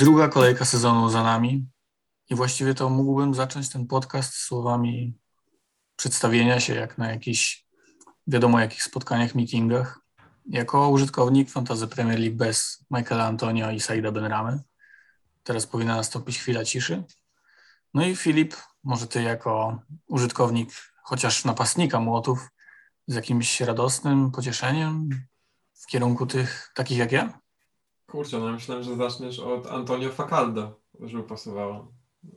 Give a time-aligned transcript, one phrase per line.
[0.00, 1.66] Druga kolejka sezonu za nami
[2.30, 5.18] i właściwie to mógłbym zacząć ten podcast słowami
[5.96, 7.66] przedstawienia się jak na jakichś
[8.26, 10.00] wiadomo jakich spotkaniach, meetingach.
[10.46, 14.60] Jako użytkownik Fantasy Premier League bez Michaela Antonio i Saida Benramy.
[15.42, 17.04] Teraz powinna nastąpić chwila ciszy.
[17.94, 20.70] No i Filip, może ty jako użytkownik
[21.02, 22.48] chociaż napastnika młotów
[23.06, 25.08] z jakimś radosnym pocieszeniem
[25.74, 27.39] w kierunku tych takich jak ja?
[28.10, 31.92] Kurczę, no myślałem, że zaczniesz od Antonio Facaldo, żeby pasowało.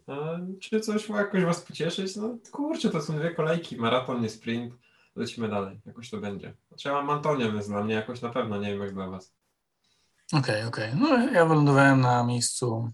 [0.08, 0.14] A
[0.62, 2.16] czy coś ma jakoś was pocieszyć?
[2.16, 4.74] No kurczę, to są dwie kolejki, maraton, nie sprint.
[5.16, 6.54] Lecimy dalej, jakoś to będzie.
[6.68, 9.34] Znaczy ja mam Antonio, więc dla mnie jakoś na pewno, nie wiem jak dla was.
[10.34, 10.90] Okej, okay, okej.
[10.90, 11.00] Okay.
[11.00, 12.92] No ja wylądowałem na miejscu,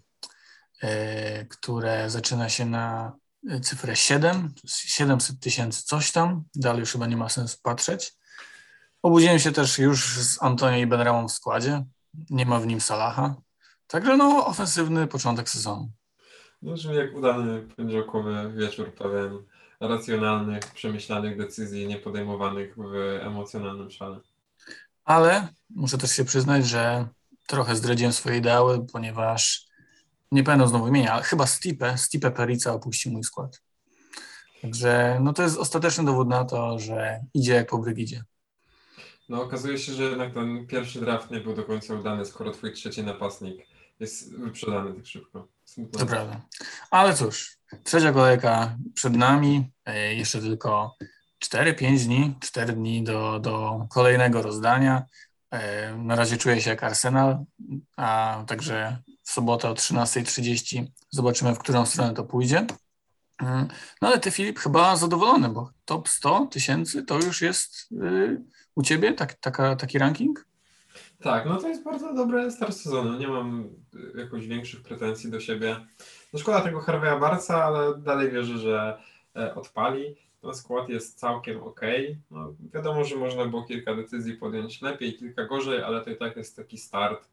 [0.84, 0.90] yy,
[1.50, 3.14] które zaczyna się na
[3.62, 6.44] cyfrę 7, 700 tysięcy coś tam.
[6.56, 8.14] Dalej już chyba nie ma sensu patrzeć.
[9.02, 11.84] Obudziłem się też już z Antonio i Benramą w składzie
[12.30, 13.36] nie ma w nim Salaha.
[13.88, 15.92] Także no, ofensywny początek sezonu.
[16.62, 19.44] No, brzmi jak udany poniedziałkowy wieczór, pełen
[19.80, 24.20] racjonalnych, przemyślanych decyzji, nie podejmowanych w emocjonalnym szale.
[25.06, 27.08] Ale muszę też się przyznać, że
[27.48, 29.66] trochę zdradziłem swoje ideały, ponieważ
[30.32, 33.62] nie pamiętam znowu imienia, ale chyba Stipe, Stipe Perica opuścił mój skład.
[34.62, 38.24] Także no to jest ostateczny dowód na to, że idzie jak po Brygidzie.
[39.30, 42.74] No okazuje się, że jednak ten pierwszy draft nie był do końca udany, skoro twój
[42.74, 45.48] trzeci napastnik jest wyprzedany tak szybko.
[45.66, 46.00] Smutno.
[46.00, 46.42] To prawda.
[46.92, 50.96] Ale cóż, trzecia kolejka przed nami, e, jeszcze tylko
[51.40, 55.06] 4-5 dni, 4 dni do, do kolejnego rozdania.
[55.52, 57.46] E, na razie czuję się jak Arsenal,
[57.98, 62.66] a także w sobotę o 13.30 zobaczymy, w którą stronę to pójdzie.
[63.42, 63.68] Mm,
[64.02, 68.42] no ale ty, Filip, chyba zadowolony, bo top 100 tysięcy to już jest y,
[68.76, 70.46] u ciebie tak, taka, taki ranking?
[71.22, 73.20] Tak, no to jest bardzo dobry start sezonu.
[73.20, 73.70] Nie mam
[74.18, 75.76] jakoś większych pretensji do siebie.
[76.34, 79.02] No szkoda tego Harveya Barca, ale dalej wierzę, że
[79.36, 80.16] e, odpali.
[80.44, 81.82] No, skład jest całkiem ok.
[82.32, 86.38] No, wiadomo, że można było kilka decyzji podjąć lepiej, kilka gorzej, ale to i tak
[86.38, 87.30] jest taki start.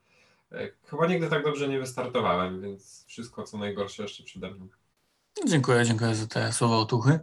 [0.53, 4.69] E, chyba nigdy tak dobrze nie wystartowałem, więc wszystko co najgorsze jeszcze przede mną.
[5.45, 7.21] Dziękuję, dziękuję za te słowa otuchy.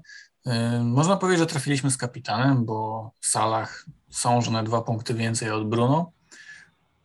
[0.84, 5.70] Można powiedzieć, że trafiliśmy z kapitanem, bo w salach są na dwa punkty więcej od
[5.70, 6.12] Bruno.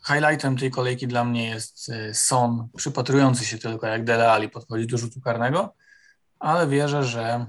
[0.06, 4.86] Highlightem tej kolejki dla mnie jest y, Son, przypatrujący się tylko jak Dele Ali podchodzi
[4.86, 5.74] do rzutu karnego,
[6.38, 7.46] ale wierzę, że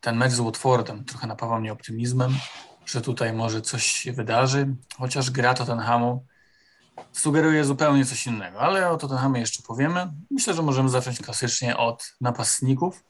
[0.00, 2.34] ten mecz z Watfordem trochę napawa mnie optymizmem,
[2.86, 6.26] że tutaj może coś się wydarzy, chociaż gra Tottenhamu
[7.12, 10.12] sugeruje zupełnie coś innego, ale o Tottenhamie jeszcze powiemy.
[10.30, 13.04] Myślę, że możemy zacząć klasycznie od napastników.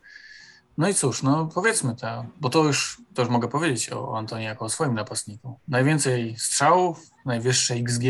[0.78, 4.44] No i cóż, no powiedzmy to, bo to już, to już mogę powiedzieć o Antonie
[4.44, 5.58] jako o swoim napastniku.
[5.68, 8.04] Najwięcej strzałów, najwyższe XG,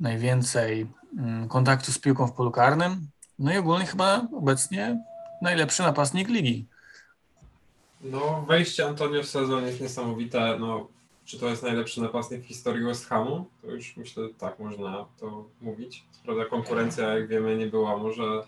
[0.00, 0.86] najwięcej
[1.18, 5.04] mm, kontaktu z piłką w polu karnym, no i ogólnie chyba obecnie
[5.42, 6.66] najlepszy napastnik ligi.
[8.00, 10.56] No, wejście Antonio w sezon jest niesamowite.
[10.58, 10.88] No,
[11.26, 13.46] czy to jest najlepszy napastnik w historii West Hamu?
[13.62, 16.04] To już myślę, tak można to mówić.
[16.24, 18.42] Prawda, konkurencja, jak wiemy, nie była może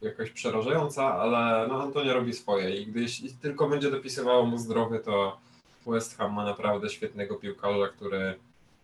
[0.00, 3.06] jakaś przerażająca, ale no Antonio robi swoje i gdy
[3.42, 5.38] tylko będzie dopisywało mu zdrowie, to
[5.86, 8.34] West Ham ma naprawdę świetnego piłkarza, który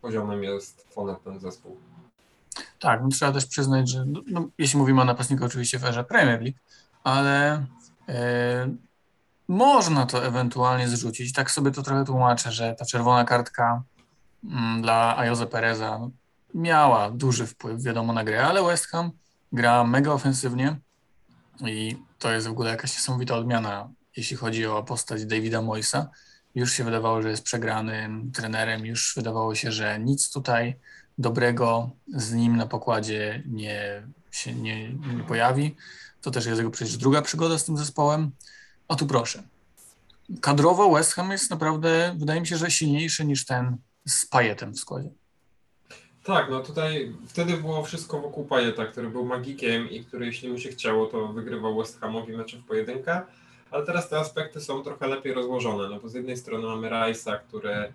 [0.03, 1.77] poziomem jest ponad ten zespół.
[2.79, 6.05] Tak, no trzeba też przyznać, że no, no, jeśli mówimy o napastniku oczywiście w erze
[6.05, 6.59] Premier League,
[7.05, 7.67] ale
[8.09, 8.75] e,
[9.49, 11.33] można to ewentualnie zrzucić.
[11.33, 13.83] Tak sobie to trochę tłumaczę, że ta czerwona kartka
[14.45, 16.01] mm, dla Ayoze Pereza
[16.55, 19.11] miała duży wpływ, wiadomo, na grę, ale West Ham
[19.53, 20.77] gra mega ofensywnie,
[21.61, 26.09] i to jest w ogóle jakaś niesamowita odmiana, jeśli chodzi o postać Davida Moisa.
[26.55, 30.77] Już się wydawało, że jest przegranym trenerem, już wydawało się, że nic tutaj
[31.19, 35.77] dobrego z nim na pokładzie nie się nie, nie pojawi.
[36.21, 38.31] To też jest jego przecież druga przygoda z tym zespołem.
[38.89, 39.43] O tu proszę.
[40.41, 43.77] Kadrowo West Ham jest naprawdę, wydaje mi się, że silniejszy niż ten
[44.09, 45.11] z Pajetem w składzie.
[46.25, 50.59] Tak, no tutaj wtedy było wszystko wokół Pajeta, który był magikiem i który jeśli mu
[50.59, 53.23] się chciało, to wygrywał West Hamowi mecze w pojedynkę,
[53.71, 57.39] ale teraz te aspekty są trochę lepiej rozłożone, no bo z jednej strony mamy Rice'a,
[57.49, 57.93] który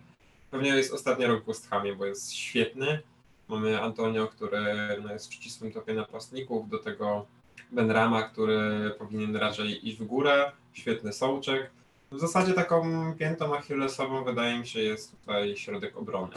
[0.51, 3.01] pewnie jest ostatni rok w West Hamie, bo jest świetny,
[3.47, 4.61] mamy Antonio, który
[5.03, 7.25] no, jest w ścisłym topie napastników, do tego
[7.71, 11.69] Ben Rama, który powinien raczej iść w górę, świetny Sołczek.
[12.11, 16.33] W zasadzie taką piętą achillesową wydaje mi się jest tutaj środek obrony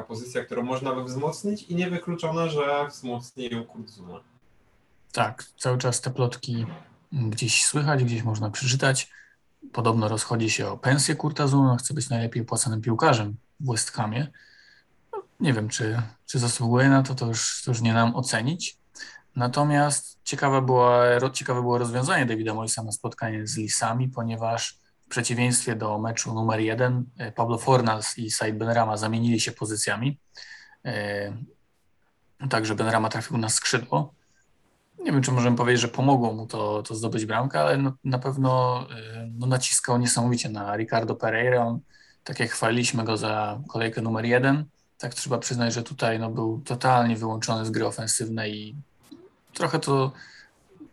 [0.00, 4.20] taka pozycja, którą można by wzmocnić i niewykluczone, że wzmocni ją Kurzuma.
[5.12, 6.66] Tak, cały czas te plotki
[7.12, 9.10] gdzieś słychać, gdzieś można przeczytać.
[9.72, 14.26] Podobno rozchodzi się o pensję Kurta Zuma, chce być najlepiej płaconym piłkarzem w West Hamie.
[15.40, 18.76] nie wiem, czy, czy zasługuje na to, to już, to już nie nam ocenić.
[19.36, 20.92] Natomiast ciekawe było,
[21.32, 26.60] ciekawe było rozwiązanie Davida Moisa na spotkanie z Lisami, ponieważ w przeciwieństwie do meczu numer
[26.60, 30.18] jeden e, Pablo Fornals i Said Benrama zamienili się pozycjami.
[30.84, 31.32] E,
[32.50, 34.14] także Benrama trafił na skrzydło.
[34.98, 38.18] Nie wiem, czy możemy powiedzieć, że pomogło mu to, to zdobyć bramkę, ale no, na
[38.18, 41.66] pewno e, no, naciskał niesamowicie na Ricardo Pereira.
[41.66, 41.80] On,
[42.24, 44.64] tak jak chwaliliśmy go za kolejkę numer jeden,
[44.98, 48.76] tak trzeba przyznać, że tutaj no, był totalnie wyłączony z gry ofensywnej i
[49.54, 50.12] trochę to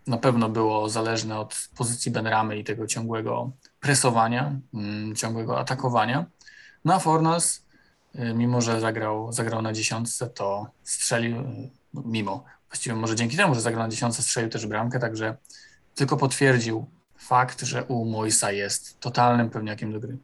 [0.07, 6.25] na pewno było zależne od pozycji Benramy i tego ciągłego presowania, mm, ciągłego atakowania.
[6.85, 7.65] No a Fornals,
[8.15, 13.55] y, mimo że zagrał, zagrał na dziesiątce, to strzelił, y, mimo, właściwie może dzięki temu,
[13.55, 15.37] że zagrał na dziesiątce, strzelił też bramkę, także
[15.95, 16.85] tylko potwierdził
[17.17, 20.17] fakt, że u Moisa jest totalnym pewniakiem do gry.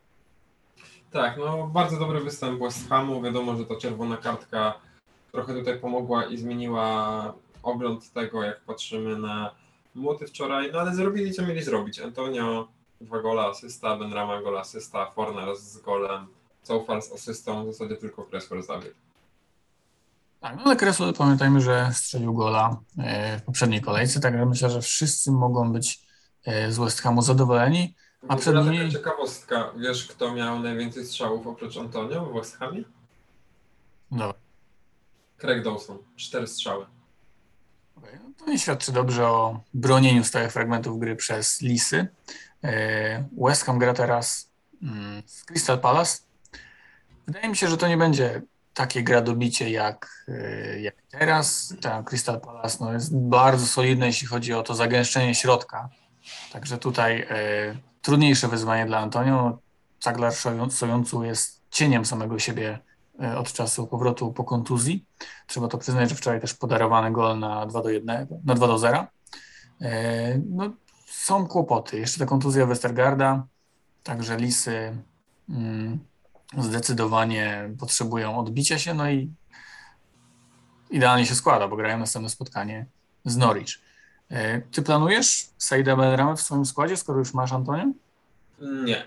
[1.12, 3.22] Tak, no bardzo dobry występ West Hamu.
[3.22, 4.74] Wiadomo, że ta czerwona kartka
[5.32, 7.34] trochę tutaj pomogła i zmieniła
[7.64, 9.56] ogląd tego, jak patrzymy na
[9.96, 12.00] młoty wczoraj, no ale zrobili co mieli zrobić.
[12.00, 12.68] Antonio
[13.02, 16.28] dwa gola asysta, Benrama gola asysta, Forner z golem,
[16.64, 18.96] Coufal z asystą, w zasadzie tylko Cresswell zabiegł.
[20.40, 24.82] Tak, no ale Cresswell pamiętajmy, że strzelił gola e, w poprzedniej kolejce, także myślę, że
[24.82, 26.00] wszyscy mogą być
[26.46, 27.96] e, z West Hamu zadowoleni.
[28.28, 28.78] A przed nimi...
[28.78, 32.84] taka ciekawostka, wiesz kto miał najwięcej strzałów oprócz Antonio w West Hamie?
[34.12, 34.34] Dobra.
[35.38, 36.86] Craig Dawson, cztery strzały.
[38.38, 42.08] To nie świadczy dobrze o bronieniu stałych fragmentów gry przez Lisy.
[42.64, 44.50] E, West Ham gra teraz
[44.84, 46.18] mm, z Crystal Palace.
[47.28, 48.42] Wydaje mi się, że to nie będzie
[48.74, 51.76] takie gra dobicie jak, e, jak teraz.
[51.82, 55.90] Ten Crystal Palace no, jest bardzo solidne, jeśli chodzi o to zagęszczenie środka.
[56.52, 59.60] Także tutaj e, trudniejsze wyzwanie dla Antonio.
[60.00, 60.34] Caglar
[60.70, 62.80] Sojącu jest cieniem samego siebie
[63.38, 65.06] od czasu powrotu po kontuzji.
[65.48, 68.78] Trzeba to przyznać, że wczoraj też podarowany gol na 2 do 1, na 2 do
[68.78, 69.08] 0.
[69.82, 70.74] E, no,
[71.06, 72.00] są kłopoty.
[72.00, 73.48] Jeszcze ta kontuzja Westergarda,
[74.04, 74.98] także Lisy
[75.50, 76.00] mm,
[76.58, 79.34] zdecydowanie potrzebują odbicia się, no i
[80.90, 82.86] idealnie się składa, bo grają następne spotkanie
[83.26, 83.80] z Norwich.
[84.30, 87.86] E, ty planujesz Saida Benramę w swoim składzie, skoro już masz Antonio?
[88.62, 89.04] Nie,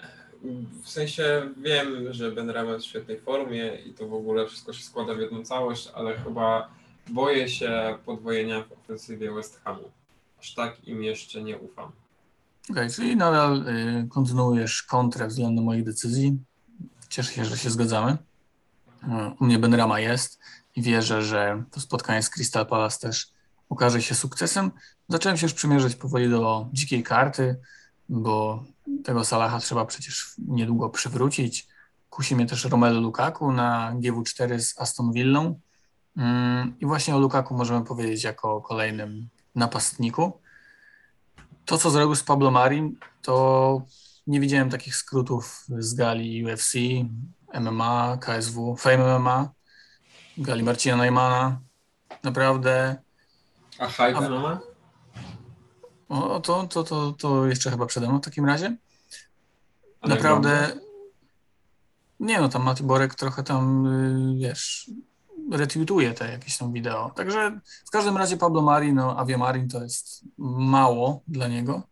[0.82, 4.72] w sensie wiem, że Ben Rama jest w świetnej formie i to w ogóle wszystko
[4.72, 6.70] się składa w jedną całość, ale chyba
[7.08, 9.90] boję się podwojenia w ofensywie West Hamu.
[10.40, 11.92] Aż tak im jeszcze nie ufam.
[12.70, 16.38] Okej, okay, czyli nadal y, kontynuujesz kontrę względem moich decyzji.
[17.08, 18.12] Cieszę się, że się zgadzamy.
[18.12, 19.06] Y,
[19.40, 20.40] u mnie Ben Rama jest
[20.76, 23.28] i wierzę, że to spotkanie z Crystal Palace też
[23.68, 24.70] okaże się sukcesem.
[25.08, 27.56] Zacząłem się już przymierzać powoli do dzikiej karty,
[28.08, 28.64] bo
[29.04, 31.68] tego Salaha trzeba przecież niedługo przywrócić.
[32.10, 35.60] Kusi mnie też Romelu Lukaku na GW4 z Aston Villą.
[36.16, 40.40] Mm, I właśnie o Lukaku możemy powiedzieć jako o kolejnym napastniku.
[41.64, 43.82] To, co zrobił z Pablo Marim, to
[44.26, 46.74] nie widziałem takich skrótów z gali UFC,
[47.60, 49.50] MMA, KSW, Fame MMA,
[50.38, 51.60] gali Marcina Neumana.
[52.22, 52.96] Naprawdę.
[53.78, 54.60] A Hype MMA?
[56.08, 58.76] O, to, to, to, to jeszcze chyba przede mną w takim razie.
[60.02, 60.72] Naprawdę.
[62.20, 64.90] Nie no, tam Mati Borek trochę tam, y, wiesz,
[65.52, 67.10] retweetuje te jakieś tam wideo.
[67.16, 71.82] Także w każdym razie Pablo Mari, no Avia Marin to jest mało dla niego.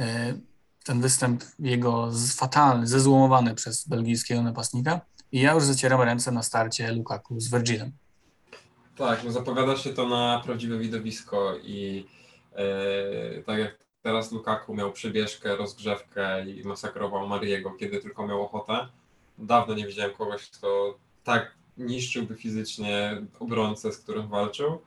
[0.00, 0.04] Y,
[0.84, 5.00] ten występ jego fatalny, zezłomowany przez belgijskiego napastnika.
[5.32, 7.92] I ja już zacieram ręce na starcie Lukaku z Virgilem.
[8.96, 12.06] Tak, no zapowiada się to na prawdziwe widowisko i
[13.46, 18.88] tak jak Teraz Lukaku miał przybieżkę, rozgrzewkę i masakrował Mariego, kiedy tylko miał ochotę.
[19.38, 24.78] Dawno nie widziałem kogoś, kto tak niszczyłby fizycznie obrońcę, z którym walczył.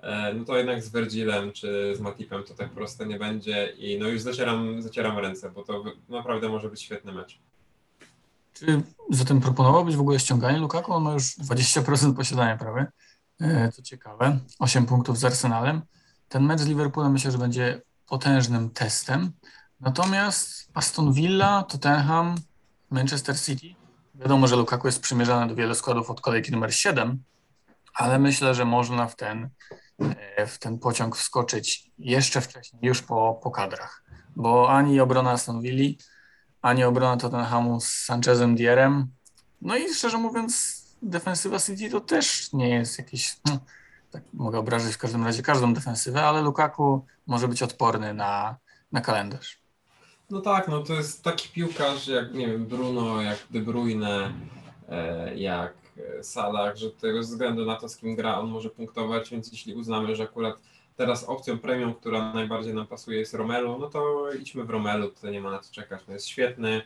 [0.00, 3.98] E, no to jednak z Vergilem czy z Matipem to tak proste nie będzie i
[3.98, 7.38] no już zacieram, zacieram ręce, bo to naprawdę może być świetny mecz.
[8.52, 10.92] Czy zatem proponowałbyś w ogóle ściąganie Lukaku?
[10.92, 12.86] On ma już 20% posiadania prawie.
[13.72, 15.82] Co ciekawe, 8 punktów z Arsenalem.
[16.28, 19.32] Ten mecz z Liverpoolem myślę, że będzie potężnym testem.
[19.80, 22.34] Natomiast Aston Villa, Tottenham,
[22.90, 23.74] Manchester City,
[24.14, 27.22] wiadomo, że Lukaku jest przymierzany do wielu składów od kolejki numer 7,
[27.94, 29.48] ale myślę, że można w ten,
[30.36, 34.04] e, w ten pociąg wskoczyć jeszcze wcześniej, już po, po kadrach,
[34.36, 35.94] bo ani obrona Aston Villa,
[36.62, 39.08] ani obrona Tottenhamu z Sanchezem Dierem,
[39.62, 43.58] no i szczerze mówiąc defensywa City to też nie jest jakiś, no,
[44.16, 48.56] tak mogę obrazić w każdym razie każdą defensywę, ale Lukaku może być odporny na,
[48.92, 49.58] na kalendarz.
[50.30, 54.32] No tak, no to jest taki piłkarz jak, nie wiem, Bruno, jak De Bruyne,
[54.88, 55.74] e, jak
[56.18, 59.74] e, salach, że tego względu na to, z kim gra, on może punktować, więc jeśli
[59.74, 60.56] uznamy, że akurat
[60.96, 65.32] teraz opcją premium, która najbardziej nam pasuje jest Romelu, no to idźmy w Romelu, tutaj
[65.32, 66.82] nie ma na co czekać, no jest świetny,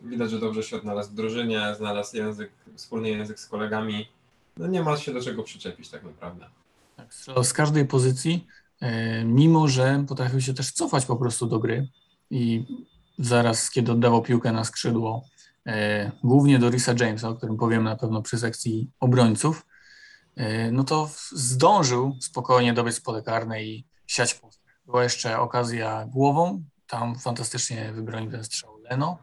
[0.00, 4.08] widać, że dobrze się odnalazł w drużynie, znalazł język, wspólny język z kolegami,
[4.56, 6.46] no nie ma się do czego przyczepić tak naprawdę.
[6.96, 8.46] Tak, z każdej pozycji,
[8.80, 11.88] e, mimo że potrafił się też cofać po prostu do gry
[12.30, 12.64] i
[13.18, 15.24] zaraz, kiedy oddawał piłkę na skrzydło,
[15.66, 19.66] e, głównie do Risa Jamesa, o którym powiem na pewno przy sekcji obrońców,
[20.36, 24.62] e, no to zdążył spokojnie dobiec pole karne i siać pustę.
[24.86, 29.18] Była jeszcze okazja głową, tam fantastycznie wybronił ten strzał Leno,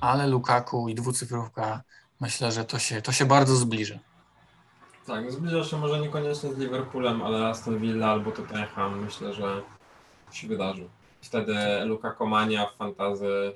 [0.00, 1.82] ale Lukaku i dwucyfrówka,
[2.20, 3.98] myślę, że to się, to się bardzo zbliży.
[5.06, 9.62] Tak, no zbliża się może niekoniecznie z Liverpoolem, ale Aston Villa albo Tottenham myślę, że
[10.32, 10.88] się wydarzy.
[11.20, 11.54] Wtedy
[11.84, 13.52] Luka Komania w fantazy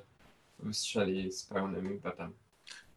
[0.59, 2.33] wystrzeli z pełnym impetem.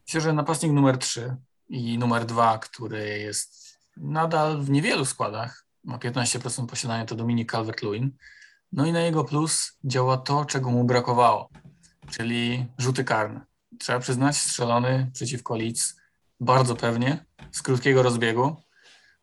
[0.07, 1.35] Myślę, że napastnik numer 3
[1.69, 8.09] i numer 2, który jest nadal w niewielu składach, ma 15% posiadania, to Dominik Calvert-Lewin.
[8.71, 11.49] No i na jego plus działa to, czego mu brakowało,
[12.09, 13.41] czyli rzuty karne.
[13.79, 16.00] Trzeba przyznać, strzelony przeciwko Leeds
[16.41, 18.55] bardzo pewnie, z krótkiego rozbiegu.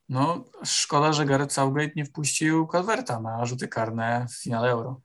[0.08, 5.00] No, szkoda, że Gareth Southgate nie wpuścił Calverta na rzuty karne w finale Euro.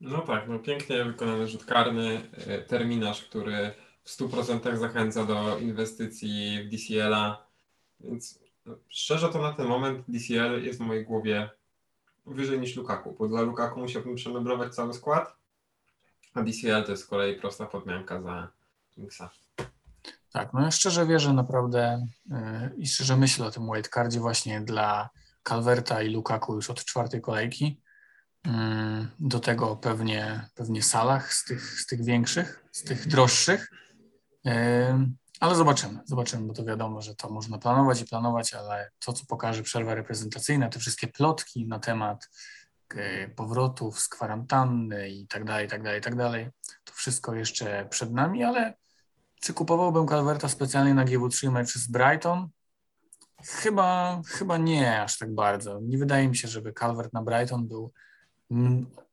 [0.00, 3.74] No tak, no pięknie wykonany rzut karny, e, terminarz, który
[4.04, 7.46] w 100% zachęca do inwestycji w DCL-a,
[8.00, 11.50] więc no, szczerze to na ten moment DCL jest w mojej głowie
[12.26, 15.36] wyżej niż Lukaku, bo dla Lukaku musiałbym przemeblować cały skład,
[16.34, 18.48] a DCL to jest z kolei prosta podmianka za
[18.94, 19.43] Kingsa.
[20.34, 22.36] Tak, no ja szczerze wierzę naprawdę yy,
[22.76, 25.10] i szczerze myślę o tym wildcardzie właśnie dla
[25.48, 27.82] Calverta i Lukaku już od czwartej kolejki.
[28.46, 28.52] Yy,
[29.20, 33.70] do tego pewnie, pewnie salach z tych, z tych większych, z tych droższych.
[34.44, 34.52] Yy,
[35.40, 39.26] ale zobaczymy, zobaczymy, bo to wiadomo, że to można planować i planować, ale to, co
[39.26, 42.30] pokaże przerwa reprezentacyjna, te wszystkie plotki na temat
[42.94, 46.50] y, powrotów z kwarantanny i tak dalej, i tak dalej, i tak dalej,
[46.84, 48.74] to wszystko jeszcze przed nami, ale
[49.44, 52.48] czy kupowałbym Calverta specjalnie na GW3 mecz z Brighton?
[53.42, 55.80] Chyba, chyba nie aż tak bardzo.
[55.82, 57.92] Nie wydaje mi się, żeby Calvert na Brighton był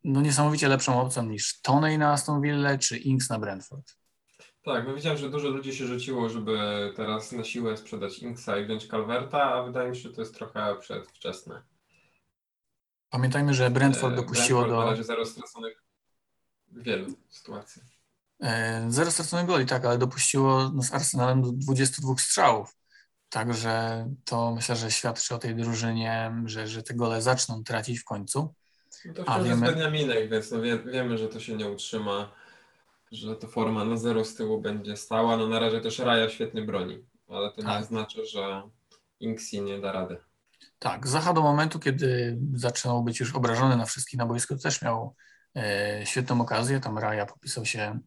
[0.04, 3.98] no, niesamowicie lepszą opcją niż Toney na Aston Villa czy Inks na Brentford.
[4.66, 6.58] Tak, no widziałem, że dużo ludzi się rzuciło, żeby
[6.96, 10.36] teraz na siłę sprzedać Inksa i wziąć Calverta, a wydaje mi się, że to jest
[10.36, 11.62] trochę przedwczesne.
[13.10, 14.86] Pamiętajmy, że Brentford E, dopuściło Brentford do...
[14.86, 15.84] na razie zero straconych
[16.68, 18.01] w wielu sytuacjach.
[18.42, 22.76] E, Zero straconych goli, tak, ale dopuściło no, z Arsenalem do 22 strzałów.
[23.30, 28.04] Także to myślę, że świadczy o tej drużynie, że, że te gole zaczną tracić w
[28.06, 28.54] końcu.
[29.06, 31.70] No to A, wciąż jest wiemy- Beniaminek, więc no wie, wiemy, że to się nie
[31.70, 32.32] utrzyma,
[33.12, 35.38] że to forma na zero z tyłu będzie stała.
[35.38, 37.80] No na razie też Raja świetnie broni, ale to Tak.
[37.82, 38.62] nie znaczy, że
[39.20, 40.18] Inksi nie da rady.
[40.80, 45.16] Tak, Zacha do momentu, kiedy zaczynał być już obrażony na wszystkich na boisku, też miał
[45.58, 46.80] e, świetną okazję.
[46.80, 48.00] Tam Raja popisał się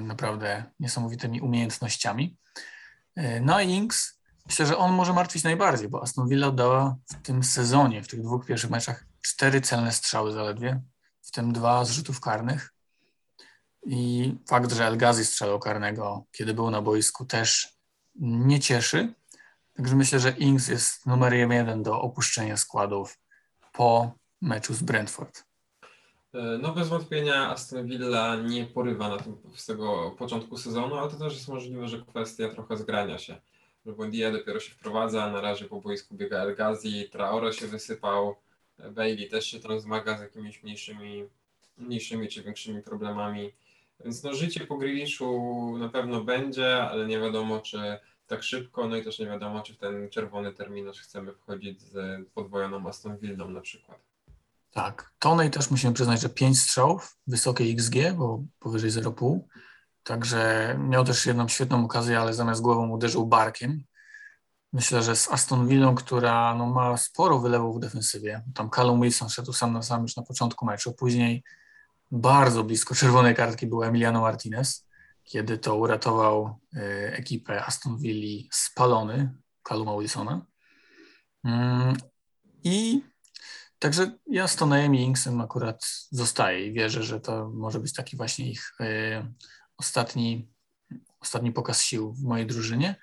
[0.00, 2.36] naprawdę niesamowitymi umiejętnościami.
[3.16, 7.14] E, no i Inks, myślę, że on może martwić najbardziej, bo Aston Villa oddała w
[7.22, 10.82] tym sezonie, w tych dwóch pierwszych meczach cztery celne strzały zaledwie,
[11.22, 12.74] w tym dwa z rzutów karnych.
[13.86, 17.78] I fakt, że El Ghazi strzelał karnego, kiedy był na boisku, też
[18.20, 19.14] nie cieszy.
[19.76, 23.18] Także myślę, że Ings jest numerem jeden do opuszczenia składów
[23.72, 25.47] po meczu z Brentford.
[26.34, 31.10] E, No bez wątpienia Aston Villa nie porywa na tym z tego początku sezonu, ale
[31.10, 33.40] to też jest możliwe, że kwestia trochę zgrania się.
[33.86, 38.36] Że Buendia dopiero się wprowadza, na razie po boisku biega El Ghazi, Traore się wysypał,
[38.90, 41.24] Bailey też się tam zmaga z jakimiś mniejszymi,
[41.78, 43.52] mniejszymi czy większymi problemami.
[44.04, 47.78] Więc no życie po Grealishu na pewno będzie, ale nie wiadomo czy
[48.26, 52.26] tak szybko, no i też nie wiadomo czy w ten czerwony terminarz chcemy wchodzić z
[52.34, 54.07] podwojoną Aston Villą na przykład.
[54.78, 59.40] Tak, Tonej też musimy przyznać, że 5 strzałów, wysokie XG, bo powyżej 0,5.
[60.02, 63.84] Także miał też jedną świetną okazję, ale zamiast głową uderzył barkiem.
[64.72, 68.44] Myślę, że z Aston Villą, która no, ma sporo wylewów w defensywie.
[68.54, 70.92] Tam Callum Wilson szedł sam na sam już na początku meczu.
[70.92, 71.44] Później
[72.10, 74.86] bardzo blisko czerwonej kartki był Emiliano Martinez,
[75.24, 76.80] kiedy to uratował y,
[77.12, 79.34] ekipę Aston Villa spalony
[79.68, 80.46] Calluma Wilsona.
[81.44, 81.96] Mm,
[82.64, 83.02] I
[83.78, 88.16] Także ja z Tonejem i Inksem akurat zostaję i wierzę, że to może być taki
[88.16, 88.84] właśnie ich y,
[89.76, 90.52] ostatni,
[91.20, 92.96] ostatni pokaz sił w mojej drużynie.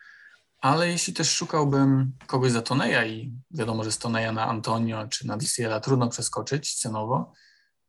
[0.61, 5.27] Ale jeśli też szukałbym kogoś za Toneja i wiadomo, że z Toneja na Antonio czy
[5.27, 7.33] na DCL-a trudno przeskoczyć cenowo,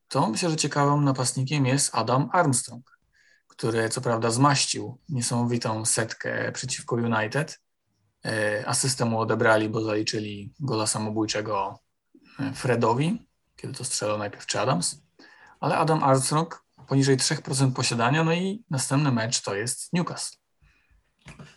[0.09, 2.99] to myślę, że ciekawym napastnikiem jest Adam Armstrong,
[3.49, 7.59] który co prawda zmaścił niesamowitą setkę przeciwko United,
[8.27, 11.79] E, asystę mu odebrali, bo zaliczyli gola samobójczego
[12.55, 13.27] Fredowi,
[13.57, 15.03] kiedy to strzelał najpierw czy Adams.
[15.61, 20.37] Ale Adam Armstrong poniżej 3% posiadania, no i następny mecz to jest Newcastle.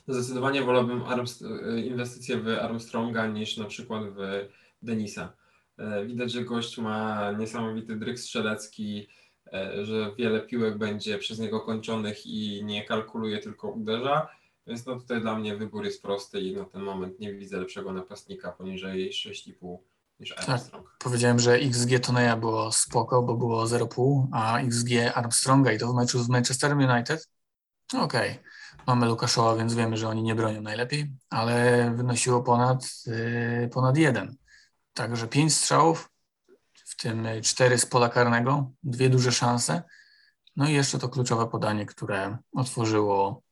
[0.08, 1.04] Zdecydowanie wolałbym
[1.86, 4.20] inwestycje w Armstronga niż na przykład w
[4.82, 5.34] Denisa.
[5.78, 9.08] E, widać, że gość ma niesamowity dryk strzelecki,
[9.84, 14.28] że wiele piłek będzie przez niego kończonych i nie kalkuluje, tylko uderza.
[14.68, 17.94] Więc no tutaj dla mnie wybór jest prosty i na ten moment nie widzę lepszego
[17.94, 19.78] napastnika poniżej 6,5
[20.20, 20.90] niż tak, Armstrong.
[20.90, 25.94] Tak, powiedziałem, że XG Toneja było spoko, bo było 0,5, a XG Armstronga i to
[25.94, 27.30] w meczu z Manchester United.
[27.94, 28.44] Okej, okay.
[28.88, 34.36] mamy Lukaszowa, więc wiemy, że oni nie bronią najlepiej, ale wynosiło ponad, yy, ponad jeden.
[34.94, 36.10] Także pięć strzałów,
[36.86, 39.84] w tym cztery z pola karnego, dwie duże szanse.
[40.56, 43.44] No i jeszcze to kluczowe podanie, które otworzyło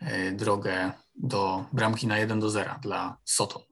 [0.00, 3.62] E, drogę do bramki na 1 do 0 dla Soton.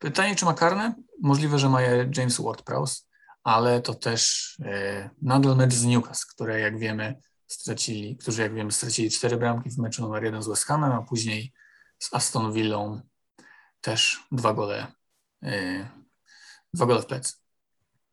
[0.00, 0.94] Pytanie, czy ma karne?
[1.22, 3.02] Możliwe, że ma je James Ward-Prowse,
[3.44, 8.72] ale to też e, nadal mecz z Newcastle, które jak wiemy stracili, którzy jak wiemy
[8.72, 11.52] stracili cztery bramki w meczu numer jeden z West Hamem, a później
[11.98, 13.00] z Aston Villą
[13.80, 14.86] też dwa gole,
[15.42, 15.88] e,
[16.74, 17.34] dwa gole w plecy.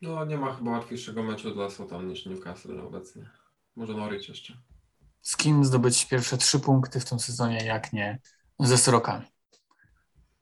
[0.01, 3.29] No nie ma chyba łatwiejszego meczu dla Soton niż Newcastle obecnie.
[3.75, 4.57] Może Norwich jeszcze
[5.27, 8.19] z kim zdobyć pierwsze trzy punkty w tym sezonie, jak nie
[8.59, 9.25] ze Srokami.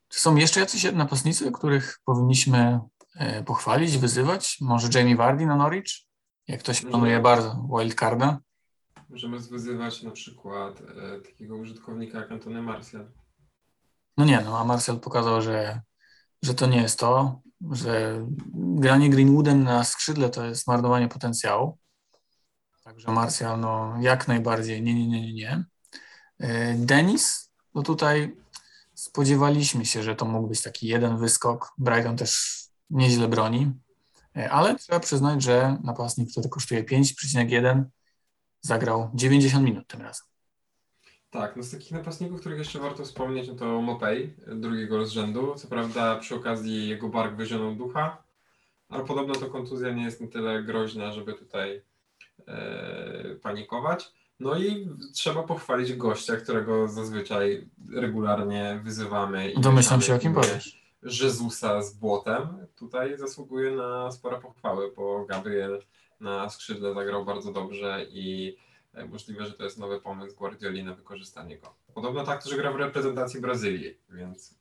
[0.08, 2.80] Czy są jeszcze jacyś napastnicy, których powinniśmy
[3.16, 4.58] e, pochwalić, wyzywać?
[4.62, 5.92] Może Jamie Vardy na Norwich?
[6.48, 8.40] Jak ktoś planuje bardzo wildcarda?
[9.10, 13.12] Możemy wyzywać na przykład e, takiego użytkownika jak Antony Martial.
[14.18, 15.82] No nie, no a Martial pokazał, że,
[16.42, 21.78] że to nie jest to, że granie Greenwoodem na skrzydle to jest marnowanie potencjału.
[22.84, 25.66] Także Marcjal, no jak najbardziej, nie, nie, nie, nie, nie.
[26.40, 28.36] E, Denis, no tutaj
[29.06, 31.74] spodziewaliśmy się, że to mógł być taki jeden wyskok.
[31.78, 33.72] Brighton też nieźle broni,
[34.38, 37.84] e, ale trzeba przyznać, że napastnik, który kosztuje 5,1
[38.62, 40.26] zagrał 90 minut tym razem.
[41.30, 45.56] Tak, no z takich napastników, których jeszcze warto wspomnieć, no to Mopej, drugiego z rzędu.
[45.56, 48.24] Co prawda przy okazji jego bark wyzionął ducha,
[48.90, 51.82] ale podobno to kontuzja nie jest na tyle groźna, żeby tutaj
[52.48, 54.14] E, panikować.
[54.40, 59.52] No i trzeba pochwalić gościa, którego zazwyczaj regularnie wyzywamy.
[59.52, 60.86] I Domyślam się, o kim powiesz.
[61.22, 62.68] Jezusa z błotem.
[62.76, 65.82] Tutaj zasługuje na spore pochwały, bo Gabriel
[66.20, 68.58] na skrzydle zagrał bardzo dobrze i
[68.94, 71.74] e, możliwe, że to jest nowy pomysł Guardioli na wykorzystanie go.
[71.94, 74.56] Podobno tak że gra w reprezentacji Brazylii, więc...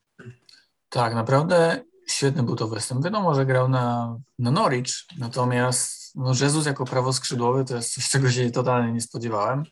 [0.88, 3.04] Tak, naprawdę świetny był to występ.
[3.04, 8.30] Wiadomo, że grał na, na Norwich, natomiast no Jezus jako prawoskrzydłowy to jest coś, czego
[8.30, 9.64] się totalnie nie spodziewałem.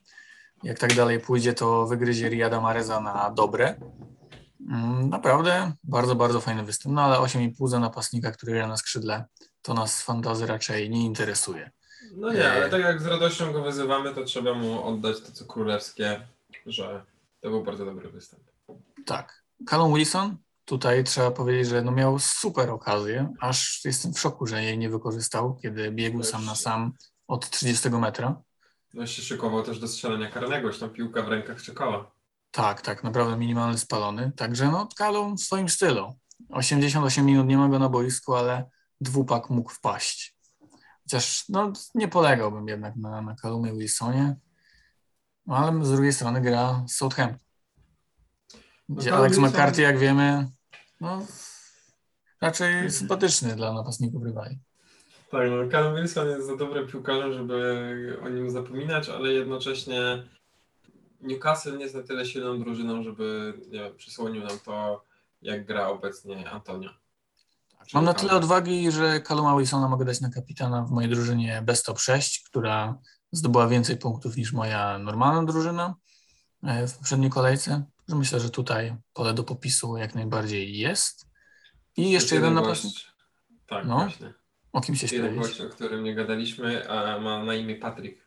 [0.62, 3.74] Jak tak dalej pójdzie, to wygryzie Riada Mareza na dobre.
[4.70, 6.94] Mm, naprawdę bardzo, bardzo fajny występ.
[6.94, 9.24] No ale 8,5 za napastnika, który gra na skrzydle,
[9.62, 11.70] to nas fantazy raczej nie interesuje.
[12.16, 15.44] No nie, ale tak jak z radością go wyzywamy, to trzeba mu oddać to, co
[15.44, 16.26] królewskie,
[16.66, 17.04] że
[17.40, 18.42] to był bardzo dobry występ.
[19.06, 19.42] Tak.
[19.70, 24.62] Callum Wilson tutaj trzeba powiedzieć, że no miał super okazję, aż jestem w szoku, że
[24.62, 26.92] jej nie wykorzystał, kiedy biegł sam na sam
[27.28, 28.42] od 30 metra.
[28.94, 32.10] No się szykował też do strzelania karnego, już tam piłka w rękach czekała.
[32.50, 34.32] Tak, tak, naprawdę minimalny spalony.
[34.36, 36.14] Także no, Kalum w swoim stylu.
[36.50, 38.70] 88 minut nie ma go na boisku, ale
[39.00, 40.36] dwupak mógł wpaść.
[41.02, 44.36] Chociaż no, nie polegałbym jednak na, na Kalumie Wilsonie,
[45.46, 47.51] no, ale z drugiej strony gra Southampton.
[48.88, 50.48] Gdzie no, Alex McCarthy, jak wiemy,
[51.00, 51.26] no,
[52.40, 54.58] raczej sympatyczny dla napastników rywali.
[55.30, 60.22] Tak, no Callum Wilson jest za dobrym piłkarzem, żeby o nim zapominać, ale jednocześnie
[61.20, 65.04] Newcastle nie jest na tyle silną drużyną, żeby nie wiem, przysłonił nam to,
[65.42, 66.90] jak gra obecnie Antonio.
[67.94, 71.86] Mam na tyle odwagi, że Calluma Wilsona mogę dać na kapitana w mojej drużynie Best
[71.86, 72.98] Top 6, która
[73.32, 75.94] zdobyła więcej punktów niż moja normalna drużyna
[76.62, 77.84] e, w poprzedniej kolejce.
[78.16, 81.26] Myślę, że tutaj pole do popisu jak najbardziej jest.
[81.96, 82.94] I jeszcze jeden napastnik.
[83.66, 83.96] Tak, no.
[83.96, 84.34] właśnie.
[84.72, 88.26] O kim się Jeden gość, o którym nie gadaliśmy, a ma na imię Patryk.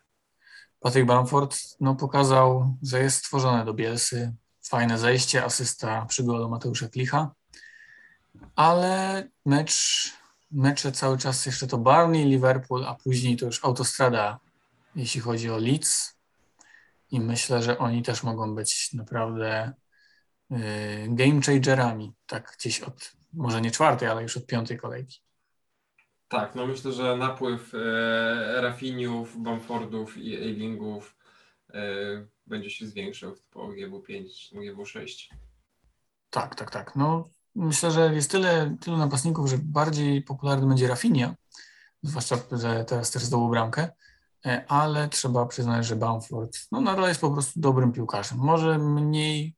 [0.79, 4.33] Patryk Bamford no, pokazał, że jest stworzony do Bielsy.
[4.69, 7.31] Fajne zejście, asysta przy golu Mateusza Klicha.
[8.55, 10.11] Ale mecz,
[10.51, 14.39] mecze cały czas jeszcze to Barney, Liverpool, a później to już autostrada,
[14.95, 16.14] jeśli chodzi o Leeds
[17.11, 19.73] i myślę, że oni też mogą być naprawdę
[20.51, 20.55] y,
[21.09, 25.25] game changerami, tak gdzieś od, może nie czwartej, ale już od piątej kolejki.
[26.27, 31.15] Tak, no myślę, że napływ e, Rafiniów, Bamfordów i Eilingów
[31.73, 31.81] e,
[32.47, 35.33] będzie się zwiększał po GW5, GW6.
[36.29, 36.95] Tak, tak, tak.
[36.95, 41.35] No, myślę, że jest tyle, tylu napastników, że bardziej popularny będzie Rafinha,
[42.01, 43.91] zwłaszcza, że teraz też zdobył bramkę, e,
[44.67, 48.37] ale trzeba przyznać, że Bamford no, nadal jest po prostu dobrym piłkarzem.
[48.37, 49.55] Może mniej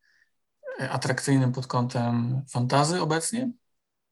[0.79, 3.51] e, atrakcyjnym pod kątem fantazy obecnie,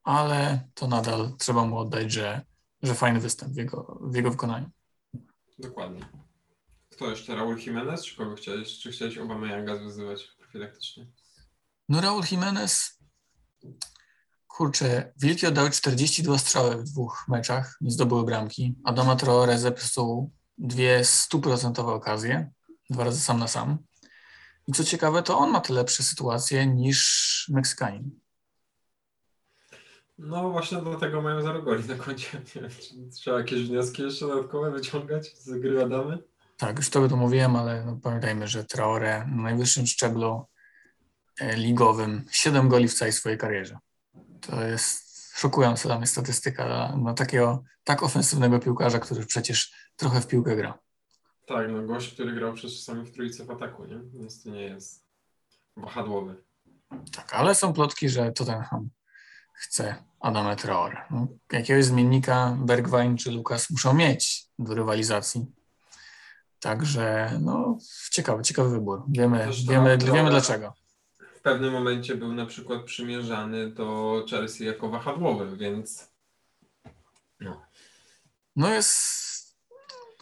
[0.04, 2.42] ale to nadal trzeba mu oddać, że,
[2.82, 4.70] że fajny występ w jego, w jego wykonaniu.
[5.60, 6.06] Dokładnie.
[6.92, 7.36] Kto jeszcze?
[7.36, 8.06] Raul Jimenez?
[8.06, 8.80] Czy kogo chciałeś?
[8.80, 11.08] Czy chciałeś Obama Yanga wyzywać profilaktycznie?
[11.90, 13.00] No Raul Jimenez,
[14.48, 18.76] kurczę, Wilki oddały 42 strzały w dwóch meczach, nie zdobyły bramki.
[18.84, 22.52] Adama Traore zepsuł dwie stuprocentowe okazje,
[22.90, 23.78] dwa razy sam na sam.
[24.68, 28.20] I co ciekawe, to on ma te lepsze sytuacje niż Meksykanin.
[30.18, 32.42] No właśnie dlatego mają zero goli na koncie.
[33.16, 36.24] Trzeba jakieś wnioski jeszcze dodatkowe wyciągać z gry Adamy?
[36.58, 40.46] Tak, już to to mówiłem, ale no pamiętajmy, że Traore na najwyższym szczeblu
[41.40, 43.78] e, ligowym 7 goli w całej swojej karierze.
[44.42, 45.05] To jest
[45.36, 50.80] szokująca dla mnie statystyka na takiego tak ofensywnego piłkarza, który przecież trochę w piłkę gra.
[51.48, 54.00] Tak, no gość, który grał przez czasami w trójce w ataku, nie?
[54.14, 55.06] Więc to nie jest
[55.78, 56.44] wahadłowy.
[57.16, 58.90] Tak, ale są plotki, że Tottenham
[59.54, 61.06] chce Adama Traore.
[61.12, 65.46] No, jakiegoś zmiennika Bergwijn czy Lukas muszą mieć do rywalizacji.
[66.60, 67.78] Także no,
[68.12, 69.04] ciekawy, ciekawy wybór.
[69.08, 70.74] Wiemy, wiemy, wiemy dlaczego.
[71.46, 76.14] W pewnym momencie był na przykład przymierzany do Chelsea jako wahadłowy, więc
[77.40, 77.62] no.
[78.56, 78.90] No jest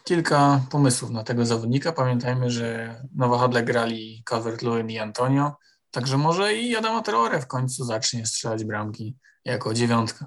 [0.04, 1.92] kilka pomysłów na tego zawodnika.
[1.92, 5.56] Pamiętajmy, że na wahadle grali Calvert-Lewin i Antonio,
[5.90, 10.26] także może i Adama Traore w końcu zacznie strzelać bramki jako dziewiątka.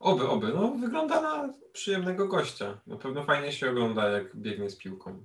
[0.00, 0.52] Oby, oby.
[0.54, 2.80] No, wygląda na przyjemnego gościa.
[2.86, 5.24] Na pewno fajnie się ogląda, jak biegnie z piłką.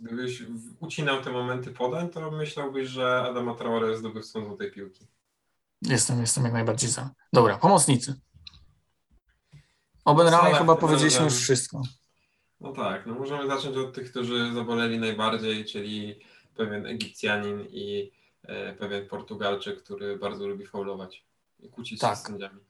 [0.00, 0.42] Gdybyś
[0.80, 5.06] ucinał te momenty podań, to myślałbyś, że Adama Traore jest zdobywcą złotej piłki.
[5.82, 7.10] Jestem, jestem jak najbardziej za.
[7.32, 8.14] Dobra, pomocnicy.
[10.04, 11.82] O Ben Ramie chyba powiedzieliśmy już wszystko.
[12.60, 16.20] No tak, no możemy zacząć od tych, którzy zaboleli najbardziej, czyli
[16.56, 21.24] pewien Egipcjanin i e, pewien Portugalczyk, który bardzo lubi faulować
[21.58, 22.16] i kłócić tak.
[22.16, 22.60] się z sędziami.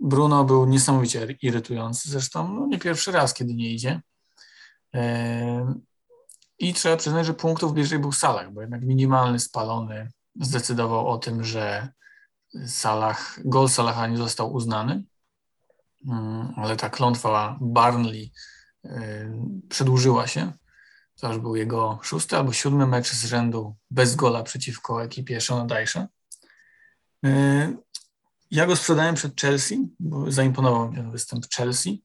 [0.00, 4.00] Bruno był niesamowicie irytujący, zresztą no, nie pierwszy raz, kiedy nie idzie.
[6.62, 11.44] I trzeba przyznać, że punktów bliżej był Salah, bo jednak minimalny spalony zdecydował o tym,
[11.44, 11.88] że
[12.66, 15.04] Salah, gol Salaha nie został uznany,
[16.08, 18.32] mm, ale ta klątwa Barnley
[19.68, 20.52] przedłużyła się.
[21.20, 25.64] To już był jego szósty albo siódmy mecz z rzędu bez gola przeciwko ekipie Shona
[25.64, 26.08] Dajsza.
[28.50, 32.02] Ja go sprzedałem przed Chelsea, bo zaimponował mi ten występ Chelsea.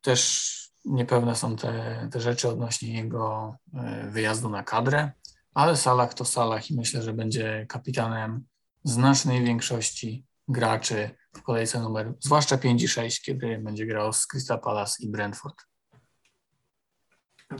[0.00, 5.12] Też niepewne są te, te rzeczy odnośnie jego e, wyjazdu na kadrę,
[5.54, 8.44] ale Salah to Salah i myślę, że będzie kapitanem
[8.84, 14.60] znacznej większości graczy w kolejce numer, zwłaszcza 5 i 6, kiedy będzie grał z Crystal
[14.60, 15.56] Palace i Brentford.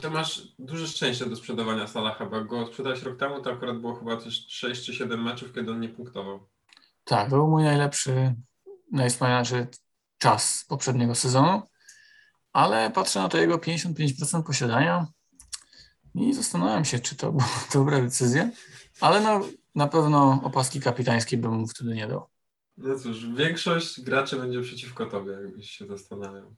[0.01, 3.95] To masz duże szczęście do sprzedawania Salaha, bo go sprzedałeś rok temu, to akurat było
[3.95, 6.49] chyba też 6 czy 7 meczów, kiedy on nie punktował.
[7.03, 8.35] Tak, był mój najlepszy,
[8.91, 9.67] najwspanialszy
[10.17, 11.61] czas poprzedniego sezonu,
[12.53, 15.07] ale patrzę na to jego 55% posiadania
[16.15, 18.49] i zastanawiam się, czy to była dobra decyzja,
[19.01, 19.41] ale no,
[19.75, 22.29] na pewno opaski kapitańskiej bym mu wtedy nie dał.
[22.77, 26.55] No cóż, większość graczy będzie przeciwko tobie, jakbyś się zastanawiał.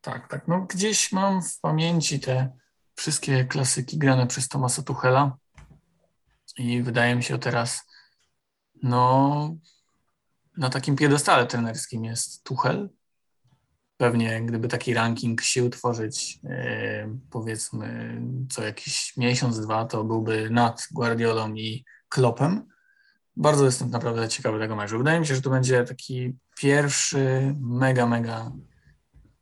[0.00, 0.48] Tak, tak.
[0.48, 2.56] No gdzieś mam w pamięci te
[2.94, 5.36] wszystkie klasyki grane przez Tomasa Tuchela
[6.58, 7.86] i wydaje mi się teraz,
[8.82, 9.56] no
[10.56, 12.90] na takim piedestale trenerskim jest Tuchel.
[14.04, 16.50] Pewnie gdyby taki ranking sił tworzyć yy,
[17.30, 22.68] powiedzmy co jakiś miesiąc, dwa, to byłby nad Guardiolą i Klopem.
[23.36, 24.98] Bardzo jestem naprawdę ciekawy tego meczu.
[24.98, 28.52] Wydaje mi się, że to będzie taki pierwszy mega, mega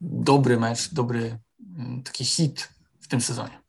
[0.01, 1.38] dobry mecz, dobry
[1.79, 2.68] mm, taki hit
[3.01, 3.61] w tym sezonie.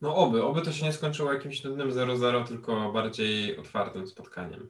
[0.00, 4.68] No oby, oby to się nie skończyło jakimś nudnym 0-0, tylko bardziej otwartym spotkaniem.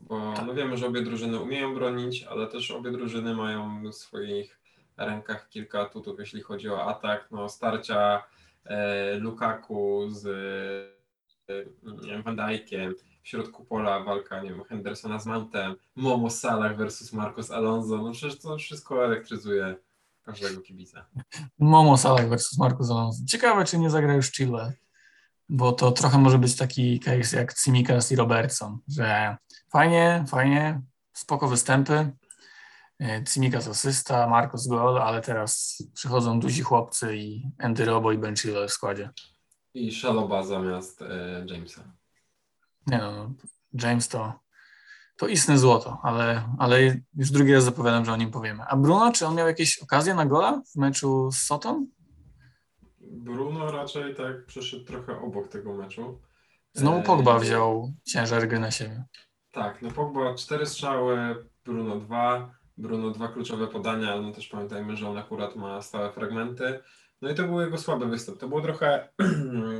[0.00, 4.60] Bo no wiemy, że obie drużyny umieją bronić, ale też obie drużyny mają w swoich
[4.96, 7.28] rękach kilka atutów, jeśli chodzi o atak.
[7.30, 8.22] No, starcia
[8.64, 10.26] e, Lukaku z
[11.48, 17.12] e, Van Dijkiem, w środku pola walka, nie wiem, Hendersona z Mountem, Momo Salah versus
[17.12, 19.76] Marcos Alonso, no przecież to wszystko elektryzuje
[20.22, 21.06] każdego kibica.
[21.58, 23.24] Momo Salah versus Marcos Alonso.
[23.28, 24.72] Ciekawe, czy nie zagra już Chilwell
[25.50, 29.36] bo to trochę może być taki case jak Tsimikas i Robertson, że
[29.72, 30.80] fajnie, fajnie,
[31.12, 32.12] spoko występy,
[33.24, 38.34] Tsimikas asysta, Marcos gol, ale teraz przychodzą duzi chłopcy i Andy Robo i Ben
[38.68, 39.10] w składzie.
[39.74, 41.82] I Szaloba zamiast e, Jamesa.
[42.86, 43.34] Nie no, no,
[43.72, 44.32] James to,
[45.16, 46.80] to istne złoto, ale, ale
[47.14, 48.62] już drugi raz zapowiadam, że o nim powiemy.
[48.68, 51.86] A Bruno, czy on miał jakieś okazje na gola w meczu z Soton?
[53.00, 56.20] Bruno raczej tak przeszedł trochę obok tego meczu.
[56.74, 59.04] Znowu Pogba Eee, wziął ciężar gry na siebie.
[59.52, 64.96] Tak, no Pogba cztery strzały, Bruno dwa, Bruno dwa kluczowe podania, ale no też pamiętajmy,
[64.96, 66.80] że on akurat ma stałe fragmenty.
[67.22, 68.38] No i to był jego słaby występ.
[68.38, 69.08] To było trochę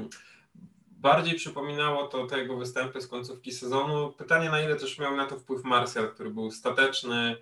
[0.90, 4.12] bardziej przypominało to te jego występy z końcówki sezonu.
[4.12, 7.36] Pytanie na ile też miał na to wpływ Martial, który był stateczny,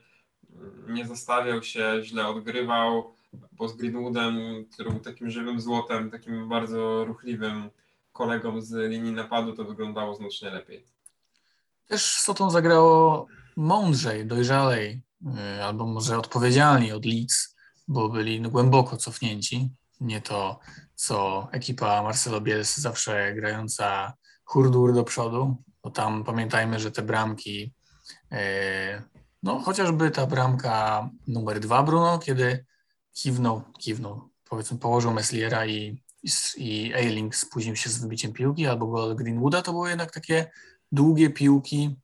[0.89, 3.15] nie zostawiał się, źle odgrywał,
[3.53, 7.71] bo z Greenwoodem, który był takim żywym złotem, takim bardzo ruchliwym
[8.13, 10.98] kolegą z linii napadu, to wyglądało znacznie lepiej.
[11.89, 15.03] Też Soton zagrało mądrzej, dojrzalej,
[15.59, 17.57] y, albo może odpowiedzialniej od Leeds,
[17.89, 19.71] bo byli głęboko cofnięci.
[20.01, 20.61] Nie to,
[20.95, 24.13] co ekipa Marcelo Bielsa zawsze grająca
[24.45, 27.75] hurdur do przodu, bo tam pamiętajmy, że te bramki,
[28.33, 28.37] y,
[29.43, 32.65] no chociażby ta bramka numer dwa Bruno, kiedy
[33.13, 36.03] kiwnął, kiwnął, powiedzmy położył Mesliera i,
[36.57, 40.51] i, Eiling spóźnił się z wybiciem piłki, albo gol Greenwooda, to były jednak takie
[40.93, 41.97] długie piłki.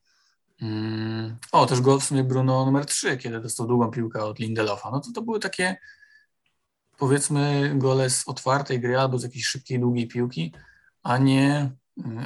[0.60, 1.36] Mm.
[1.52, 4.90] O, też gol w sumie Bruno numer 3, kiedy dostał długą piłkę od Lindelofa.
[4.90, 5.76] No to to były takie
[6.98, 10.54] powiedzmy gole z otwartej gry albo z jakiejś szybkiej, długiej piłki,
[11.02, 11.70] a nie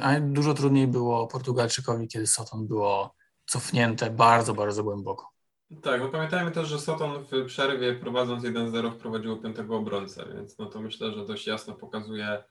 [0.01, 5.29] a dużo trudniej było Portugalczykowi, kiedy Soton było cofnięte bardzo, bardzo głęboko.
[5.81, 10.65] Tak, no pamiętajmy też, że Soton w przerwie prowadząc 1-0 wprowadziło piątego obrońcę, więc no
[10.65, 12.43] to myślę, że dość jasno pokazuje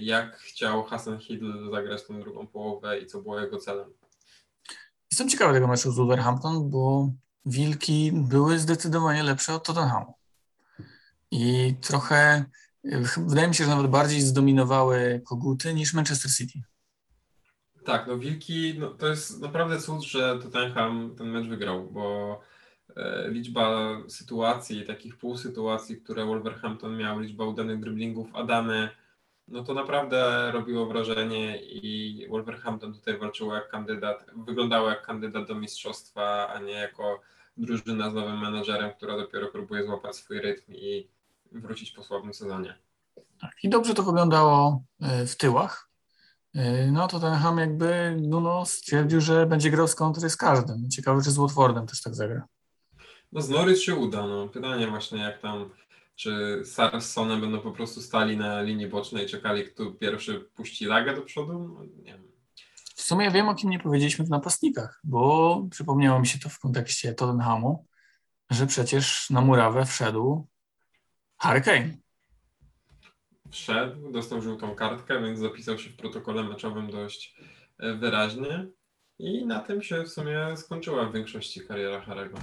[0.00, 3.92] jak chciał Hassan Hidl zagrać tę drugą połowę i co było jego celem.
[5.10, 7.10] Jestem ciekawy tego meczu z Wolverhampton, bo
[7.46, 10.14] Wilki były zdecydowanie lepsze od Tottenhamu.
[11.30, 12.44] I trochę,
[13.16, 16.62] wydaje mi się, że nawet bardziej zdominowały koguty niż Manchester City.
[17.84, 22.40] Tak, no Wilki, no to jest naprawdę cud, że Tottenham ten mecz wygrał, bo
[22.96, 28.88] e, liczba sytuacji, takich półsytuacji, które Wolverhampton miał, liczba udanych driblingów Adamy,
[29.48, 35.54] no to naprawdę robiło wrażenie i Wolverhampton tutaj walczyło jak kandydat, wyglądało jak kandydat do
[35.54, 37.20] mistrzostwa, a nie jako
[37.56, 41.08] drużyna z nowym menedżerem, która dopiero próbuje złapać swój rytm i
[41.52, 42.78] wrócić po słabym sezonie.
[43.40, 45.90] Tak, i dobrze to wyglądało e, w tyłach.
[46.54, 50.90] E, no to ten Ham jakby Nuno stwierdził, że będzie grał z kontry z każdym.
[50.90, 52.46] Ciekawe, czy z Watfordem też tak zagra.
[53.32, 54.26] No z Norwich się uda.
[54.26, 54.48] No.
[54.48, 55.70] Pytanie właśnie jak tam
[56.16, 60.40] czy Sar z Sonem będą po prostu stali na linii bocznej i czekali, kto pierwszy
[60.54, 61.52] puści lagę do przodu?
[61.52, 62.32] No, nie wiem.
[62.94, 66.58] W sumie wiem, o kim nie powiedzieliśmy w napastnikach, bo przypomniało mi się to w
[66.58, 67.86] kontekście Tottenhamu,
[68.50, 70.46] że przecież na murawę wszedł
[71.38, 71.96] Harry Kane.
[73.50, 77.36] Wszedł, dostał żółtą kartkę, więc zapisał się w protokole meczowym dość
[77.78, 78.66] e, wyraźnie
[79.18, 82.38] i na tym się w sumie skończyła w większości kariera Harego.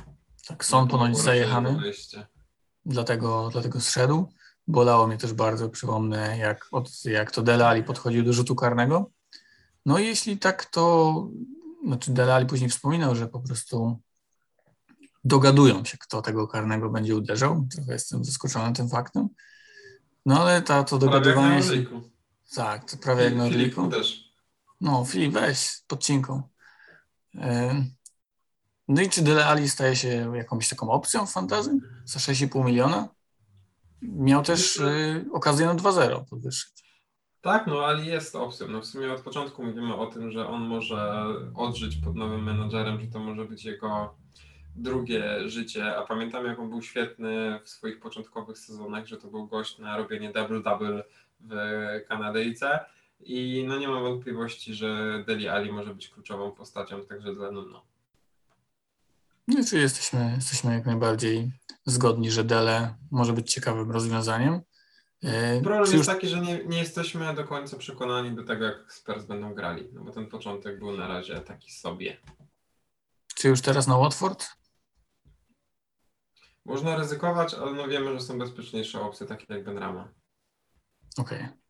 [0.48, 1.80] Tak, Son ponoć zajechany
[2.86, 4.30] dlatego, dlatego zszedł.
[4.68, 9.12] Bolało mnie też bardzo, przypomnę, jak, od, jak to Delali podchodził do rzutu karnego.
[9.86, 11.28] No i jeśli tak, to
[11.88, 14.00] znaczy Delali później wspominał, że po prostu
[15.24, 17.68] dogadują się, kto tego karnego będzie uderzał.
[17.76, 19.28] Trochę jestem zaskoczony tym faktem.
[20.26, 21.86] No ale ta, to dogadywanie się...
[22.56, 23.90] Tak, to prawie jak na Orliku.
[24.82, 26.44] No, Filip, weź podcinką.
[28.88, 33.08] No i czy Dele Ali staje się jakąś taką opcją w fantazji za 6,5 miliona?
[34.02, 36.84] Miał też y, okazję na 2-0 podwyższyć.
[37.42, 38.68] Tak, no Ali jest opcją.
[38.68, 43.00] No w sumie od początku mówimy o tym, że on może odżyć pod nowym menadżerem,
[43.00, 44.16] że to może być jego
[44.76, 49.48] drugie życie, a pamiętam jak on był świetny w swoich początkowych sezonach, że to był
[49.48, 51.04] gość na robienie double-double
[51.40, 51.54] w
[52.08, 52.80] Kanadyjce
[53.20, 57.93] i no nie mam wątpliwości, że Deli Ali może być kluczową postacią także dla Nuno.
[59.48, 61.52] No, czy jesteśmy, jesteśmy jak najbardziej
[61.86, 64.62] zgodni, że Dele może być ciekawym rozwiązaniem.
[65.24, 66.06] E, Problem jest już...
[66.06, 70.04] taki, że nie, nie jesteśmy do końca przekonani do tego, jak Spurs będą grali, no
[70.04, 72.18] bo ten początek był na razie taki sobie.
[73.36, 74.48] Czy już teraz na Watford?
[76.66, 80.14] Można ryzykować, ale no wiemy, że są bezpieczniejsze opcje, takie jak Benrama.
[81.18, 81.38] Okej.
[81.38, 81.63] Okay.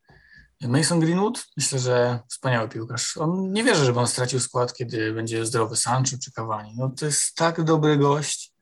[0.68, 3.18] Mason Greenwood, myślę, że wspaniały piłkarz.
[3.18, 6.74] On nie wierzy, żeby on stracił skład, kiedy będzie zdrowy Sancho czy Cavani.
[6.78, 8.54] No to jest tak dobry gość,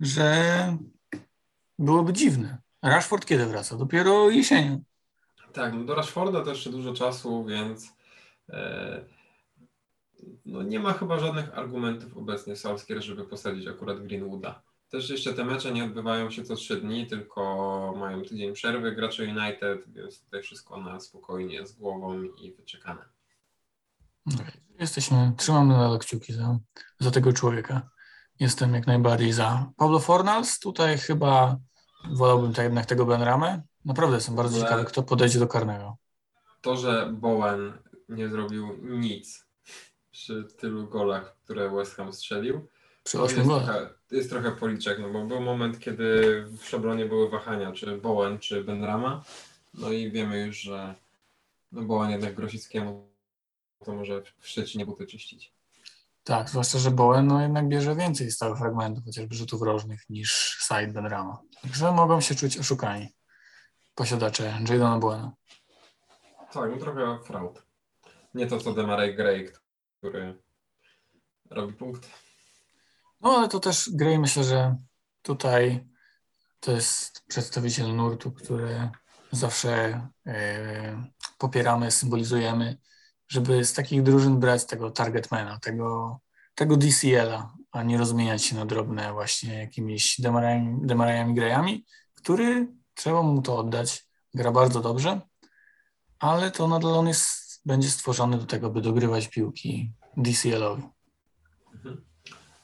[0.00, 0.76] że
[1.78, 2.58] byłoby dziwne.
[2.82, 3.76] Rashford kiedy wraca?
[3.76, 4.82] Dopiero jesienią.
[5.52, 7.92] Tak, no do Rashforda to jeszcze dużo czasu, więc
[8.48, 9.04] e,
[10.44, 14.62] no nie ma chyba żadnych argumentów obecnie Solskjaer, żeby posadzić akurat Greenwooda.
[14.90, 19.22] Też jeszcze te mecze nie odbywają się co trzy dni, tylko mają tydzień przerwy gracze
[19.22, 23.04] United, więc tutaj wszystko na spokojnie, z głową i wyczekane.
[24.78, 26.58] Jesteśmy, trzymam nadal kciuki za,
[26.98, 27.90] za tego człowieka.
[28.40, 29.70] Jestem jak najbardziej za.
[29.76, 31.56] Pablo Fornals, tutaj chyba
[32.12, 33.62] wolałbym to jednak tego Benramę.
[33.84, 35.96] Naprawdę jestem bardzo Ale- ciekawy, kto podejdzie do karnego.
[36.60, 37.72] To, że Bowen
[38.08, 39.46] nie zrobił nic
[40.10, 42.68] przy tylu golach, które West Ham strzelił,
[43.02, 43.64] Przy to ośmiu jest golach.
[43.64, 46.22] trochę, jest trochę policzek, no bo był moment, kiedy
[46.58, 49.24] w Szablonie były wahania, czy Bowen, czy Benrama.
[49.74, 50.94] No i wiemy już, że
[51.72, 53.10] no Bowen jednak Grosickiemu
[53.84, 55.52] to może w Szczecinie buty czyścić.
[56.24, 60.92] Tak, zwłaszcza, że Bowen no, jednak bierze więcej stałych fragmentów, chociażby rzutów rożnych niż side
[60.92, 61.38] Benrama.
[61.62, 63.08] Także mogą się czuć oszukani
[63.94, 65.32] posiadacze Jadona Bowena.
[66.52, 67.62] Tak, no trochę fraud.
[68.34, 69.48] Nie to co Demaray Gray,
[69.98, 70.38] który
[71.50, 72.10] robi punkt.
[73.20, 74.76] No ale to też Gray myślę, że
[75.22, 75.86] tutaj
[76.60, 78.90] to jest przedstawiciel nurtu, który
[79.32, 81.04] zawsze e,
[81.38, 82.78] popieramy, symbolizujemy,
[83.28, 86.20] żeby z takich drużyn brać tego targetmana, tego,
[86.54, 93.22] tego DCL-a, a nie rozmieniać się na drobne właśnie jakimiś Demarayami, Demarayami Grayami, który, trzeba
[93.22, 95.20] mu to oddać, gra bardzo dobrze,
[96.18, 100.99] ale to nadal on jest, będzie stworzony do tego, by dogrywać piłki DCL-owi.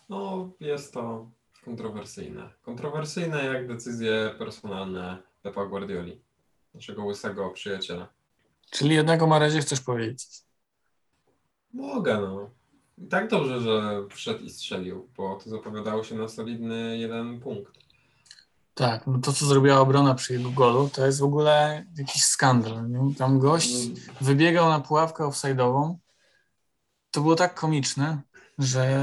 [0.09, 1.31] No, jest to
[1.65, 2.51] kontrowersyjne.
[2.63, 6.21] Kontrowersyjne jak decyzje personalne Pepa Guardioli,
[6.75, 8.09] naszego łysego przyjaciela.
[8.71, 10.27] Czyli jednego Marezie chcesz powiedzieć.
[11.73, 12.51] Mogę, no.
[12.99, 17.73] I tak dobrze, że wszedł i strzelił, bo to zapowiadało się na solidny jeden punkt.
[18.75, 22.91] Tak, no to co zrobiła obrona przy jego golu, to jest w ogóle jakiś skandal.
[22.91, 23.15] Nie?
[23.15, 23.71] Tam gość
[24.21, 25.97] wybiegał na pułapkę offside'ową.
[27.11, 28.23] To było tak komiczne,
[28.59, 29.03] że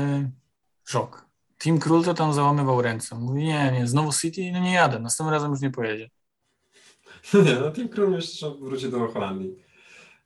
[0.86, 1.26] szok.
[1.58, 3.16] Team Król to tam załamywał ręce.
[3.16, 6.10] Mówi, nie, nie, znowu City, no nie jadę, następnym razem już nie pojedzie.
[7.46, 9.56] Nie, no Team Król jeszcze wróci do Holandii.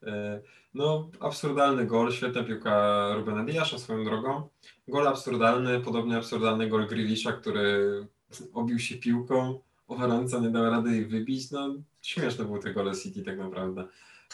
[0.03, 0.41] E,
[0.73, 4.49] No, absurdalny gol, świetna piłka Rubena Diasza swoją drogą.
[4.87, 8.07] Gol absurdalny, podobnie absurdalny gol Grealisha, który
[8.53, 11.51] obił się piłką, obrońca nie dał rady jej wybić.
[11.51, 13.87] No, śmieszne były te gole City tak naprawdę.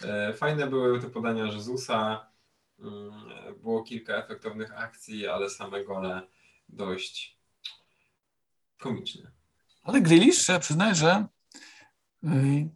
[0.04, 2.26] E, Fajne były te podania Jezusa,
[3.62, 6.22] było kilka efektownych akcji, ale same gole
[6.70, 7.40] dość
[8.80, 9.32] komiczne.
[9.84, 11.26] Ale Grealish, trzeba przyznać, że
[12.24, 12.70] y,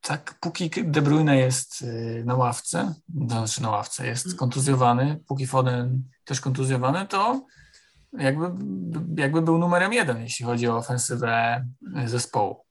[0.00, 2.94] tak póki De Bruyne jest y, na ławce,
[3.28, 7.46] to znaczy na ławce, jest kontuzjowany, póki Foden też kontuzjowany, to
[8.12, 8.46] jakby,
[9.22, 11.64] jakby był numerem jeden, jeśli chodzi o ofensywę
[12.04, 12.64] y, zespołu.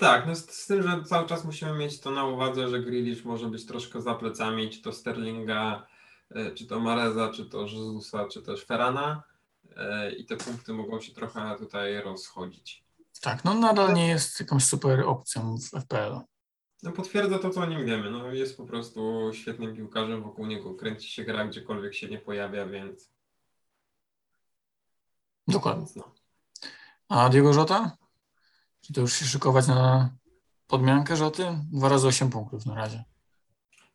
[0.00, 3.46] Tak, no z, tym, że cały czas musimy mieć to na uwadze, że Grealish może
[3.46, 5.86] być troszkę za plecami, czy to Sterlinga,
[6.30, 9.22] e, czy to Mareza, czy to Jezusa, czy też Ferrana
[9.76, 12.84] e, i te punkty mogą się trochę tutaj rozchodzić.
[13.20, 16.20] Tak, no nadal nie jest jakąś super opcją w FPL.
[16.82, 18.10] No potwierdza to, co o nim wiemy.
[18.10, 22.66] No jest po prostu świetnym piłkarzem, wokół niego kręci się gra, gdziekolwiek się nie pojawia,
[22.66, 23.10] więc,
[25.48, 25.86] Dokładnie.
[25.96, 26.14] no.
[27.08, 27.99] A Diego Żota?
[28.90, 30.10] Czy to już się szykować na
[30.66, 31.46] podmiankę Rzoty?
[31.72, 33.04] Dwa razy 8 punktów na razie.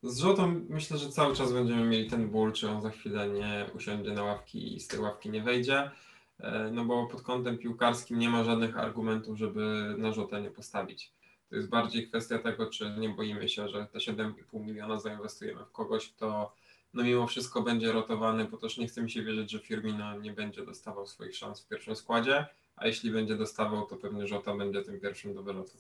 [0.03, 3.65] Z Żotą myślę, że cały czas będziemy mieli ten ból, czy on za chwilę nie
[3.73, 5.91] usiądzie na ławki i z tej ławki nie wejdzie.
[6.39, 11.11] E, No bo pod kątem piłkarskim nie ma żadnych argumentów, żeby na Żotę nie postawić.
[11.49, 14.33] To jest bardziej kwestia tego, czy nie boimy się, że te 7,5
[14.65, 16.53] miliona zainwestujemy w kogoś, kto
[16.93, 20.33] no mimo wszystko będzie rotowany, bo też nie chce mi się wierzyć, że Firmino nie
[20.33, 24.81] będzie dostawał swoich szans w pierwszym składzie, a jeśli będzie dostawał, to pewnie Żota będzie
[24.81, 25.71] tym pierwszym do wylotu.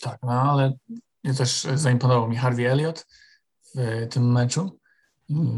[0.00, 0.72] Tak, no ale
[1.36, 3.06] też zaimponował mi Harvey Elliott
[3.74, 4.78] w tym meczu.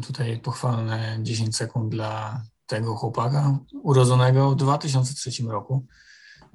[0.07, 5.87] Tutaj pochwalne 10 sekund dla tego chłopaka urodzonego w 2003 roku.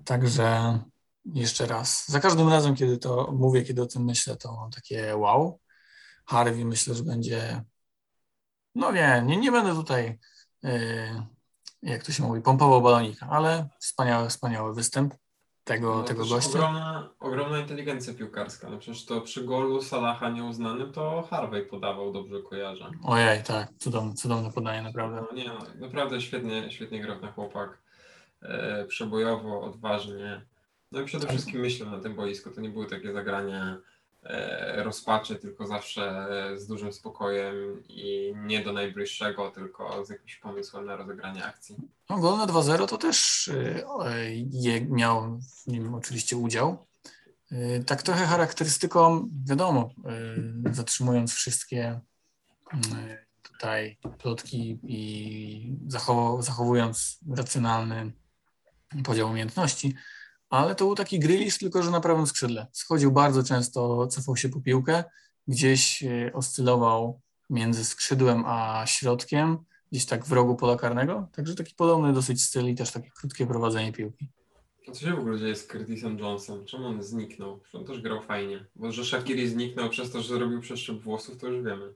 [0.06, 0.80] Także
[1.34, 5.60] jeszcze raz, za każdym razem, kiedy to mówię, kiedy o tym myślę, to takie wow.
[6.26, 7.63] Harvey myślę, że będzie,
[8.76, 10.20] no nie, nie, nie będę tutaj,
[10.63, 11.28] yy,
[11.91, 15.13] jak to się mówi, pompował balonika, ale wspaniały, wspaniały występ
[15.63, 16.50] tego, No, tego gościa.
[16.50, 18.69] Ogromna, ogromna inteligencja piłkarska.
[18.69, 22.92] No przecież to przy golu Salaha nieuznanym to Harvey podawał, dobrze kojarzę.
[23.04, 25.23] Ojej, tak, cudowne, cudowne podanie, naprawdę.
[25.31, 27.77] No, nie, no, naprawdę świetnie, świetnie grał ten chłopak.
[28.42, 30.42] E, przebojowo, odważnie.
[30.92, 31.35] No i przede Tak.
[31.35, 32.50] wszystkim myślał na tym boisku.
[32.52, 33.77] To nie były takie zagrania
[34.75, 40.96] rozpaczy, tylko zawsze z dużym spokojem i nie do najbliższego, tylko z jakimś pomysłem na
[40.96, 41.75] rozegranie akcji.
[42.10, 43.84] No, gol na 2-0 to też y,
[44.52, 46.88] je, miał w nim oczywiście udział.
[47.86, 49.90] Tak trochę charakterystyką, wiadomo,
[50.71, 52.00] zatrzymując wszystkie
[53.44, 58.12] tutaj plotki i zachow, zachowując racjonalny
[59.04, 59.96] podział umiejętności,
[60.50, 62.67] ale to był taki grylisz, tylko że na prawym skrzydle.
[62.71, 65.04] Schodził bardzo często, cofał się po piłkę,
[65.48, 69.58] gdzieś y, oscylował między skrzydłem a środkiem,
[69.91, 71.27] gdzieś tak w rogu pola karnego.
[71.31, 74.29] Także taki podobny dosyć styl i też takie krótkie prowadzenie piłki.
[74.87, 76.65] A co się w ogóle dzieje z Curtisem Johnsonem?
[76.65, 77.58] Czemu on zniknął?
[77.58, 78.65] Przecież on też grał fajnie.
[78.75, 81.93] Bo że Shakiri zniknął przez to, że zrobił przeszczep włosów, to już wiemy.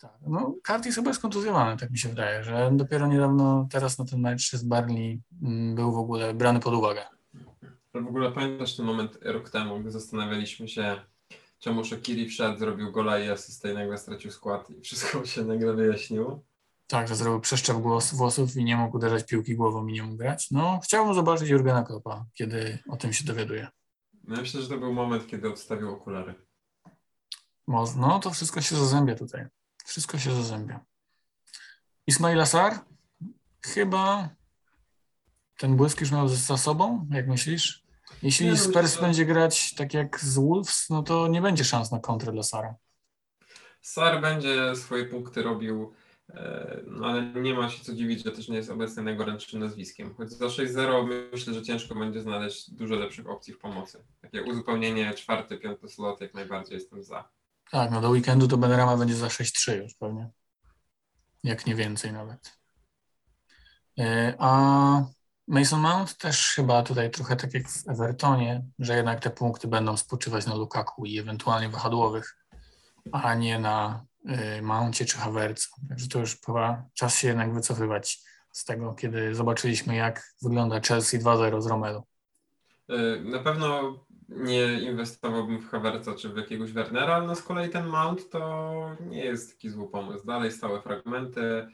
[0.00, 4.04] Tak, no Curtis chyba jest kontuzjowany, tak mi się wydaje, że dopiero niedawno teraz na
[4.04, 7.04] ten mecz z Barley mm, był w ogóle brany pod uwagę.
[7.94, 11.00] W ogóle pamiętasz ten moment rok temu, gdy zastanawialiśmy się,
[11.58, 15.72] czemu Shakiri wszedł, zrobił gola i asystę i nagle stracił skład i wszystko się nagle
[15.74, 16.40] wyjaśniło?
[16.86, 20.16] Tak, że zrobił przeszczep głos, włosów i nie mógł uderzać piłki głową i nie mógł
[20.16, 20.50] grać.
[20.50, 23.68] No, chciałbym zobaczyć Jurgena Kloppa, kiedy o tym się dowiaduje.
[24.24, 26.34] No myślę, że to był moment, kiedy odstawił okulary.
[27.96, 29.46] No, to wszystko się zazębia tutaj.
[29.84, 30.80] Wszystko się zazębia.
[32.06, 32.78] Ismail Assar?
[33.60, 34.28] Chyba
[35.62, 37.82] ten błysk już miał za sobą, jak myślisz?
[38.22, 41.92] Jeśli Nie, no, Spurs będzie grać tak jak z Wolves, no to nie będzie szans
[41.92, 42.74] na kontrę dla Sara.
[43.80, 45.92] Sar będzie swoje punkty robił,
[46.30, 50.14] e, no ale nie ma się co dziwić, że też nie jest obecnie najgorętszym nazwiskiem.
[50.14, 54.04] Choć za 6-0 myślę, że ciężko będzie znaleźć dużo lepszych opcji w pomocy.
[54.20, 57.28] Takie uzupełnienie czwarty, piąty slot jak najbardziej jestem za.
[57.70, 60.30] Tak, no do weekendu to Benrama będzie za 6-3 już pewnie.
[61.44, 62.58] Jak nie więcej nawet.
[63.98, 69.30] E, A Mason Mount też chyba tutaj trochę tak jak w Evertonie, że jednak te
[69.30, 72.36] punkty będą spoczywać na Lukaku i ewentualnie wahadłowych,
[73.12, 74.04] a nie na
[74.58, 75.70] y, Mouncie czy Havertzu.
[75.88, 78.22] Także to już chyba czas się jednak wycofywać
[78.52, 82.02] z tego, kiedy zobaczyliśmy jak wygląda Chelsea 2-0 z Romelu.
[82.88, 87.70] E, Na pewno nie inwestowałbym w Havertza czy w jakiegoś Wernera, ale no z kolei
[87.70, 90.26] ten Mount to nie jest taki zły pomysł.
[90.26, 91.66] Dalej stałe fragmenty,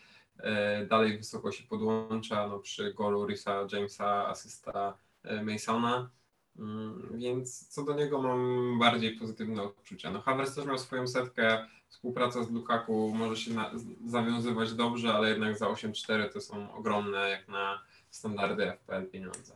[0.89, 6.11] dalej wysoko się podłącza no, przy golu Risa Jamesa, asysta e, Masona,
[6.59, 10.11] Mm, więc co do niego mam bardziej pozytywne odczucia.
[10.11, 13.70] No Havertz też miał swoją setkę, współpraca z Lukaku może się na,
[14.07, 19.55] zawiązywać dobrze, ale jednak za 8-4 to są ogromne jak na standardy FPL pieniądze.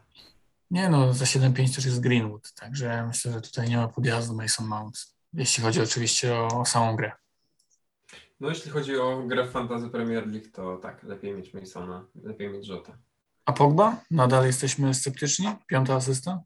[0.70, 4.66] Nie no, za 7-5 też jest Greenwood, także myślę, że tutaj nie ma podjazdu Mason
[4.66, 7.12] Mount, jeśli chodzi oczywiście o, o samą grę.
[8.42, 12.48] No jeśli chodzi o grę w Fantasy Premier League, to tak, lepiej mieć Masona, lepiej
[12.48, 12.98] mieć Jota.
[13.44, 14.00] A Pogba?
[14.10, 15.46] Nadal jesteśmy sceptyczni?
[15.66, 16.42] Piąta asysta?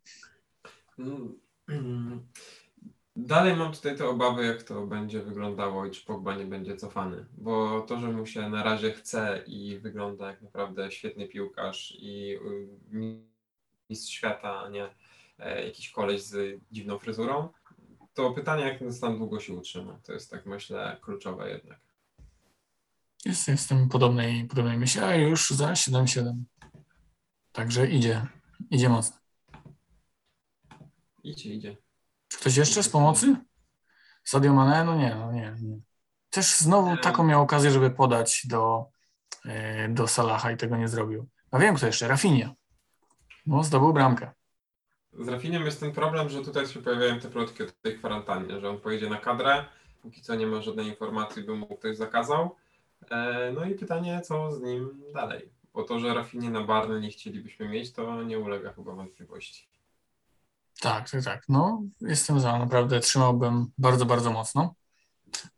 [0.98, 1.38] Mm,
[3.16, 7.26] Dalej mam tutaj te obawy, jak to będzie wyglądało i czy Pogba nie będzie cofany,
[7.38, 12.38] bo to, że mu się na razie chce i wygląda jak naprawdę świetny piłkarz i
[12.92, 13.20] y,
[13.88, 14.88] mistrz świata, a nie
[15.38, 17.48] e, jakiś koleś z dziwną fryzurą,
[18.14, 19.98] to pytanie, jak ten stan długo się utrzyma.
[20.04, 21.85] To jest tak myślę kluczowe jednak.
[23.24, 26.42] Jest, jestem podobnej, podobnej myśli, a już za 7-7.
[27.52, 28.26] Także idzie,
[28.70, 29.16] idzie mocno.
[31.24, 31.76] Idzie, idzie.
[32.28, 33.36] Czy ktoś jeszcze z pomocy?
[34.24, 34.84] Sadio Mane?
[34.84, 35.78] No nie, no nie, nie.
[36.30, 38.86] Też znowu taką miał okazję, żeby podać do,
[39.44, 41.28] e, do Salaha i tego nie zrobił.
[41.50, 42.54] A wiem kto jeszcze, Rafinha.
[43.46, 44.30] No, zdobył bramkę.
[45.12, 48.70] Z Rafiniem jest ten problem, że tutaj się pojawiają te plotki o tej kwarantannie, że
[48.70, 49.64] on pojedzie na kadrę,
[50.02, 52.56] póki co nie ma żadnej informacji, by mu ktoś zakazał.
[53.10, 55.50] E, No i pytanie, co z nim dalej?
[55.74, 59.68] Bo to, że Rafinie na Barny nie chcielibyśmy mieć, to nie ulega chyba wątpliwości.
[60.80, 61.42] Tak, tak, tak.
[61.48, 64.74] No, jestem za, naprawdę trzymałbym bardzo, bardzo mocno.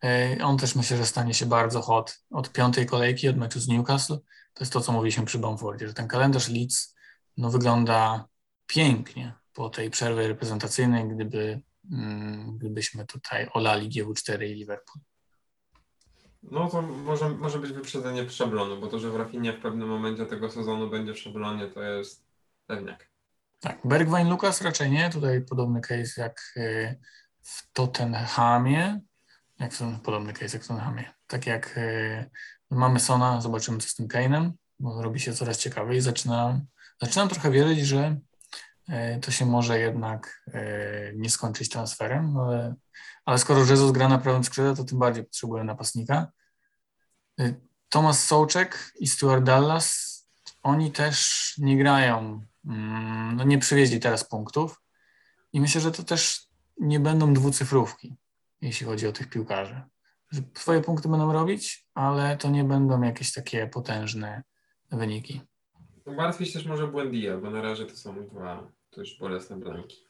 [0.05, 3.69] E, On też myślę, że stanie się bardzo hot od piątej kolejki, od meczu z
[3.69, 4.19] Newcastle.
[4.55, 6.97] To jest to, co mówiliśmy przy Bamfordzie, że ten kalendarz Leeds
[7.37, 8.29] no, wygląda
[8.67, 11.61] pięknie po tej przerwie reprezentacyjnej, gdyby,
[11.93, 15.05] mm, gdybyśmy tutaj olali GW4 i Liverpool.
[16.43, 20.27] No to może, może być wyprzedzenie szablonu, bo to, że w Rafinie w pewnym momencie
[20.27, 22.25] tego sezonu będzie w szablonie, to jest
[22.67, 23.09] pewniak.
[23.61, 25.11] Tak, Bergwijn Lukas raczej nie.
[25.11, 26.97] Tutaj podobny case jak e,
[27.43, 29.01] w Tottenhamie.
[29.59, 31.13] Jak w, podobny case jak w Tottenhamie.
[31.27, 32.31] Tak jak e,
[32.71, 36.67] mamy Sona, zobaczymy co z tym Kane'em, bo robi się coraz ciekawiej zaczynam,
[37.03, 38.17] zaczynam trochę wierzyć, że
[38.89, 40.45] e, to się może jednak
[41.15, 42.75] nie skończyć transferem, ale,
[43.29, 46.33] ale skoro Jesus gra na prawym skrzydle, to tym bardziej potrzebuje napastnika.
[47.41, 47.55] E,
[47.89, 50.19] Thomas Sołczek i Stuart Dallas,
[50.63, 54.83] oni też nie grają, mm, no nie przywieźli teraz punktów
[55.53, 56.49] i myślę, że to też
[56.79, 58.17] nie będą dwucyfrówki,
[58.61, 59.83] jeśli chodzi o tych piłkarzy.
[60.31, 64.43] Że Swoje punkty będą robić, ale to nie będą jakieś takie potężne
[64.91, 65.41] wyniki.
[66.07, 70.08] No, Martwić też może Błędia, bo na razie to są dwa też bolesne bramki.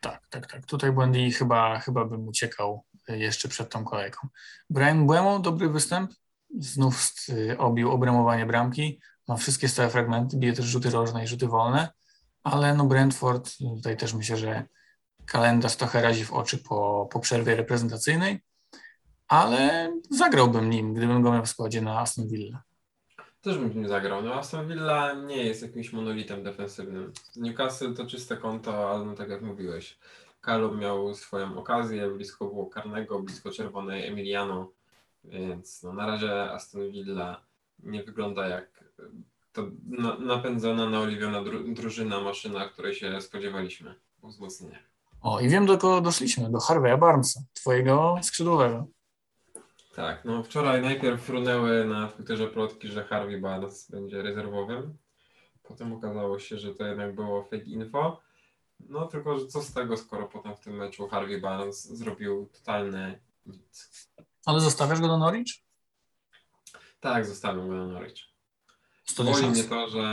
[0.00, 0.66] Tak, tak, tak.
[0.66, 4.28] Tutaj Błędy chyba, chyba bym uciekał jeszcze przed tą kolejką.
[4.70, 6.10] Brian Błemo, dobry występ.
[6.58, 9.00] Znów y, obił obramowanie bramki.
[9.28, 11.88] Ma wszystkie stałe fragmenty, bije też rzuty rożne i rzuty wolne,
[12.42, 14.66] ale no Brentford, tutaj też myślę, że
[15.26, 18.42] kalendarz trochę razi w oczy po, po przerwie reprezentacyjnej.
[19.28, 22.62] ale zagrałbym nim, gdybym go miał w składzie na Aston Villa.
[23.48, 24.22] Też bym nim zagrał.
[24.22, 27.12] No Aston Villa nie jest jakimś monolitem defensywnym.
[27.36, 29.98] Newcastle to czyste konto, ale no tak jak mówiłeś,
[30.40, 34.70] Kalum miał swoją okazję, blisko było karnego, blisko czerwonej Emiliano,
[35.24, 37.40] więc no na razie Aston Villa
[37.78, 38.84] nie wygląda jak
[39.52, 39.62] to
[40.18, 44.78] napędzona, naoliwiona drużyna, maszyna, której się spodziewaliśmy wzmocnienia.
[45.22, 48.86] O, i wiem do kogo doszliśmy, do Harvey'a Barnesa, twojego skrzydłowego.
[49.98, 54.96] Tak, no wczoraj najpierw frunęły na Twitterze plotki, że Harvey Barnes będzie rezerwowym.
[55.62, 58.20] Potem okazało się, że to jednak było fake info.
[58.80, 63.20] No tylko, że co z tego, skoro potem w tym meczu Harvey Barnes zrobił totalny
[63.46, 64.08] nic.
[64.46, 65.52] Ale zostawiasz go do Norwich?
[67.00, 68.20] Tak, zostawiam go do Norwich.
[69.16, 70.04] Boli mnie to, że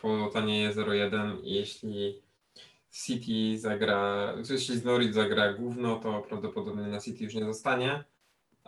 [0.00, 2.22] po tanieje 0-1 i jeśli
[2.90, 8.04] City zagra, jeśli z Norwich zagra główno, to prawdopodobnie na City już nie zostanie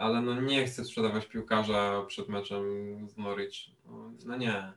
[0.03, 2.65] ale no nie chcę sprzedawać piłkarza przed meczem
[3.09, 3.55] z Norwich.
[3.85, 4.73] No, no nie.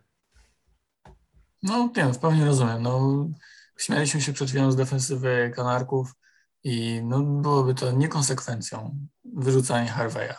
[1.63, 2.81] No nie, w pełni rozumiem.
[2.81, 3.25] No,
[3.77, 6.11] śmialiśmy się przed chwilą z defensywy Kanarków
[6.63, 10.33] i no, byłoby to niekonsekwencją wyrzucanie Harveya.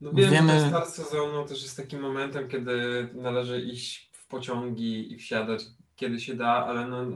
[0.00, 0.60] No wiem, Wiemy...
[0.60, 5.64] że start sezonu też jest takim momentem, kiedy należy iść w pociągi i wsiadać,
[5.96, 7.06] kiedy się da, ale no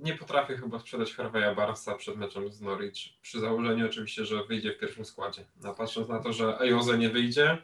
[0.00, 4.72] nie potrafię chyba sprzedać Harveya Barnesa przed meczem z Norwich, przy założeniu oczywiście, że wyjdzie
[4.72, 5.44] w pierwszym składzie.
[5.64, 7.58] A patrząc na to, że Ejoze nie wyjdzie,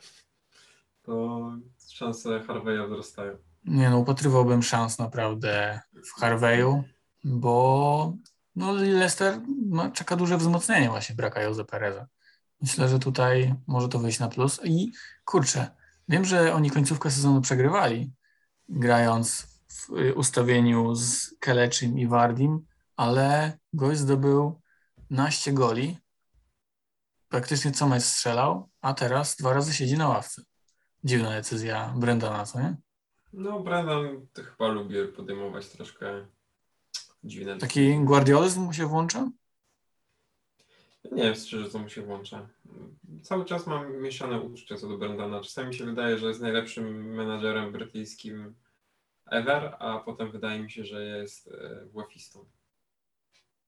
[1.02, 1.40] to
[1.88, 3.36] szanse Harveya wzrastają.
[3.64, 6.84] Nie no, upatrywałbym szans naprawdę w Harveyu,
[7.24, 8.16] bo
[8.56, 12.06] no Leicester ma, czeka duże wzmocnienie właśnie braka Jose Pereza.
[12.60, 14.60] Myślę, że tutaj może to wyjść na plus.
[14.64, 14.92] I
[15.24, 15.70] kurczę,
[16.08, 18.10] wiem, że oni końcówkę sezonu przegrywali,
[18.68, 22.66] grając w ustawieniu z Keleczym i Wardim,
[22.96, 24.60] ale gość zdobył
[25.10, 25.98] naście goli,
[27.28, 30.42] praktycznie co mecz strzelał, a teraz dwa razy siedzi na ławce.
[31.04, 32.76] Dziwna decyzja Brendana, co nie?
[33.32, 36.26] No, Brendan to chyba lubi podejmować troszkę
[37.24, 38.04] dziwne Taki decyzje.
[38.04, 39.30] guardiolizm mu się włącza?
[41.12, 42.48] Nie wiem szczerze, co mu się włącza.
[43.22, 45.40] Cały czas mam mieszane uczucia co do Brendana.
[45.40, 48.54] Czasami mi się wydaje, że jest najlepszym menadżerem brytyjskim
[49.26, 52.46] ever, a potem wydaje mi się, że jest e, łefistą.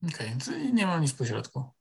[0.03, 1.71] Okej, okay, czyli nie ma nic pośrodku.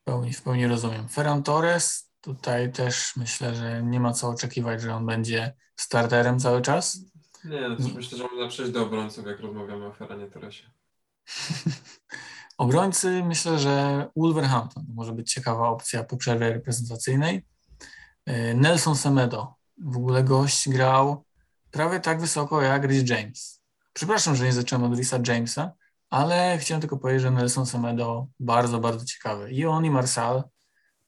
[0.00, 1.08] W pełni, w pełni rozumiem.
[1.08, 6.62] Ferran Torres, tutaj też myślę, że nie ma co oczekiwać, że on będzie starterem cały
[6.62, 6.98] czas.
[7.44, 10.70] Nie, no myślę, że można przejść do obrońców, jak rozmawiamy o Ferranie Torresie.
[12.58, 17.46] Obrońcy myślę, że Wolverhampton może być ciekawa opcja po przerwie reprezentacyjnej.
[18.26, 19.54] E, Nelson Semedo.
[19.78, 21.25] W ogóle gość grał
[21.70, 23.62] prawie tak wysoko jak Rhys James.
[23.92, 25.72] Przepraszam, że nie zacząłem od Risa Jamesa,
[26.10, 29.50] ale chciałem tylko powiedzieć, że Nelson Semedo bardzo, bardzo ciekawy.
[29.50, 30.42] I on i Marsal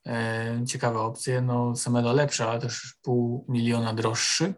[0.07, 1.43] e, ciekawe opcje.
[1.43, 4.55] No Semedo lepszy, ale też pół miliona droższy.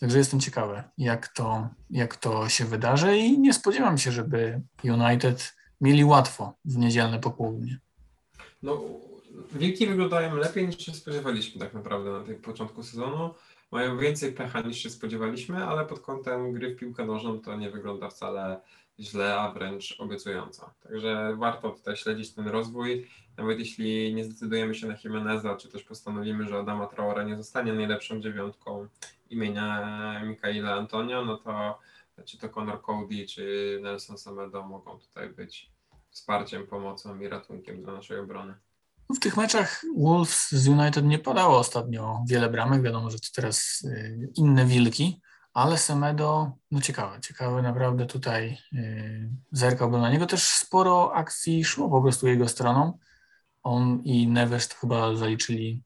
[0.00, 5.54] Także jestem ciekawy, jak to, jak to się wydarzy i nie spodziewam się, żeby United
[5.80, 7.78] mieli łatwo w niedzielne popołudnie.
[8.62, 8.82] No,
[9.52, 13.34] Wilki wyglądają lepiej niż się spodziewaliśmy tak naprawdę na tym początku sezonu
[13.70, 17.70] mają więcej pecha niż się spodziewaliśmy, ale pod kątem gry w piłkę nożną to nie
[17.70, 18.60] wygląda wcale
[19.00, 20.70] źle, a wręcz obiecująco.
[20.82, 23.08] Także warto tutaj śledzić ten rozwój.
[23.36, 27.72] Nawet jeśli nie zdecydujemy się na Jimeneza, czy też postanowimy, że Adama Traore nie zostanie
[27.72, 28.88] najlepszą dziewiątką
[29.30, 31.78] imienia Mikaela Antonio, no to
[32.24, 35.70] czy to Conor Cody, czy Nelson Semedo mogą tutaj być
[36.10, 38.54] wsparciem, pomocą i ratunkiem dla naszej obrony.
[39.16, 42.82] W tych meczach Wolves z United nie podało ostatnio wiele bramek.
[42.82, 45.20] Wiadomo, że to teraz y, inne wilki,
[45.54, 50.26] ale Semedo, no ciekawe, ciekawe naprawdę tutaj y, zerkałbym na niego.
[50.26, 52.98] Też sporo akcji szło po prostu jego stroną.
[53.62, 55.82] On i Neves chyba zaliczyli,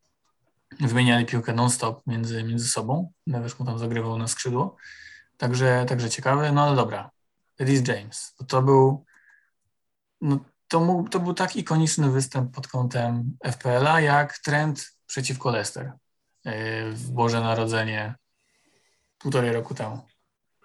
[0.81, 3.13] wymieniali piłkę non-stop między, między sobą.
[3.27, 4.77] Neves mu tam zagrywał na skrzydło.
[5.37, 7.11] Także, także ciekawe, no ale dobra.
[7.61, 9.05] Rhys James, to, to był
[10.21, 10.39] no,
[10.73, 15.93] to, to był tak ikoniczny występ pod kątem FPL-a, jak trend przeciwko Leicester
[16.45, 18.15] e, w Boże Narodzenie
[19.19, 20.01] półtorej roku temu.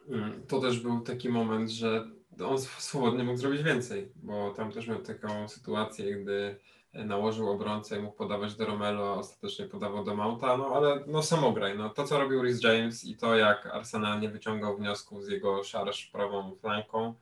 [0.10, 2.08] Mm, to też był taki moment, że
[2.46, 6.60] on swobodnie mógł zrobić więcej, bo tam też miał taką sytuację, gdy
[6.94, 11.24] nałożył obrońcę i mógł podawać do Romelo, a ostatecznie podawał do Mounta, no ale no
[11.24, 15.28] samograj, no to co robił Rhys James i to jak Arsenal nie wyciągał wniosków z
[15.28, 17.14] jego szarż prawą flanką,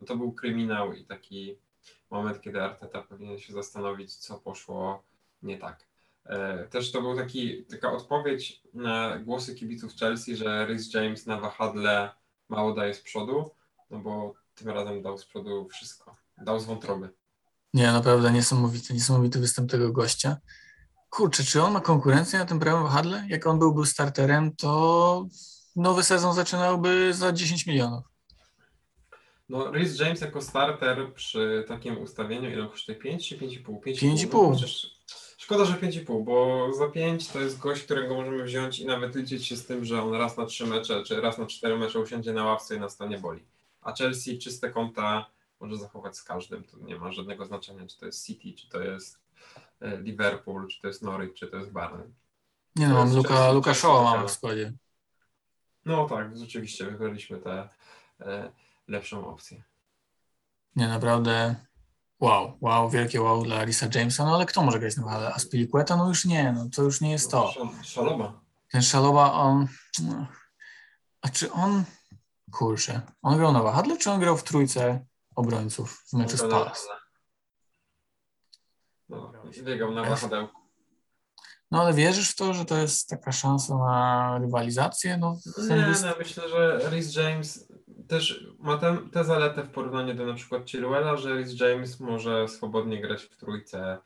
[0.00, 1.58] no to był kryminał i taki
[2.10, 5.02] moment, kiedy Arteta powinien się zastanowić, co poszło
[5.42, 5.86] nie tak.
[6.24, 11.40] E, też to był taki, taka odpowiedź na głosy kibiców Chelsea, że Rhys James na
[11.40, 12.10] wahadle
[12.48, 13.50] mało daje z przodu,
[13.90, 16.16] no bo tym razem dał z przodu wszystko.
[16.38, 17.10] Dał z wątroby.
[17.74, 20.36] Nie, naprawdę niesamowity, niesamowity występ tego gościa.
[21.10, 23.24] Kurczę, czy on ma konkurencję na tym prawym wahadle?
[23.28, 25.26] Jak on byłby starterem, to
[25.76, 28.04] nowy sezon zaczynałby za 10 milionów.
[29.48, 32.98] No, Rhys James jako starter przy takim ustawieniu, ile kosztuje?
[32.98, 33.80] 5 czy 5,5?
[33.80, 34.32] 5,5.
[34.32, 34.98] No, chociaż
[35.38, 39.46] szkoda, że 5,5, bo za 5 to jest gość, którego możemy wziąć i nawet liczyć
[39.46, 42.32] się z tym, że on raz na 3 mecze, czy raz na 4 mecze usiądzie
[42.32, 43.44] na ławce i nas to nie boli.
[43.82, 45.30] A Chelsea czyste konta
[45.60, 46.64] może zachować z każdym.
[46.64, 49.18] To nie ma żadnego znaczenia, czy to jest City, czy to jest
[49.80, 52.06] e, Liverpool, czy to jest Norwich, czy to jest Barney.
[52.76, 54.72] Nie no, mam Luka, Chelsea, Luka Shaw mamy w składzie.
[55.84, 57.68] No tak, rzeczywiście wybraliśmy tę
[58.20, 58.52] e,
[58.88, 59.62] lepszą opcję.
[60.76, 61.54] Nie, naprawdę
[62.20, 65.34] wow, wow, wielkie wow dla Risa Jamesa, no ale kto może grać na wahadle?
[65.34, 65.96] A Spilicueta?
[65.96, 67.52] No już nie, no to już nie jest to.
[67.52, 68.40] Szal- Szaloba.
[68.70, 69.66] Ten Szaloba, on...
[70.02, 70.26] no.
[71.22, 71.84] A czy on...
[72.52, 76.80] Kurczę, on grał na wahadle, czy on grał w trójce obrońców w meczu z Palace?
[79.08, 79.32] No,
[79.62, 80.60] biegał na wahadełku.
[81.70, 85.16] No ale wierzysz w to, że to jest taka szansa na rywalizację?
[85.16, 87.67] No, Nie, no, myślę, że Rhys James
[88.08, 92.48] też ma ten, tę zaletę w porównaniu do na przykład Chilwella, że Rhys James może
[92.48, 93.98] swobodnie grać w trójce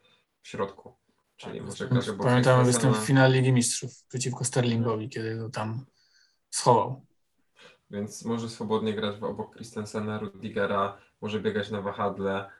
[0.43, 0.93] w środku.
[1.37, 2.65] Czyli może grać obok Christensena.
[2.65, 5.85] występ w finale Ligi Mistrzów przeciwko Sterlingowi, kiedy go tam
[6.51, 7.07] schował.
[7.91, 12.51] Więc może swobodnie grać obok Christensena, Rudigera, może biegać na wahadle.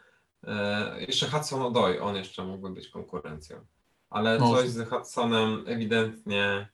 [0.45, 3.67] E, jeszcze Hudson Odoi, on jeszcze mógłby być konkurencją.
[4.11, 4.63] Ale Może.
[4.63, 6.69] coś z Hudsonem ewidentnie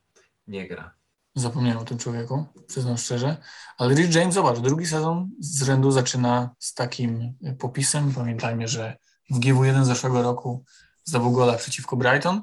[0.46, 0.97] nie gra.
[1.38, 3.36] Zapomniałem o tym człowieku, przyznam szczerze.
[3.78, 8.12] Ale Rich James, zobacz, drugi sezon z rzędu zaczyna z takim popisem.
[8.14, 8.96] Pamiętajmy, że
[9.30, 10.64] w GW1 zeszłego roku
[11.04, 12.42] zdobył gola przeciwko Brighton.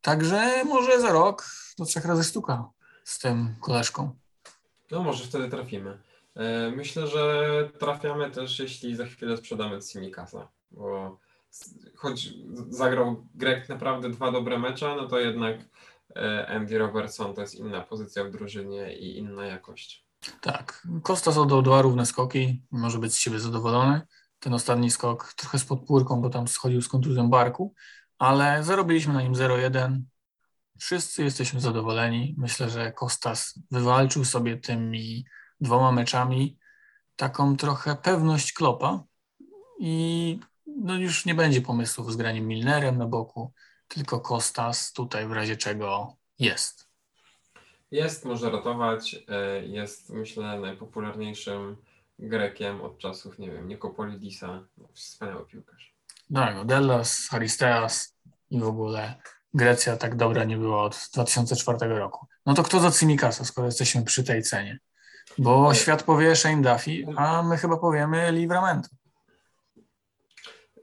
[0.00, 1.46] Także może za rok
[1.78, 2.68] do trzech razy sztuka
[3.04, 4.10] z tym koleżką.
[4.90, 5.98] No może wtedy trafimy.
[6.34, 11.18] E, Myślę, że trafiamy też, jeśli za chwilę sprzedamy Simikasa, bo
[11.94, 12.28] choć
[12.68, 15.56] zagrał Greg naprawdę dwa dobre mecze, no to jednak
[16.48, 20.06] Andy Robertson to jest inna pozycja w drużynie i inna jakość.
[20.40, 24.00] Tak, Kostas oddał dwa równe skoki, może być z siebie zadowolony.
[24.38, 27.74] Ten ostatni skok trochę z podpórką, bo tam schodził z kontuzją barku,
[28.18, 30.00] ale zarobiliśmy na nim 0-1.
[30.78, 32.34] Wszyscy jesteśmy zadowoleni.
[32.38, 35.24] Myślę, że Kostas wywalczył sobie tymi
[35.60, 36.58] dwoma meczami
[37.16, 39.04] taką trochę pewność klopa
[39.78, 43.52] i no już nie będzie pomysłów z graniem Milnerem na boku,
[43.94, 46.88] tylko Kostas tutaj w razie czego jest.
[47.90, 51.76] Jest, może ratować, e, jest myślę najpopularniejszym
[52.18, 55.94] Grekiem od czasów, nie wiem, Nikopolidisa, no, wspaniały piłkarz.
[56.34, 58.16] Tak, Dellas, Aristeas
[58.50, 59.14] i w ogóle
[59.54, 62.26] Grecja tak dobra nie była od 2004 roku.
[62.46, 64.78] No to kto za Cimikasa, skoro jesteśmy przy tej cenie?
[65.38, 68.88] Bo Ale- świat powie Shane Duffy, a my chyba powiemy Livramento.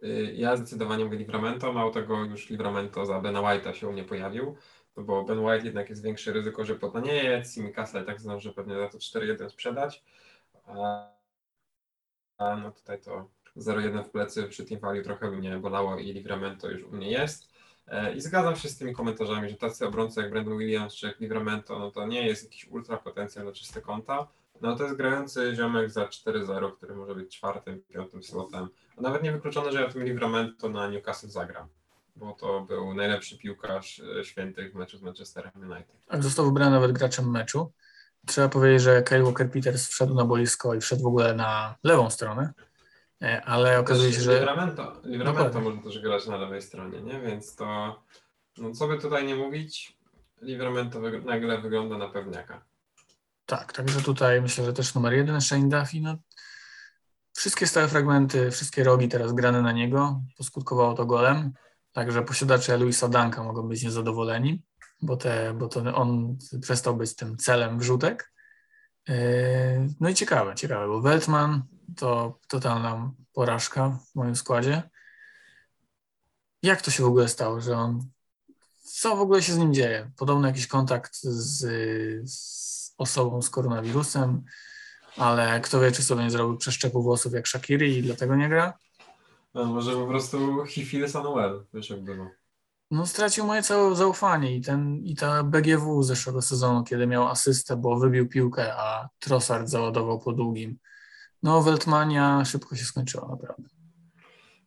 [0.04, 4.04] Y, Ja zdecydowanie mówię Livramento, mało tego już Livramento za Bena White'a się u mnie
[4.04, 4.56] pojawił,
[4.98, 8.76] no bo Ben White jednak jest większe ryzyko, że potanieje, Simikasa i tak zdąży pewnie
[8.76, 10.04] za to 4-1 sprzedać,
[10.66, 11.08] a,
[12.38, 16.70] a no tutaj to 0-1 w plecy przy Team Value trochę mnie bolało i Livramento
[16.70, 17.50] już u mnie jest.
[17.88, 21.20] E, I zgadzam się z tymi komentarzami, że tacy obrońcy jak Brandon Williams czy jak
[21.20, 24.28] Livramento, no to nie jest jakiś ultra potencjał na czyste konta,
[24.62, 28.70] no to jest grający ziomek za 4-0, który może być czwartym, piątym slotem.
[29.00, 31.68] A nawet nie wykluczone, że ja tym Livramento na Newcastle zagram,
[32.16, 36.06] bo to był najlepszy piłkarz e, świętych w meczu z Manchesterem United.
[36.08, 37.72] Tak, został wybrany nawet graczem meczu.
[38.28, 42.54] Trzeba powiedzieć, że Kyle Walker-Peters wszedł na boisko i wszedł w ogóle na lewą stronę,
[43.22, 47.20] e, ale okazuje się, że Livramento, Livramento może też grać na lewej stronie, nie?
[47.20, 48.00] Więc to,
[48.58, 49.98] no co by tutaj nie mówić,
[50.42, 52.62] Livramento wyg- nagle wygląda na pewniaka.
[53.46, 55.98] Tak, także tutaj myślę, że też numer jeden Shane Duffy.
[56.02, 56.16] No,
[57.40, 61.54] wszystkie stałe fragmenty, wszystkie rogi teraz grane na niego, poskutkowało to golem.
[61.92, 64.64] Także posiadacze Luisa Danka mogą być niezadowoleni,
[65.02, 68.34] bo, te, bo to on przestał być tym celem wrzutek.
[69.08, 69.16] Yy,
[70.00, 71.64] No i ciekawe, ciekawe, bo Weltman
[71.98, 74.90] to totalna porażka w moim składzie.
[76.64, 78.10] Jak to się w ogóle stało, że on.
[78.84, 80.12] Co w ogóle się z nim dzieje?
[80.18, 81.60] Podobno jakiś kontakt z,
[82.32, 84.44] z osobą z koronawirusem,
[85.20, 88.74] ale kto wie, czy sobie nie zrobił przeszczepu włosów jak Shakiri i dlatego nie gra.
[89.54, 92.28] No, może po prostu Hifil Samuel, wiesz jak było.
[92.92, 97.78] No, stracił moje całe zaufanie i, ten, i ta BGW zeszłego sezonu, kiedy miał asystę,
[97.78, 100.78] bo wybił piłkę, a Trossard załadował po długim.
[101.44, 103.70] No, Weltmania szybko się skończyła, naprawdę.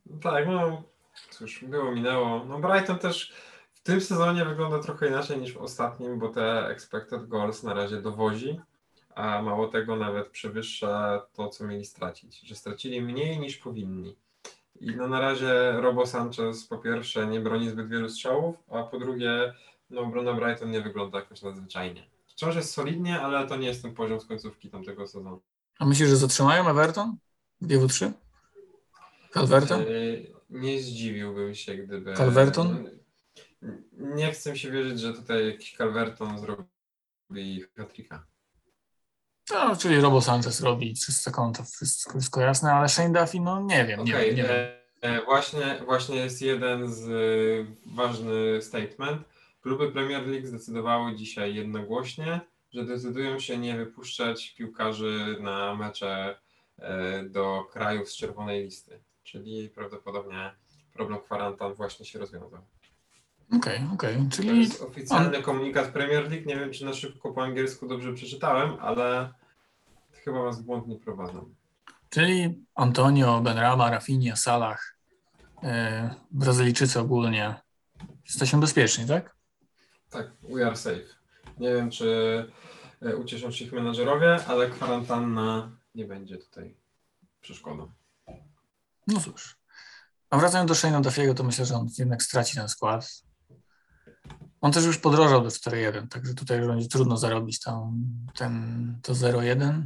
[0.07, 0.83] No tak, no
[1.31, 2.45] cóż, było, minęło.
[2.45, 3.35] No Brighton też
[3.73, 8.03] w tym sezonie wygląda trochę inaczej niż w ostatnim, bo te expected goals na razie
[8.03, 8.61] dowozi,
[9.15, 14.17] a mało tego nawet przewyższa to, co mieli stracić, że stracili mniej niż powinni.
[14.81, 18.99] I no na razie Robo Sanchez po pierwsze nie broni zbyt wielu strzałów, a po
[18.99, 19.55] drugie
[19.91, 22.07] no obrona Brighton nie wygląda jakoś nadzwyczajnie.
[22.27, 25.41] Wciąż jest solidnie, ale to nie jest ten poziom z końcówki tamtego sezonu.
[25.79, 27.17] A myślisz, że zatrzymają Everton
[27.61, 28.11] w GW3?
[29.33, 29.83] Calverton?
[29.83, 32.15] Yy, Nie zdziwiłbym się, gdyby...
[32.15, 32.89] Calverton?
[33.93, 38.19] Nie chcę się wierzyć, że tutaj jakiś Calverton zrobi hat-tricka.
[39.51, 43.85] No, czyli Robo Sanchez robi 300 konta, wszystko, wszystko jasne, ale Shane Duffy, no nie
[43.85, 44.51] wiem, nie Okej, wiem, nie wiem.
[44.51, 49.23] e, e, właśnie, właśnie jest jeden z e, ważny statement.
[49.61, 52.41] Kluby Premier League zdecydowały dzisiaj jednogłośnie,
[52.73, 56.39] że decydują się nie wypuszczać piłkarzy na mecze
[57.31, 59.01] do krajów z czerwonej listy.
[59.23, 60.55] Czyli prawdopodobnie
[60.93, 62.61] problem kwarantan właśnie się rozwiązał.
[63.57, 66.47] Okej, okej, To czyli jest oficjalny komunikat Premier League.
[66.47, 69.33] Nie wiem, czy na szybko po angielsku dobrze przeczytałem, ale
[70.25, 71.55] chyba was błąd nie prowadzą.
[72.11, 74.95] Czyli Antonio, Benrama, Rafinha, Salah,
[75.63, 75.71] yy,
[76.31, 77.55] Brazylijczycy ogólnie.
[78.25, 79.37] Jesteśmy bezpieczni, tak?
[80.11, 81.05] Tak, we are safe.
[81.59, 82.07] Nie wiem, czy
[83.03, 86.75] e, ucieszą się ich menadżerowie, ale kwarantanna nie będzie tutaj
[87.41, 87.93] przeszkodą.
[89.07, 89.57] No cóż.
[90.31, 93.23] A wracając do Shane'a Duffy'ego, to myślę, że on jednak straci ten skład.
[94.63, 98.05] On też już podrożał do 4-1, także tutaj już będzie trudno zarobić tam
[98.35, 99.83] ten, to 0-1.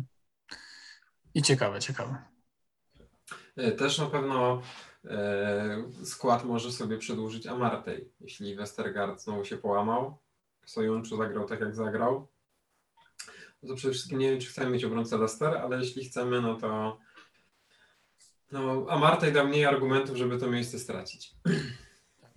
[1.34, 2.22] I ciekawe, ciekawe.
[3.56, 4.62] E, Też na pewno
[5.04, 10.18] e, skład może sobie przedłużyć Amartey, jeśli Westergaard znowu się połamał.
[10.66, 12.28] Sojunczu zagrał tak, jak zagrał.
[13.62, 16.54] No to przede wszystkim nie wiem, czy chcemy mieć obrońcę Leicester, ale jeśli chcemy, no
[16.54, 16.98] to
[18.52, 21.30] no, Amartey da mniej argumentów, żeby to miejsce stracić.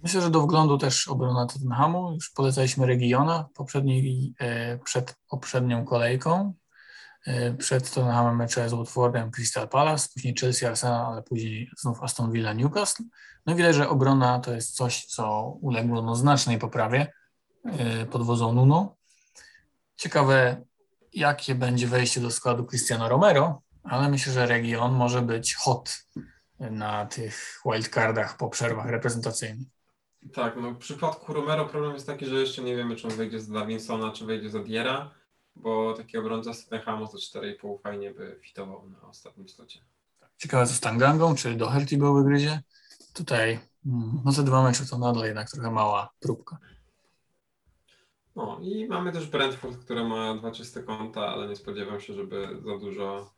[0.04, 2.12] Myślę, że do wglądu też obrona Tottenhamu.
[2.14, 6.54] Już polecaliśmy Regiona poprzedniej, e, przed poprzednią kolejką.
[7.26, 12.32] E, Przed Tottenhamem mecze z Watfordem Crystal Palace, później Chelsea, Arsenal, ale później znów Aston
[12.32, 13.04] Villa, Newcastle.
[13.46, 17.14] No i widać, że obrona to jest coś, co uległo no, znacznej poprawie
[17.66, 18.96] e, pod wodzą Nuno.
[19.96, 20.62] Ciekawe,
[21.14, 26.06] jakie będzie wejście do składu Cristiano Romero, ale myślę, że Region może być hot
[26.60, 29.68] na tych wildcardach po przerwach reprezentacyjnych.
[30.34, 33.40] Tak, no w przypadku Romero problem jest taki, że jeszcze nie wiemy, czy on wejdzie
[33.40, 35.12] z Davinsona, czy wejdzie z Diera,
[35.56, 39.80] bo taki obrońca z Tottenhamu za 4,5 fajnie by fitował na ostatnim slocie.
[40.38, 42.62] Ciekawe co z Tangangą, czy Doherty był wygryzie.
[43.14, 46.58] Tutaj mm, no te dwa mecze to nadal jednak trochę mała próbka.
[48.36, 52.48] No i mamy też Brentford, który ma dwa czyste konta, ale nie spodziewam się, żeby
[52.66, 53.34] za dużo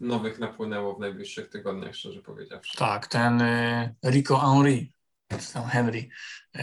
[0.00, 2.78] nowych napłynęło w najbliższych tygodniach, szczerze powiedziawszy.
[2.78, 4.86] Tak, ten y, Rico Henry,
[5.28, 6.08] tam Henry,
[6.56, 6.60] y,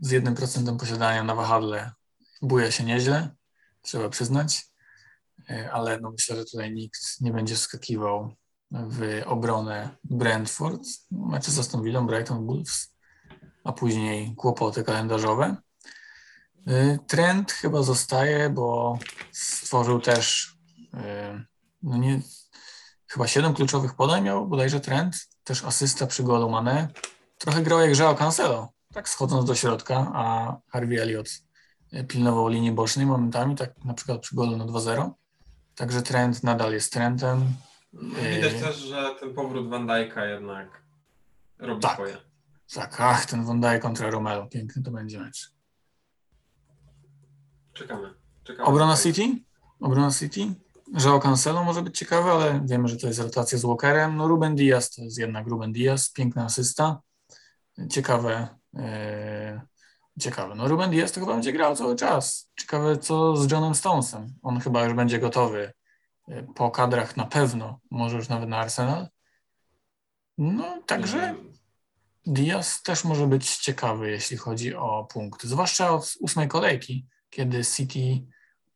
[0.00, 1.92] z jednym procentem posiadania na wahadle
[2.42, 3.30] buja się nieźle,
[3.82, 4.66] trzeba przyznać,
[5.50, 8.34] y, ale no myślę, że tutaj nikt nie będzie skakiwał
[8.70, 10.82] w obronę Brentford.
[11.10, 12.94] Mecze z Aston Brighton, Wolves,
[13.64, 15.56] a później kłopoty kalendarzowe.
[16.68, 18.98] Y, Trend chyba zostaje, bo
[19.32, 20.56] stworzył też
[21.82, 22.20] no nie,
[23.06, 26.88] chyba siedem kluczowych podań miał bodajże Trend, też asysta przy golu Mane.
[27.38, 31.28] Trochę grał jak Joao Cancelo, tak schodząc do środka, a Harvey Elliott
[31.92, 35.10] y, pilnował linii bocznej momentami, tak na przykład przy golu na 2-0.
[35.74, 37.46] Także Trend nadal jest trendem.
[38.34, 40.82] Widać też, że ten powrót Van Dijk'a jednak
[41.58, 41.92] robi Tak.
[41.94, 42.16] swoje.
[42.74, 45.52] Tak, ach, ten Van Dijk kontra Romelu, piękny to będzie mecz.
[47.72, 48.14] Czekamy.
[48.44, 49.12] Czekamy Obrona tutaj.
[49.12, 49.44] City?
[49.80, 50.40] Obrona City?
[51.04, 54.16] Joao Cancelo może być ciekawy, ale wiemy, że to jest rotacja z Walkerem.
[54.16, 57.00] No Ruben Diaz to jest jednak Ruben Diaz, piękna asysta.
[57.90, 59.60] Ciekawe, e,
[60.20, 60.54] ciekawe.
[60.54, 62.50] No Ruben Diaz to chyba będzie grał cały czas.
[62.60, 64.34] Ciekawe co z Johnem Stonesem.
[64.42, 65.72] On chyba już będzie gotowy
[66.28, 69.08] e, po kadrach na pewno, może już nawet na Arsenal.
[70.38, 71.34] No także
[72.26, 78.26] Diaz też może być ciekawy, jeśli chodzi o punkty, zwłaszcza od ósmej kolejki, kiedy City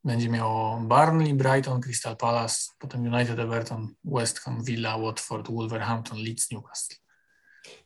[0.05, 6.51] będzie miało Burnley, Brighton, Crystal Palace, potem United, Everton, West Ham, Villa, Watford, Wolverhampton, Leeds,
[6.51, 6.97] Newcastle.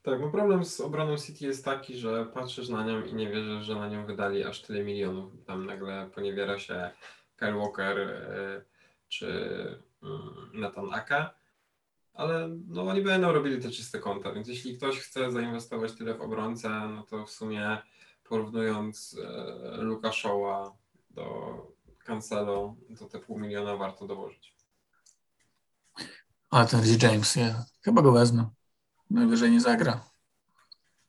[0.02, 3.64] Tak, bo problem z obroną City jest taki, że patrzysz na nią i nie wierzysz,
[3.64, 5.32] że na nią wydali aż tyle milionów.
[5.46, 6.90] Tam nagle poniewiera się
[7.36, 8.64] Kyle Walker e,
[9.08, 9.28] czy
[10.02, 11.34] mm, Nathan Aka,
[12.14, 16.20] ale no oni będą robili te czyste konta, więc jeśli ktoś chce zainwestować tyle w
[16.20, 17.78] obrońcę, no to w sumie
[18.24, 20.70] porównując e, Luka Shaw'a
[21.10, 21.26] do
[22.04, 24.54] Cancelo, to te pół miliona warto dołożyć.
[26.50, 28.48] Ale ten James, ja, chyba go wezmę.
[29.14, 30.00] Najwyżej nie zagra,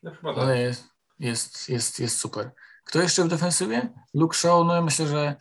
[0.04, 0.44] No chyba tak.
[0.44, 0.90] ale jest,
[1.20, 2.52] jest, jest, jest super.
[2.84, 3.90] Kto jeszcze w defensywie?
[4.14, 5.36] Luke Shaw, no ja myślę, że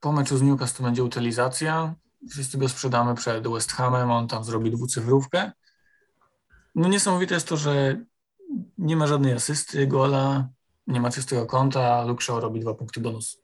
[0.00, 1.94] po meczu z Newcastle będzie utylizacja.
[2.30, 5.52] Wszyscy go sprzedamy przed West Hamem, on tam zrobi dwucyfrówkę.
[6.74, 8.04] No niesamowite jest to, że
[8.78, 10.48] nie ma żadnej asysty, gola,
[10.86, 13.38] nie ma czystego konta, Luke Shaw robi dwa punkty bonusu.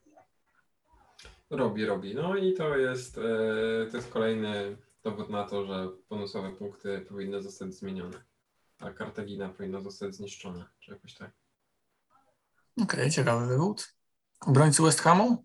[1.50, 2.14] Robi, robi.
[2.14, 7.42] No i to jest, e, to jest kolejny dowód na to, że bonusowe punkty powinny
[7.42, 8.24] zostać zmienione.
[8.78, 11.30] A Kartagina powinna zostać zniszczona, czy jakoś tak.
[12.82, 13.94] Okej, okay, ciekawy wywód.
[14.40, 15.44] Obrońcy West Hamu?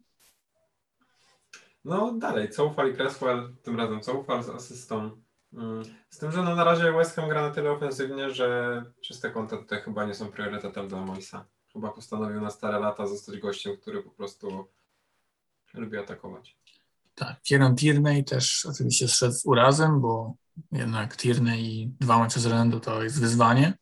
[1.86, 5.22] No dalej, Coufal i Cresswell, tym razem Coufal z asystą.
[5.54, 9.32] Mm, z tym, że no na razie West Ham gra na tyle ofensywnie, że czyste
[9.32, 11.46] konta tutaj chyba nie są priorytetem dla Moisa.
[11.74, 14.68] Chyba postanowił na stare lata zostać gościem, który po prostu
[15.74, 16.58] lubi atakować.
[17.16, 20.34] Tak, Kieran Tierney też oczywiście zszedł z urazem, bo
[20.72, 23.74] jednak Tierney i dwa mecze z rzędu to jest wyzwanie.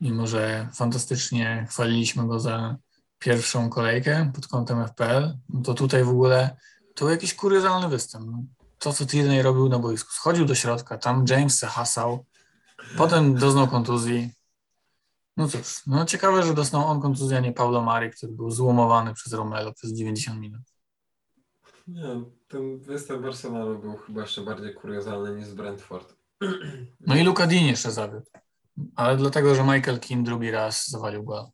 [0.00, 2.76] Mimo, że fantastycznie chwaliliśmy go za
[3.18, 6.56] pierwszą kolejkę pod kątem FPL, no to tutaj w ogóle
[6.94, 8.26] to jakiś kuriozalny występ.
[8.30, 8.42] No,
[8.78, 12.24] to, co Tierney robił na boisku, schodził do środka, tam James se hasał,
[12.96, 14.32] potem doznał kontuzji.
[15.36, 19.14] No cóż, no ciekawe, że dostał on kontuzję, a nie Paulo Mari, który był złomowany
[19.14, 20.62] przez Romelo przez 90 minut.
[21.88, 26.16] Nie, ten występ Arsenalu był chyba jeszcze bardziej kuriozalny niż z Brentford.
[27.00, 28.26] No i Luka Dean jeszcze zawiódł.
[28.96, 31.44] Ale dlatego, że Michael Keane drugi raz zawalił gol.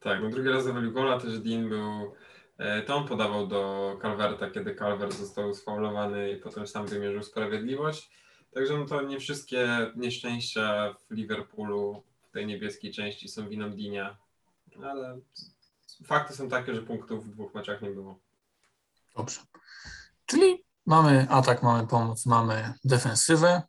[0.00, 2.14] Tak, no drugi raz zawalił gola, też Dean był...
[2.58, 8.10] E, to on podawał do Calverta, kiedy Calvert został sfaulowany i potem sam wymierzył sprawiedliwość.
[8.54, 14.16] Także no to nie wszystkie nieszczęścia w Liverpoolu w tej niebieskiej części są winą Dinia,
[14.82, 15.18] ale
[16.04, 18.18] fakty są takie, że punktów w dwóch meczach nie było.
[19.16, 19.40] Dobrze.
[20.26, 23.62] Czyli mamy atak, mamy pomoc, mamy defensywę.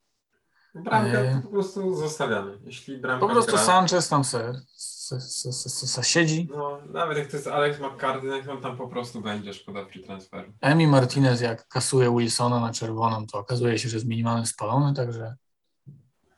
[0.76, 1.42] Bramkę e...
[1.42, 2.60] po prostu zostawiamy.
[2.64, 3.62] Jeśli bramka po prostu gra...
[3.62, 6.50] Sanchez tam se, se, se, se, se siedzi.
[6.52, 10.54] No, nawet jak to jest Alex McCarthy, on tam po prostu będzie szkoda transferu.
[10.62, 15.36] Emi Martinez jak kasuje Wilsona na czerwoną, to okazuje się, że jest minimalnie spalony, także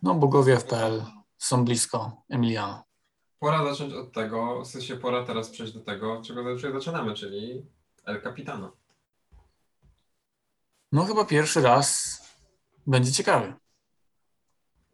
[0.04, 1.02] no bogowie FPL
[1.38, 2.84] są blisko Emiliano.
[3.40, 6.22] Pora zacząć od tego, w sensie pora teraz przejść do tego,
[6.58, 7.66] czego zaczynamy, czyli
[8.06, 8.72] El Capitano.
[10.92, 12.18] No chyba pierwszy raz
[12.88, 13.54] będzie ciekawy.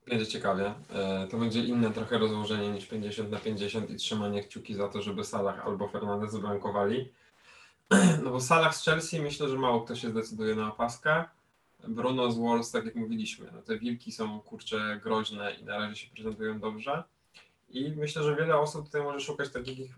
[0.07, 0.73] Będzie ciekawie.
[0.93, 5.01] E, to będzie inne trochę rozłożenie niż 50 na 50 i trzymanie kciuki za to,
[5.01, 7.11] żeby Salah albo Fernandez zblankowali.
[8.23, 11.23] No bo Salah z Chelsea myślę, że mało kto się zdecyduje na opaskę.
[11.87, 15.95] Bruno z Wolves, tak jak mówiliśmy, no te wilki są kurcze groźne i na razie
[15.95, 17.03] się prezentują dobrze.
[17.69, 19.95] I myślę, że wiele osób tutaj może szukać takich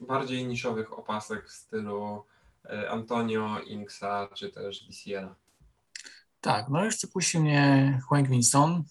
[0.00, 2.24] bardziej niszowych opasek w stylu
[2.90, 5.34] Antonio, Inksa czy też DCL.
[6.40, 8.84] Tak, no jeszcze puścił mnie Winson,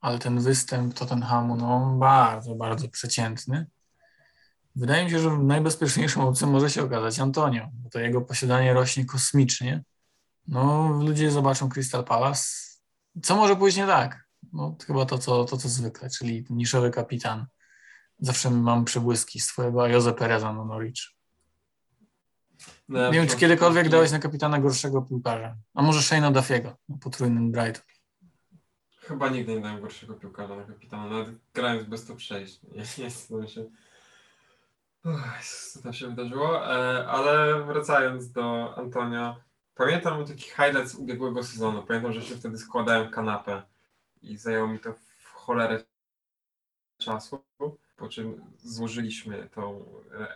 [0.00, 3.66] ale ten występ Tottenhamu, no bardzo, bardzo przeciętny.
[4.76, 9.04] Wydaje mi się, że najbezpieczniejszą opcją może się okazać Antonio, bo to jego posiadanie rośnie
[9.04, 9.84] kosmicznie.
[10.48, 12.44] No, ludzie zobaczą Crystal Palace.
[13.22, 14.24] Co może pójść nie tak?
[14.52, 17.46] No, chyba to co, to, co zwykle, czyli niszowy kapitan.
[18.18, 21.19] Zawsze mam przebłyski swojego Jose Pereza na Norwich.
[22.88, 25.56] Nie wiem, czy kiedykolwiek dałeś na kapitana gorszego piłkarza.
[25.74, 27.82] A może Shane'a Duffiego na potrójnym Brighton.
[29.00, 32.60] Chyba nigdy nie dałem gorszego piłkarza na kapitana, nawet grając bez to przejść.
[32.72, 33.64] Nie, nie się.
[35.72, 36.66] Co tam się wydarzyło?
[36.66, 39.36] E, ale wracając do Antonio,
[39.74, 41.82] pamiętam taki highlight z ubiegłego sezonu.
[41.82, 43.62] Pamiętam, że się wtedy składałem kanapę
[44.22, 45.84] i zajęło mi to w cholerę
[46.98, 47.44] czasu,
[47.96, 49.84] po czym złożyliśmy tą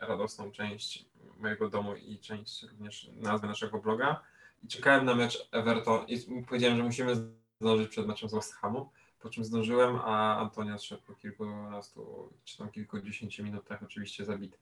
[0.00, 1.06] radosną część
[1.38, 4.20] mojego domu i część również nazwy naszego bloga.
[4.62, 7.14] I czekałem na mecz Everton i powiedziałem, że musimy
[7.60, 12.58] zdążyć przed meczem z West Hamu, po czym zdążyłem, a Antonio szedł po kilkunastu czy
[12.58, 14.58] tam kilkudziesięciu minutach oczywiście zabity.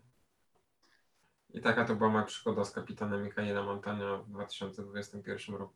[1.55, 5.75] I taka to była moja przygoda z kapitanem Mikaela Montania w 2021 roku.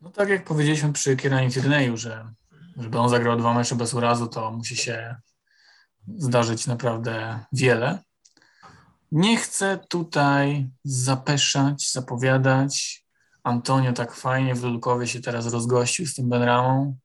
[0.00, 2.32] No tak jak powiedzieliśmy przy Kieranie Tierney'u, że
[2.76, 5.16] żeby on zagrał dwa mecze bez urazu, to musi się
[6.16, 7.98] zdarzyć naprawdę wiele.
[9.16, 13.04] Nie chcę tutaj zapeszać, zapowiadać.
[13.42, 16.96] Antonio tak fajnie w Lulkowie się teraz rozgościł z tym Benramą.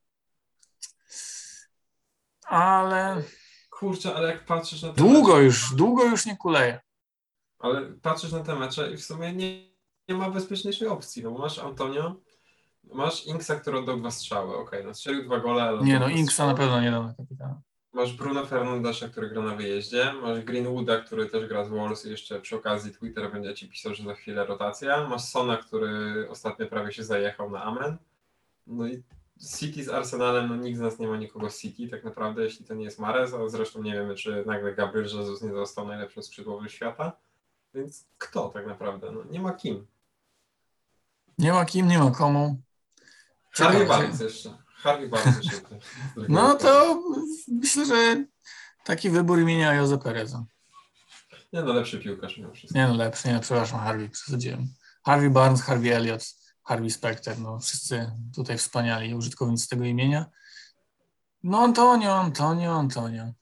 [2.45, 3.23] Ale.
[3.69, 6.79] Kurczę, ale jak patrzysz na te Długo mecze, już, długo już nie kuleje.
[7.59, 9.69] Ale patrzysz na te mecze i w sumie nie,
[10.07, 12.15] nie ma bezpieczniejszej opcji, no bo masz Antonio,
[12.83, 15.83] masz Inksa, który oddał dwa strzały, okej, okay, no strzelił dwa gole, ale...
[15.83, 17.61] Nie no, Inksa na pewno nie dał na kapitana.
[17.93, 22.09] Masz Bruno Fernandesza, który gra na wyjeździe, masz Greenwooda, który też gra z Wolves i
[22.09, 25.07] jeszcze przy okazji Twitter będzie ci pisał, że za chwilę rotacja.
[25.07, 27.97] Masz Sona, który ostatnio prawie się zajechał na Amen.
[28.67, 29.03] No i
[29.57, 32.65] City z Arsenalem, no nikt z nas nie ma nikogo z City tak naprawdę, jeśli
[32.65, 36.23] to nie jest Mares, a zresztą nie wiemy, czy nagle Gabriel Jesus nie został najlepszym
[36.23, 37.11] skrzydłowym świata.
[37.73, 39.11] Więc kto tak naprawdę?
[39.11, 39.87] No, nie ma kim.
[41.37, 42.61] Nie ma kim, nie ma komu.
[43.51, 44.57] Harvey Barnes jeszcze.
[44.83, 45.75] Harvey bardzo szybko.
[46.29, 47.01] No to
[47.47, 48.25] myślę, że
[48.83, 50.45] taki wybór imienia Jose Pereza.
[51.53, 52.79] Nie no, lepszy piłkarz mimo wszystko.
[52.79, 54.67] Nie no, lepszy, nie przepraszam, Harvey, przesadziłem.
[55.05, 56.23] Harvey Barnes, Harvey Elliott,
[56.63, 60.25] Harvey Specter, no wszyscy tutaj wspaniali użytkownicy tego imienia.
[61.43, 63.33] No Antonio, Antonio, Antonio.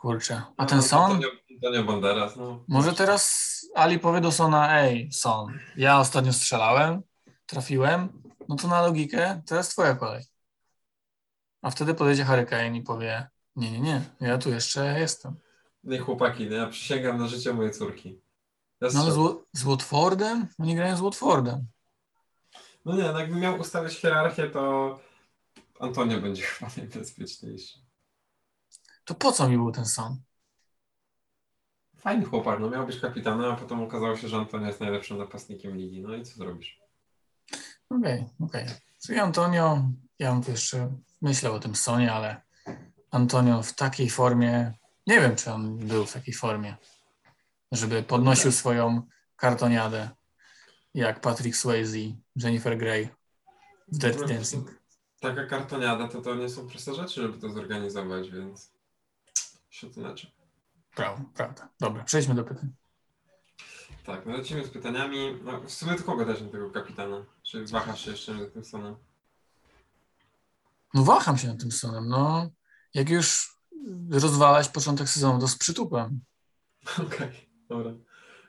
[0.00, 1.12] Kurczę, a ten No, Son?
[1.12, 2.64] Antonio, Antonio Banderas, no.
[2.68, 7.02] Może teraz Ali powie do Sona, ej, Son, ja ostatnio strzelałem,
[7.46, 8.21] trafiłem,
[8.52, 10.24] no to na logikę, teraz twoja kolej.
[11.62, 15.36] A wtedy podejdzie Hurricane i powie, nie, nie, nie, ja tu jeszcze jestem.
[15.84, 18.20] Nie chłopaki, no ja przysięgam na życie mojej córki.
[18.80, 19.18] Ja No ale z,
[19.52, 20.46] z Watfordem?
[20.58, 21.66] Oni grają z Watfordem.
[22.84, 24.98] No nie, no jakbym miał ustawiać hierarchię, to
[25.80, 27.78] Antonio będzie chyba najbezpieczniejszy.
[29.04, 30.22] To po co mi był ten Son?
[31.96, 35.76] Fajny chłopak, no miał być kapitanem, a potem okazało się, że Antonio jest najlepszym napastnikiem
[35.76, 36.00] ligi.
[36.00, 36.81] No i co zrobisz?
[37.98, 38.66] Okej, okej.
[39.06, 39.88] Czyli Antonio,
[40.18, 42.40] ja jeszcze myślał o tym Sonie, ale
[43.10, 44.72] Antonio w takiej formie,
[45.06, 46.76] nie wiem, czy on był w takiej formie,
[47.72, 49.02] żeby podnosił swoją
[49.36, 50.10] kartoniadę,
[50.94, 51.98] jak Patrick Swayze,
[52.36, 53.08] Jennifer Grey
[53.88, 54.82] w Dirty Dancing.
[55.20, 58.72] Taka kartoniada to to nie są proste rzeczy, żeby to zorganizować, więc
[59.70, 60.16] szacunek.
[60.94, 61.68] Prawda, prawda.
[61.80, 62.72] Dobra, przejdźmy do pytań.
[64.04, 65.38] Tak, no lecimy z pytaniami.
[65.44, 67.24] No, w sumie tylko gadać na tego kapitana.
[67.42, 68.96] Czy wahasz się jeszcze nad tym Sonem?
[70.94, 72.50] No waham się nad tym Sonem, no.
[72.94, 73.56] Jak już
[74.10, 76.20] rozwalać początek sezonu, to z przytupem.
[77.06, 77.92] Okej, dobra.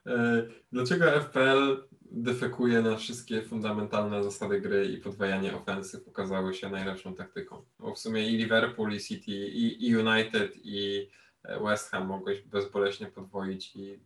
[0.06, 7.16] E, dlaczego FPL defekuje na wszystkie fundamentalne zasady gry i podwajanie ofensyw okazały się najlepszą
[7.16, 7.66] taktyką?
[7.80, 11.10] Bo w sumie i Liverpool, i City, i, i United, i
[11.44, 14.00] e, West Ham mogłeś bezboleśnie podwoić i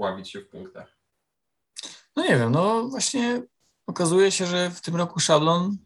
[0.00, 0.96] ławić się w punktach.
[2.16, 3.42] No nie wiem, no właśnie
[3.86, 5.76] okazuje się, że w tym roku szablon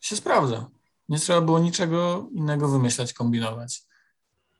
[0.00, 0.66] się sprawdza.
[1.08, 3.82] Nie trzeba było niczego innego wymyślać, kombinować.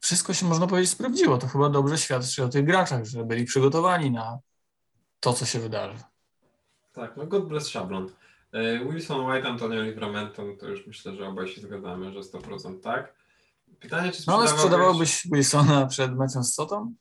[0.00, 1.38] Wszystko się, można powiedzieć, sprawdziło.
[1.38, 4.38] To chyba dobrze świadczy o tych graczach, że byli przygotowani na
[5.20, 5.98] to, co się wydarzy.
[6.92, 8.10] Tak, no God bless szablon.
[8.52, 13.14] E, Wilson White, Antonio Livramento, to już myślę, że obaj się zgadzamy, że 100% tak.
[13.80, 16.94] Pytanie, czy No ale sprzedawałbyś- sprzedawałbyś Wilsona przed meczem z Sotą?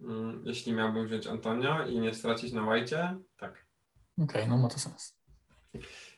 [0.00, 3.66] Mm, Jeśli miałbym wziąć Antonio i nie stracić na White'cie, tak.
[4.22, 5.14] Okej, no ma to sens.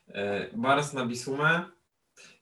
[0.08, 1.64] E, Barnes na Bisumę.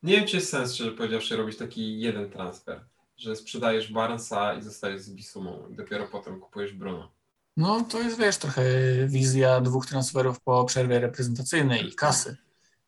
[0.02, 2.84] Nie wiem, czy jest sens, szczerze powiedziawszy, robić taki jeden transfer,
[3.16, 7.12] że sprzedajesz Barnesa i zostajesz z Bisumą i dopiero potem kupujesz Bruno.
[7.56, 8.62] No to jest, wiesz, trochę
[9.06, 12.36] wizja dwóch transferów po przerwie reprezentacyjnej i kasy.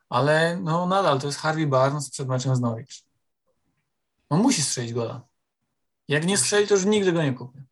[0.08, 2.88] Ale no nadal to jest Harvey Barnes przed meczem z Norwich.
[4.28, 5.20] On musi strzelić gola.
[6.08, 7.64] Jak nie strzeli, to już nigdy go nie kupię.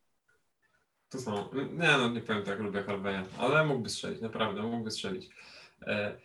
[1.11, 1.49] To są.
[1.55, 5.29] Nie, no nie powiem tak, lubię Harveya, ale mógłby strzelić, naprawdę, mógłby strzelić.
[5.83, 6.19] E,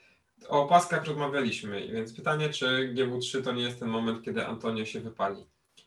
[0.47, 4.99] o paskach rozmawialiśmy, więc pytanie, czy GW3 to nie jest ten moment, kiedy Antonio się
[4.99, 5.45] wypali.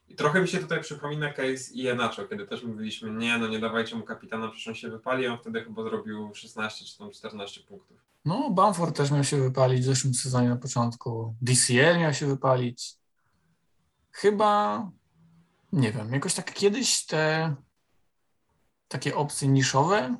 [0.09, 3.97] I trochę mi się tutaj przypomina case Ienacho, kiedy też mówiliśmy, nie, no nie dawajcie
[3.97, 7.97] mu kapitana, przecież on się wypali, on wtedy chyba zrobił 16 czy tam 14 punktów.
[8.25, 11.35] No, Bamford też miał się wypalić w zeszłym sezonie na początku.
[11.43, 12.95] DCL miał się wypalić.
[14.11, 14.91] Chyba,
[15.73, 17.55] nie wiem, jakoś tak kiedyś te
[18.89, 20.17] takie opcje niszowe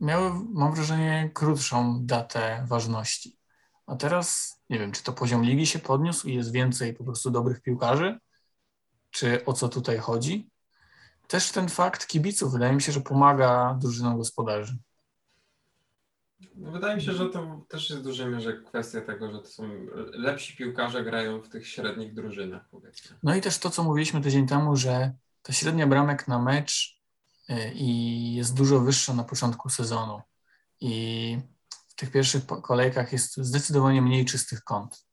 [0.00, 3.38] miały, mam wrażenie, krótszą datę ważności.
[3.86, 7.30] A teraz nie wiem, czy to poziom ligi się podniósł i jest więcej po prostu
[7.30, 8.18] dobrych piłkarzy,
[9.10, 10.50] czy o co tutaj chodzi.
[11.26, 14.78] Też ten fakt kibiców wydaje mi się, że pomaga drużynom gospodarzy.
[16.54, 19.48] No, wydaje mi się, że to też jest w dużej mierze kwestia tego, że to
[19.48, 19.68] są
[20.12, 23.16] lepsi piłkarze grają w tych średnich drużynach, powiedzmy.
[23.22, 25.12] No i też to, co mówiliśmy tydzień temu, że
[25.42, 26.93] ta średnia bramek na mecz
[27.74, 30.22] i jest dużo wyższa na początku sezonu.
[30.80, 31.38] I
[31.88, 35.06] w tych pierwszych kolejkach jest zdecydowanie mniej czystych kąt.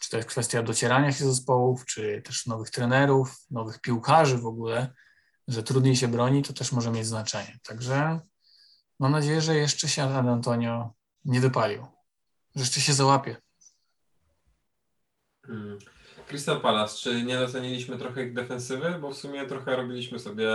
[0.00, 4.94] Czy to jest kwestia docierania się zespołów, czy też nowych trenerów, nowych piłkarzy w ogóle,
[5.48, 7.58] że trudniej się broni, to też może mieć znaczenie.
[7.62, 8.20] Także
[9.00, 11.86] mam nadzieję, że jeszcze się San Antonio nie wypalił,
[12.54, 13.36] że jeszcze się załapie.
[15.48, 15.78] Mm.
[16.28, 18.98] Crystal Palace, czy nie doceniliśmy trochę ich defensywy?
[19.00, 20.48] Bo w sumie trochę robiliśmy sobie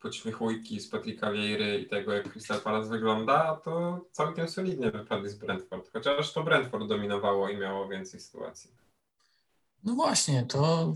[0.00, 5.34] podśmiechujki z Patricka Vieiry i tego, jak Crystal Palace wygląda, to całkiem solidnie wypadli z
[5.34, 5.92] Brentford.
[5.92, 8.70] Chociaż to Brentford dominowało i miało więcej sytuacji.
[9.84, 10.94] No właśnie, to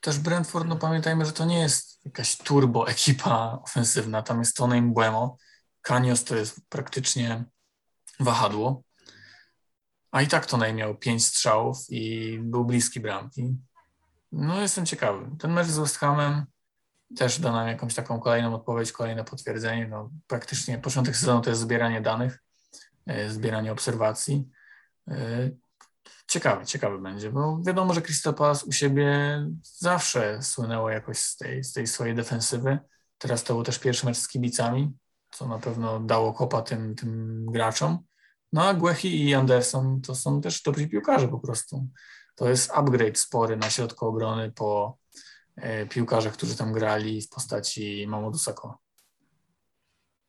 [0.00, 4.82] też Brentford, no pamiętajmy, że to nie jest jakaś turbo ekipa ofensywna, tam jest Tony
[4.82, 5.36] Mbuemo,
[5.82, 7.44] Kanios to jest praktycznie
[8.20, 8.82] wahadło,
[10.10, 13.56] a i tak Tony miał pięć strzałów i był bliski bramki.
[14.32, 15.30] No jestem ciekawy.
[15.38, 16.46] Ten mecz z West Hamem
[17.14, 19.88] też da nam jakąś taką kolejną odpowiedź, kolejne potwierdzenie.
[19.88, 22.42] No, praktycznie początek sezonu to jest zbieranie danych,
[23.06, 24.48] e, zbieranie obserwacji.
[25.08, 25.50] E,
[26.26, 28.34] Ciekawy, ciekawy będzie, bo wiadomo, że Crystal
[28.66, 32.78] u siebie zawsze słynęło jakoś z tej, z tej swojej defensywy.
[33.18, 34.92] Teraz to był też pierwszy mecz z kibicami,
[35.30, 37.98] co na pewno dało kopa tym, tym graczom.
[38.52, 41.88] No a Guechi i Anderson to są też dobrzy piłkarze po prostu.
[42.34, 44.98] To jest upgrade spory na środku obrony po
[45.90, 48.78] piłkarzach, którzy tam grali w postaci Mamadou Sakho.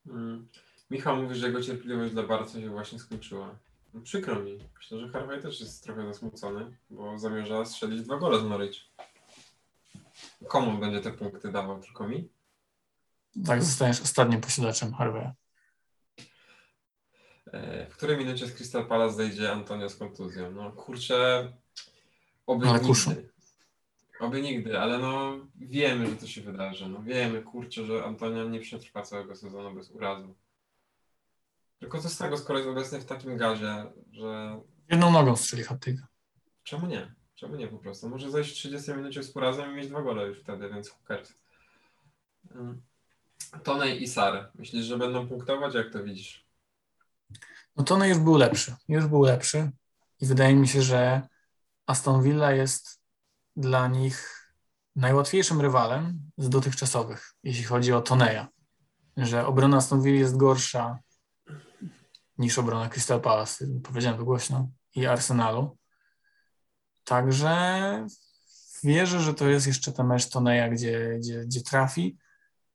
[0.08, 0.48] Mm.
[0.90, 3.60] Michał mówi, że jego cierpliwość dla Barca się właśnie skończyła.
[3.94, 4.60] No, przykro mi.
[4.78, 8.76] Myślę, że Harvey też jest trochę zasmucony, bo zamierza strzelić dwa gole z Norwich.
[10.48, 11.82] Komu będzie te punkty dawał?
[11.82, 12.30] Tylko mi?
[13.46, 15.32] Tak, zostaniesz ostatnim posiadaczem Harveya.
[17.54, 20.52] E, W której minucie z Crystal Palace zejdzie Antonio z kontuzją?
[20.52, 21.52] No kurczę,
[22.48, 23.12] oby Ale kuszu.
[24.20, 26.89] Oby nigdy, ale no wiemy, że to się wydarzy.
[26.89, 30.36] No wiemy, kurczę, że Antonio nie przetrwa całego sezonu bez urazu.
[31.80, 34.59] Tylko co z tego, skoro jest obecny w takim gazie, że
[34.89, 35.86] Jedną nogą strzeli hat
[36.66, 37.13] czemu nie?
[37.36, 38.09] Czemu nie po prostu?
[38.09, 41.34] Może zejść w 30 minucie z urazem i mieć dwa gole już wtedy, więc cares.
[42.55, 42.82] Mm.
[43.63, 44.51] Tonej i Sar.
[44.55, 45.74] Myślisz, że będą punktować?
[45.74, 46.45] Jak to widzisz?
[47.76, 48.76] No to już był lepszy.
[48.88, 49.72] Już był lepszy.
[50.22, 51.22] I wydaje mi się, że
[51.86, 53.01] Aston Villa jest
[53.56, 54.45] dla nich
[54.95, 58.47] najłatwiejszym rywalem z dotychczasowych, jeśli chodzi o Toneja.
[59.18, 60.99] Że obrona Aston jest gorsza
[62.38, 65.78] niż obrona Crystal Palace, powiedziałem to głośno, i Arsenalu.
[67.03, 68.08] Także
[68.84, 72.18] wierzę, że to jest jeszcze ten mecz Toneja, gdzie, gdzie, gdzie trafi,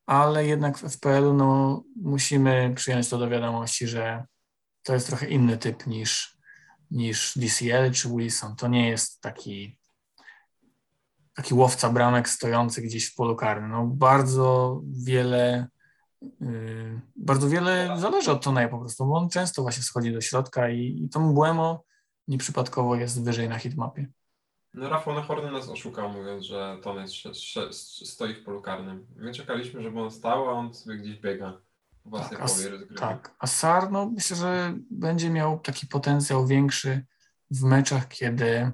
[0.07, 4.25] ale jednak w FPL-u no, musimy przyjąć to do wiadomości, że
[4.83, 6.37] to jest trochę inny typ niż,
[6.91, 8.57] niż DCL czy Wilson.
[8.57, 9.79] To nie jest taki,
[11.41, 13.71] taki łowca bramek stojący gdzieś w polu karnym.
[13.71, 15.67] No, bardzo wiele
[16.23, 20.71] yy, bardzo wiele zależy od Toneja po prostu, bo on często właśnie schodzi do środka
[20.71, 21.85] i, i to Mbuemo
[22.29, 24.07] nieprzypadkowo jest wyżej na hitmapie.
[24.75, 27.07] No Rafał Nahorny nas oszukał, mówiąc, że Tonej
[28.03, 29.07] stoi w polu karnym.
[29.17, 31.61] My czekaliśmy, żeby on stał, a on sobie gdzieś biega.
[32.05, 32.71] Własnej Tak, połowie.
[32.97, 37.07] Tak, a Sar, no myślę, że będzie miał taki potencjał większy
[37.51, 38.73] w meczach, kiedy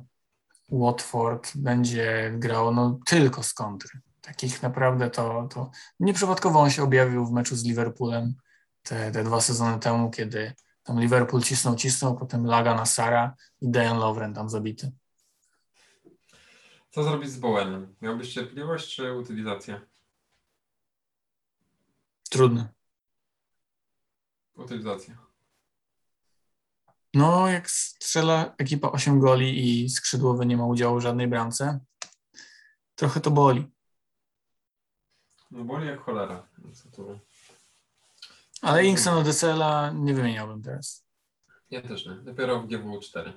[0.69, 4.01] Watford będzie grał no, tylko z kontry.
[4.21, 8.35] Takich naprawdę to, to nieprzypadkowo on się objawił w meczu z Liverpoolem
[8.83, 10.53] te, te dwa sezony temu, kiedy
[10.83, 14.93] tam Liverpool cisnął, cisnął, potem laga na Sara i Dejan Lovren tam zabity.
[16.91, 17.95] Co zrobić z Bowenem?
[18.03, 19.81] Miałbyś cierpliwość czy utylizację?
[22.31, 22.69] Trudny.
[24.55, 25.26] Utylizacja.
[27.17, 31.81] No, jak strzela ekipa 8 goli i skrzydłowy nie ma udziału w żadnej bramce,
[32.95, 33.73] trochę to boli.
[35.51, 36.49] No boli jak cholera.
[36.99, 37.19] No?
[38.63, 41.07] Ale Inkson Odesela nie wymieniałbym teraz.
[41.71, 42.15] Ja też nie.
[42.15, 43.33] Dopiero w GW 4.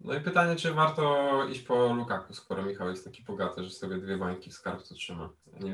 [0.00, 3.98] No i pytanie, czy warto iść po Lukaku, skoro Michał jest taki bogaty, że sobie
[3.98, 5.30] dwie bańki w skarbcu trzyma.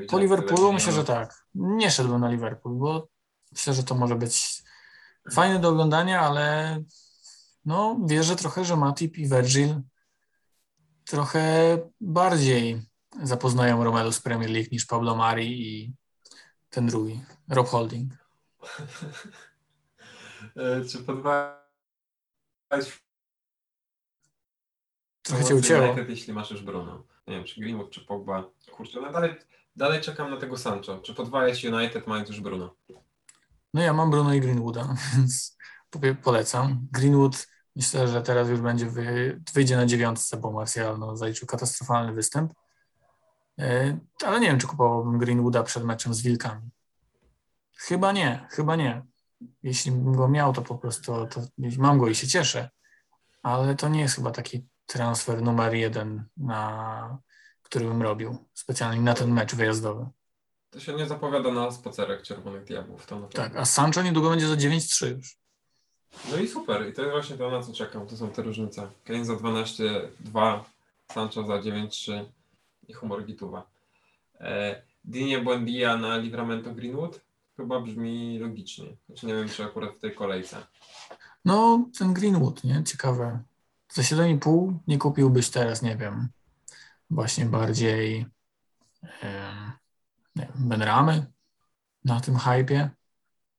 [0.09, 1.45] Po Liverpoolu myślę, że tak.
[1.55, 3.07] Nie szedłbym na Liverpool, bo
[3.51, 4.58] myślę, że to może być
[5.31, 6.77] fajne do oglądania, ale
[7.65, 9.81] no wierzę trochę, że Matip i Virgil
[11.05, 12.81] trochę bardziej
[13.23, 15.93] zapoznają Romelu z Premier League niż Pablo Mari i
[16.69, 18.13] ten drugi, Rob Holding.
[20.55, 21.59] E, czy podwajać
[25.21, 25.85] Trochę cię ucięło.
[25.85, 27.03] United, jeśli masz już Bruno?
[27.27, 28.43] Nie wiem, czy Greenwood, czy Pogba.
[28.71, 29.35] Kurczę, no dalej,
[29.75, 30.99] dalej czekam na tego Sancho.
[30.99, 32.75] Czy podwajać United mając już Bruno?
[33.73, 35.57] No ja mam Bruno i Greenwooda, więc
[35.89, 36.87] po- polecam.
[36.91, 42.13] Greenwood myślę, że teraz już będzie wy, wyjdzie na dziewiątce, bo Martial no, zaliczył katastrofalny
[42.13, 42.53] występ.
[43.59, 46.69] E, Ale nie wiem, czy kupowałbym Greenwooda przed meczem z Wilkami.
[47.77, 49.01] Chyba nie, chyba nie.
[49.63, 51.41] Jeśli bym go miał, to po prostu to,
[51.77, 52.69] mam go i się cieszę.
[53.43, 57.17] Ale to nie jest chyba taki transfer numer jeden, na,
[57.63, 60.05] który bym robił specjalnie na ten mecz wyjazdowy.
[60.71, 63.05] To się nie zapowiada na spacerek Czerwonych Diabłów.
[63.05, 63.59] To na Tak, pewno.
[63.59, 65.37] a Sancho niedługo będzie za 9-3 już.
[66.31, 66.89] No i super.
[66.89, 68.07] I to jest właśnie to, na co czekam.
[68.07, 68.87] To są te różnice.
[69.05, 70.59] Kane za 12-2,
[71.13, 72.25] Sancho za 9-3
[72.87, 73.67] i humor Gituwa.
[74.39, 77.21] E, Dinie Buendia na Livramento Greenwood?
[77.57, 78.85] Chyba brzmi logicznie.
[79.07, 80.57] Znaczy nie wiem, czy akurat w tej kolejce.
[81.45, 82.83] No, ten Greenwood, nie?
[82.83, 83.39] Ciekawe.
[83.89, 86.27] Za 7,5 nie kupiłbyś teraz, nie wiem,
[87.09, 88.25] właśnie bardziej
[89.21, 89.68] em,
[90.45, 91.25] wiem, Benramy
[92.05, 92.89] na tym hypie,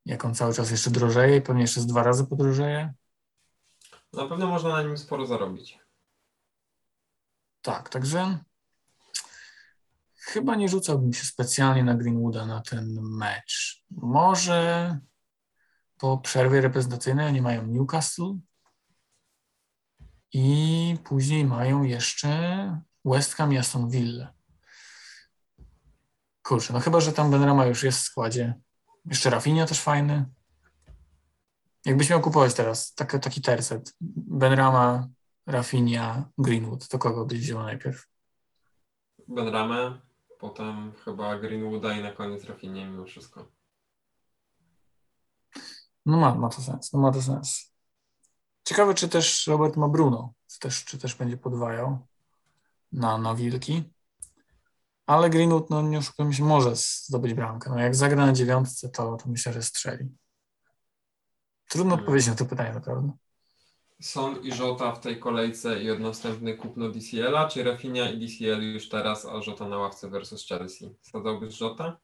[0.07, 2.95] jak on cały czas jeszcze drożeje pewnie jeszcze z dwa razy podrożeje.
[4.13, 5.79] Na pewno można na nim sporo zarobić.
[7.63, 8.39] Tak, także
[10.15, 13.85] chyba nie rzucałbym się specjalnie na Greenwooda na ten mecz.
[13.91, 14.99] Może
[15.99, 18.39] po przerwie reprezentacyjnej oni mają Newcastle,
[20.33, 24.33] I później mają jeszcze West Ham i Aston Villa.
[26.51, 28.55] Kurczę, no chyba, że tam Benrama już jest w składzie.
[29.07, 30.27] Jeszcze Rafinha też fajny.
[31.85, 33.97] Jakbyś miał kupować teraz taki, taki tercet.
[34.01, 35.09] Benrama,
[35.47, 38.07] Rafinha, Greenwood, to kogo byś wziął najpierw?
[39.29, 40.01] Benramę,
[40.39, 43.49] potem chyba Greenwooda i na koniec Rafinha mimo wszystko.
[46.07, 47.73] No ma, ma to sens, no ma to sens.
[48.65, 51.99] Ciekawe, czy też Robert ma Bruno, czy też, czy też będzie podwajał
[52.93, 53.91] na, na Wilki.
[55.11, 57.71] Ale Greenwood, no nie oszukujmy się, może zdobyć bramkę.
[57.71, 60.09] No jak zagra na dziewiątce, to, to myślę, że strzeli.
[61.69, 62.01] Trudno Hmm.
[62.01, 63.13] odpowiedzieć na to pytanie naprawdę.
[64.01, 68.63] Son i Żota w tej kolejce i od następny kupno DCL-a, czy Rafinha i DCL
[68.63, 70.95] już teraz, a Żota na ławce versus Chelsea?
[71.15, 71.97] Zadałbyś Żota?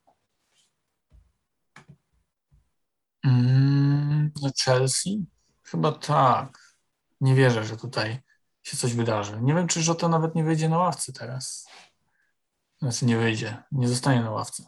[3.24, 5.26] Mm, no Chelsea?
[5.62, 6.74] Chyba tak.
[7.20, 8.18] Nie wierzę, że tutaj
[8.62, 9.42] się coś wydarzy.
[9.42, 11.66] Nie wiem, czy Żota nawet nie wyjdzie na ławce teraz.
[12.86, 14.66] Znaczy nie wyjdzie, nie zostanie na ławce.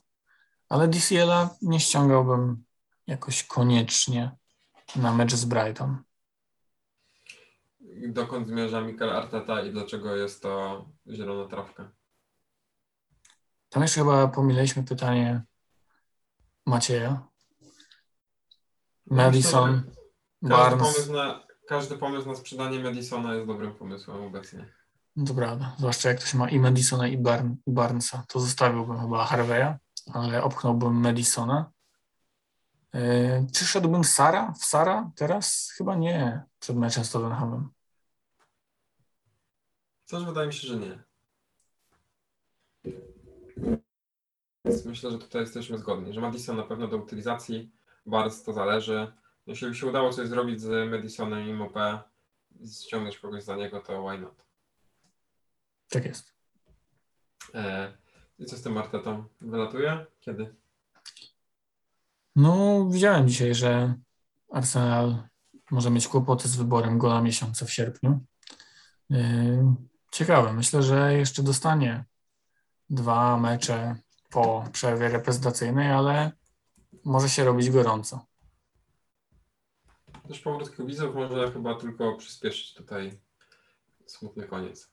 [0.68, 2.64] Ale DCL-a nie ściągałbym
[3.06, 4.36] jakoś koniecznie
[4.96, 6.02] na mecz z Brighton.
[8.08, 11.90] Dokąd zmierza Mikel Arteta i dlaczego jest to zielona trawka?
[13.68, 15.42] Tam jeszcze chyba pomyliliśmy pytanie
[16.66, 17.28] Macieja.
[19.06, 19.82] Madison,
[20.42, 20.94] Barnes.
[20.94, 24.77] pomysł, na, każdy pomysł na sprzedanie Madisona jest dobrym pomysłem obecnie.
[25.18, 25.74] No to prawda.
[25.78, 29.76] Zwłaszcza jak ktoś ma i Madisona, i, Barn, i Barnesa, to zostawiłbym chyba Harveya,
[30.12, 31.72] ale opchnąłbym Madisona.
[32.94, 35.72] Yy, czy szedłbym Sara w Sara teraz?
[35.76, 37.70] Chyba nie, przed meczem z Tottenhamem.
[40.08, 41.02] Też wydaje mi się, że nie.
[44.84, 47.72] Myślę, że tutaj jesteśmy zgodni, że Madison na pewno do utylizacji,
[48.06, 49.12] Barnes to zależy.
[49.46, 51.98] Jeśli by się udało coś zrobić z Madisonem i Mopé,
[52.84, 54.47] ściągnąć kogoś za niego, to why not?
[55.88, 56.34] Tak jest.
[57.54, 57.92] E,
[58.38, 59.24] I co z tym Artetą?
[59.40, 60.06] Wylatuje?
[60.20, 60.54] Kiedy?
[62.36, 63.94] No, widziałem dzisiaj, że
[64.52, 65.22] Arsenal
[65.70, 68.20] może mieć kłopoty z wyborem gola miesiąca w sierpniu.
[69.10, 69.64] Yy,
[70.12, 70.52] Ciekawe.
[70.52, 72.04] Myślę, że jeszcze dostanie
[72.90, 73.96] dwa mecze
[74.30, 76.32] po przerwie reprezentacyjnej, ale
[77.04, 78.26] może się robić gorąco.
[80.28, 83.20] Też powrót kibiców może chyba tylko przyspieszyć tutaj
[84.06, 84.90] smutny koniec,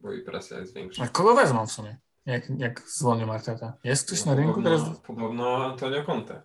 [0.00, 1.02] bo i presja jest większa.
[1.04, 1.98] A kogo wezmą w sumie?
[2.26, 3.72] Jak, jak zwolnił Arteta?
[3.84, 5.00] Jest ktoś No, na rynku podobno, teraz?
[5.00, 6.42] Podobno Antonio Conte.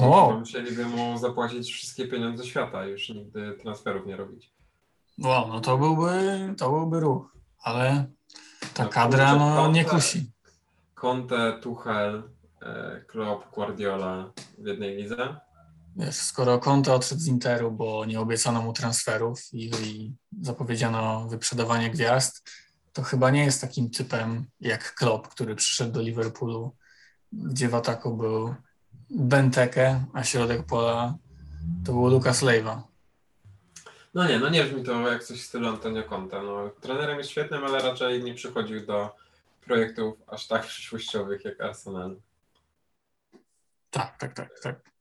[0.00, 0.36] O!
[0.38, 4.52] Musieliby mu zapłacić wszystkie pieniądze świata, już nigdy transferów nie robić.
[5.18, 6.14] Wow, no to byłby,
[6.58, 8.06] to byłby ruch, ale
[8.74, 10.30] ta No, kadra no, nie Conte- kusi.
[10.94, 12.22] Conte, Tuchel,
[12.62, 15.36] e, Klopp, Guardiola w jednej lidze.
[15.98, 20.12] Wiesz, skoro Conte odszedł z Interu, bo nie obiecano mu transferów i, i
[20.42, 22.50] zapowiedziano wyprzedawanie gwiazd,
[22.92, 26.76] to chyba nie jest takim typem jak Klopp, który przyszedł do Liverpoolu,
[27.32, 28.54] gdzie w ataku był
[29.10, 31.14] Benteke, a środek pola
[31.86, 32.82] to był Lucas Leiva.
[34.14, 36.42] No nie, no nie brzmi to jak coś w stylu Antonio Conte.
[36.42, 39.16] No, trenerem jest świetnym, ale raczej nie przychodził do
[39.60, 42.16] projektów aż tak przyszłościowych jak Arsenal.
[43.90, 44.97] Tak, tak, tak, tak.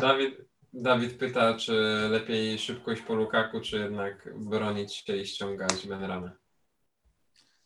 [0.00, 0.34] Dawid,
[0.72, 1.72] Dawid pyta, czy
[2.10, 6.30] lepiej szybko iść po Lukaku, czy jednak bronić się i ściągać Benramę.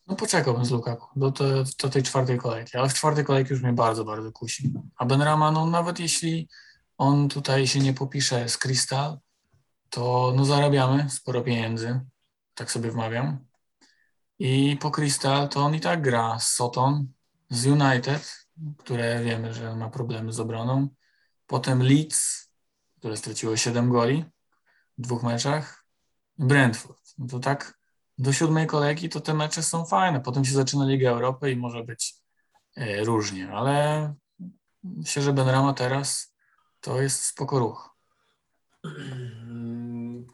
[0.07, 3.63] No poczekałbym z Lukaku do, do, do tej czwartej kolejki, ale w czwartej kolejki już
[3.63, 4.73] mnie bardzo, bardzo kusi.
[4.97, 6.49] A Benrama, no nawet jeśli
[6.99, 9.19] on tutaj się nie popisze z Crystal,
[9.91, 12.01] to no zarabiamy sporo pieniędzy,
[12.55, 13.39] tak sobie wmawiam.
[14.39, 17.13] I po Crystal to on i tak gra z Soton,
[17.51, 18.47] z United,
[18.79, 20.89] które wiemy, że ma problemy z obroną.
[21.49, 22.51] Potem Leeds,
[22.99, 24.25] które straciło 7 goli
[24.99, 25.85] w dwóch meczach.
[26.39, 27.15] Brentford.
[27.19, 27.79] No to tak
[28.19, 30.21] do siódmej kolejki to te mecze są fajne.
[30.21, 32.15] Potem się zaczyna Liga Europy i może być
[32.77, 34.15] e, różnie, ale
[34.83, 36.35] myślę, że Benrama teraz
[36.81, 37.97] to jest spoko ruch.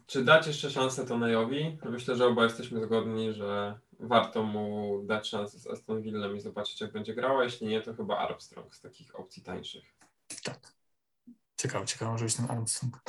[0.07, 1.77] Czy dać jeszcze szansę Tonejowi?
[1.89, 6.81] Myślę, że oba jesteśmy zgodni, że warto mu dać szansę z Aston Villą i zobaczyć,
[6.81, 7.43] jak będzie grała.
[7.43, 9.83] Jeśli nie, to chyba Armstrong z takich opcji tańszych.
[10.43, 10.74] Tak.
[11.57, 13.01] Ciekawe, ciekawe może być ten Armstrong.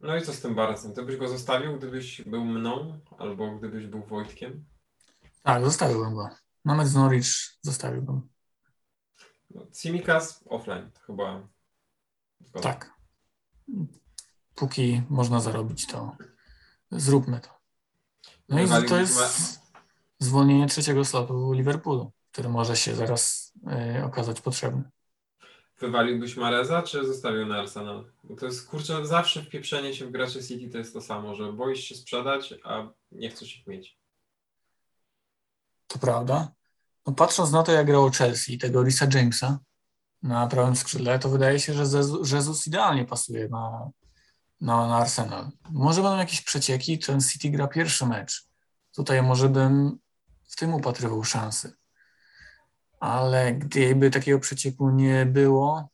[0.00, 0.94] No i co z tym Barnesem?
[0.94, 4.64] Ty byś go zostawił, gdybyś był mną, albo gdybyś był Wojtkiem?
[5.42, 6.28] Tak, zostawiłbym go.
[6.64, 7.26] Na mecz z Norwich
[7.62, 8.28] zostawiłbym.
[9.50, 11.48] No, Simikas offline, to chyba.
[12.40, 12.62] zgoda.
[12.62, 12.92] Tak.
[14.54, 16.16] Póki można zarobić, to
[16.90, 17.48] zróbmy to.
[18.48, 19.60] No i to jest
[20.18, 23.52] zwolnienie trzeciego slotu Liverpoolu, który może się zaraz
[23.98, 24.90] y, okazać potrzebny.
[25.80, 28.04] Wywaliłbyś Mareza, czy zostawił na Arsenal?
[28.24, 31.52] Bo to jest, kurczę, zawsze wpieprzenie się w graczy City to jest to samo, że
[31.52, 33.98] boisz się sprzedać, a nie chcesz ich mieć.
[35.86, 36.52] To prawda.
[37.06, 39.58] No patrząc na to, jak grało Chelsea, tego Risa Jamesa
[40.22, 42.00] na prawym skrzydle, to wydaje się, że
[42.32, 43.90] Jesus idealnie pasuje na,
[44.60, 45.50] na, na Arsenal.
[45.70, 48.46] Może będą jakieś przecieki, ten City gra pierwszy mecz.
[48.94, 49.98] Tutaj może bym
[50.48, 51.72] w tym upatrywał szansy.
[53.02, 55.88] Ale gdyby takiego przecieku nie było,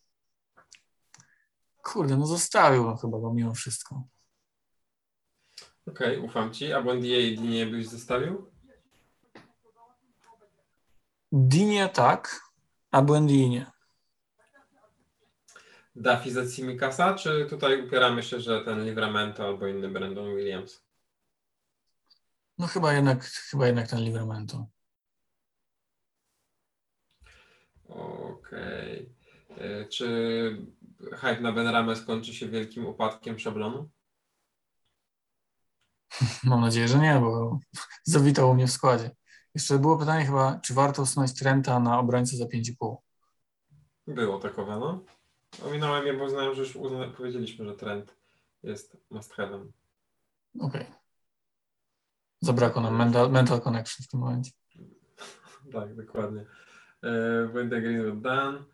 [1.82, 4.02] kurde, no zostawiłbym chyba go mimo wszystko.
[5.86, 6.72] Okej, ufam ci.
[6.72, 8.50] A Buendia i Dinie byś zostawił?
[11.32, 12.40] Dinie tak,
[12.90, 13.66] a Buendia nie.
[15.96, 20.82] Dafi za Simikasa, czy tutaj upieramy się, że ten Livramento albo inny Brandon Williams?
[22.58, 24.66] No chyba jednak, chyba jednak ten Livramento.
[27.88, 29.14] Okej.
[29.56, 30.66] E, Czy
[31.12, 33.90] hype na Benramę skończy się wielkim upadkiem szablonu?
[36.44, 37.58] Mam nadzieję, że nie, bo
[38.04, 39.10] zawitał u mnie w składzie.
[39.54, 42.96] Jeszcze było pytanie chyba, czy warto usunąć Trenta na obrońcę za 5,5?
[44.06, 45.04] Było takowe, no.
[45.64, 47.08] Ominąłem je, bo uznałem, że już uzna...
[47.08, 48.16] powiedzieliśmy, że trend
[48.62, 49.66] jest must have'em.
[50.60, 50.86] Okej.
[52.40, 54.50] Zabrakło nam mental, mental connection w tym momencie.
[55.72, 56.44] Tak, dokładnie.
[57.02, 58.64] E, Będę Greenwood Dan.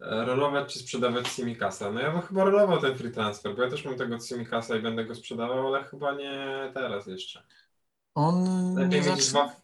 [0.00, 1.90] E, Rolować czy sprzedawać Simikasa?
[1.92, 4.82] No ja bym chyba rolował ten free transfer, bo ja też mam tego Simikasa i
[4.82, 7.42] będę go sprzedawał, ale chyba nie teraz jeszcze.
[8.14, 9.44] On Lepiej mieć, zaczyna...
[9.44, 9.56] dwa,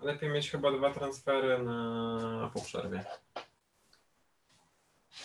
[0.00, 3.04] lepiej mieć chyba dwa transfery na po przerwie.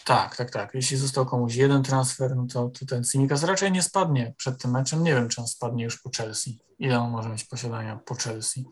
[0.06, 0.73] Tak, tak, tak.
[0.73, 4.72] Jeśli został komuś jeden transfer, no to, to ten Simikas raczej nie spadnie przed tym
[4.72, 5.03] meczem.
[5.03, 6.60] Nie wiem, czy on spadnie już po Chelsea.
[6.80, 8.65] Ile on może mieć posiadania po Chelsea?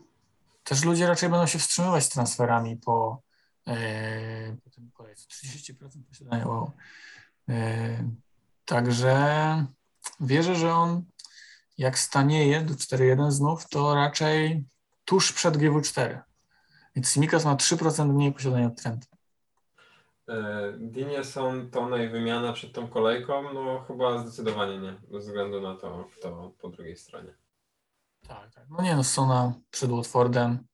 [0.64, 3.22] Też ludzie raczej będą się wstrzymywać z transferami po,
[3.68, 5.28] e, po tym kolejce.
[5.28, 5.74] 30%
[6.08, 6.72] posiadania, wow.
[7.48, 8.10] E,
[8.64, 9.66] także
[10.20, 11.04] wierzę, że on
[11.78, 14.64] jak stanieje do 4-1 znów, to raczej
[15.04, 16.20] tuż przed GW4.
[16.96, 19.06] Więc Simikas ma 3% mniej posiadania od Trenta.
[20.28, 23.52] E, Dinie są Tone i wymiana przed tą kolejką?
[23.52, 27.34] No chyba zdecydowanie nie, ze względu na to, kto po drugiej stronie.
[28.28, 28.64] Tak, tak.
[28.70, 30.66] No nie no, Sona przed Watfordem,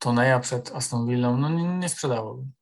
[0.00, 2.52] Toneja przed Aston Villą, no nie, nie sprzedałbym.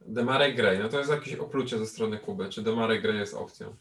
[0.00, 2.48] Demarek Gray, no to jest jakieś oplucie ze strony Kuby.
[2.48, 3.76] Czy Demarek Gray jest opcją?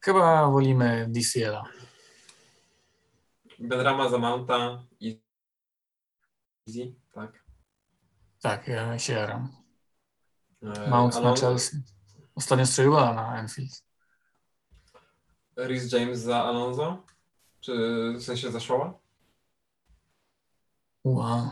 [0.00, 1.64] Chyba wolimy DCL-a.
[3.58, 5.20] Benrama za Mounta i
[6.68, 7.44] Easy, tak?
[8.40, 9.48] Tak, ja się jaram.
[10.62, 11.76] E, Mount na Alonso- Chelsea.
[12.34, 13.84] Ostatnio strzelił na Anfield.
[15.56, 17.02] Rhys James za Alonso?
[17.60, 17.72] Czy
[18.18, 19.03] w sensie za Showa?
[21.04, 21.48] Wow.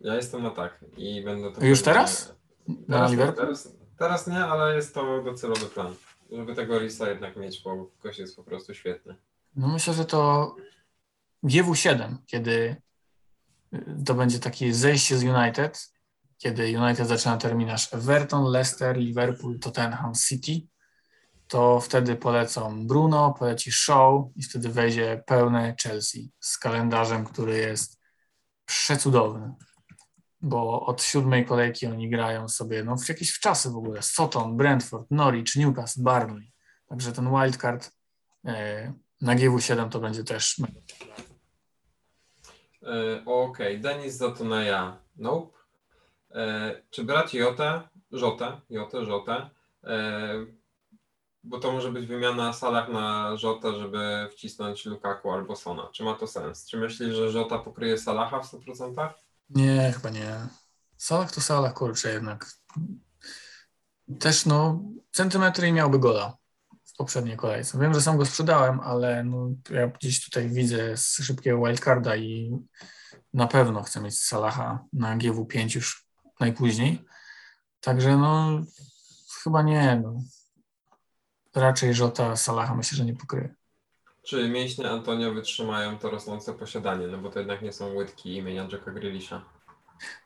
[0.00, 1.64] Ja jestem na tak i będę to...
[1.64, 2.34] Już teraz?
[2.88, 5.94] Teraz, teraz, teraz nie, ale jest to docelowy plan.
[6.32, 9.16] Żeby tego Risa jednak mieć, bo gość jest po prostu świetny.
[9.56, 10.54] No myślę, że to
[11.44, 12.76] GW7, kiedy
[13.74, 15.92] y, to będzie takie zejście z United,
[16.38, 20.66] kiedy United zaczyna terminarz Everton, Leicester, Liverpool, Tottenham, City,
[21.48, 27.99] to wtedy polecą Bruno, poleci Shaw i wtedy wejdzie pełne Chelsea z kalendarzem, który jest
[28.70, 29.54] przecudowny,
[30.40, 35.10] bo od siódmej kolejki oni grają sobie no, w jakieś wczasy w ogóle, Soton, Brentford,
[35.10, 36.52] Norwich, Newcastle, Barnley,
[36.88, 37.90] także ten wildcard
[38.44, 40.80] e, na GW7 to będzie też mega.
[42.82, 45.58] E, Okej, Denis Zatoneja, nope.
[46.30, 49.50] E, czy brać Jotę, Żotę, Jotę, Żotę,
[49.84, 50.59] e,
[51.42, 55.88] bo to może być wymiana Salah na Żotę, żeby wcisnąć Lukaku albo Sona.
[55.92, 56.66] Czy ma to sens?
[56.66, 59.08] Czy myślisz, że Żota pokryje Salaha w 100%?
[59.50, 60.36] Nie, chyba nie.
[60.96, 62.46] Salah to Salah, kurczę, jednak.
[64.18, 66.36] Też, no, centymetry i miałby gola
[66.84, 67.78] w poprzedniej kolejce.
[67.78, 72.58] Wiem, że sam go sprzedałem, ale no, ja gdzieś tutaj widzę z szybkiego wildcarda i
[73.34, 76.06] na pewno chcę mieć Salaha na GW5 już
[76.40, 77.04] najpóźniej.
[77.80, 78.62] Także, no,
[79.42, 80.00] chyba nie.
[80.04, 80.18] No.
[81.54, 83.54] Raczej Żota Salaha myślę, że nie pokryje.
[84.22, 87.06] Czy mięśnie Antonio wytrzymają to rosnące posiadanie?
[87.06, 89.44] No bo to jednak nie są łydki imienia Jacka Grealisha.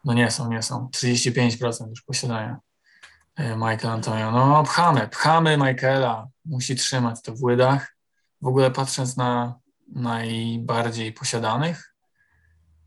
[0.04, 0.88] No nie są, nie są.
[0.94, 2.58] 35% już posiadania
[3.36, 4.30] e, Michael Antonio.
[4.30, 6.28] No pchamy, pchamy Michaela.
[6.44, 7.96] Musi trzymać to w łydach.
[8.42, 11.94] W ogóle patrząc na najbardziej posiadanych,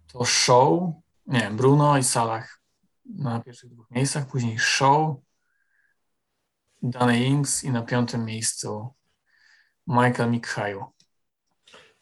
[0.07, 0.93] to Show,
[1.27, 2.59] nie, Bruno i Salah
[3.05, 5.15] na pierwszych dwóch miejscach, później Show,
[6.91, 8.93] Danny Ings i na piątym miejscu
[9.88, 10.85] Michael Mikhaju.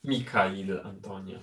[0.03, 1.39] Mikhail Antonio.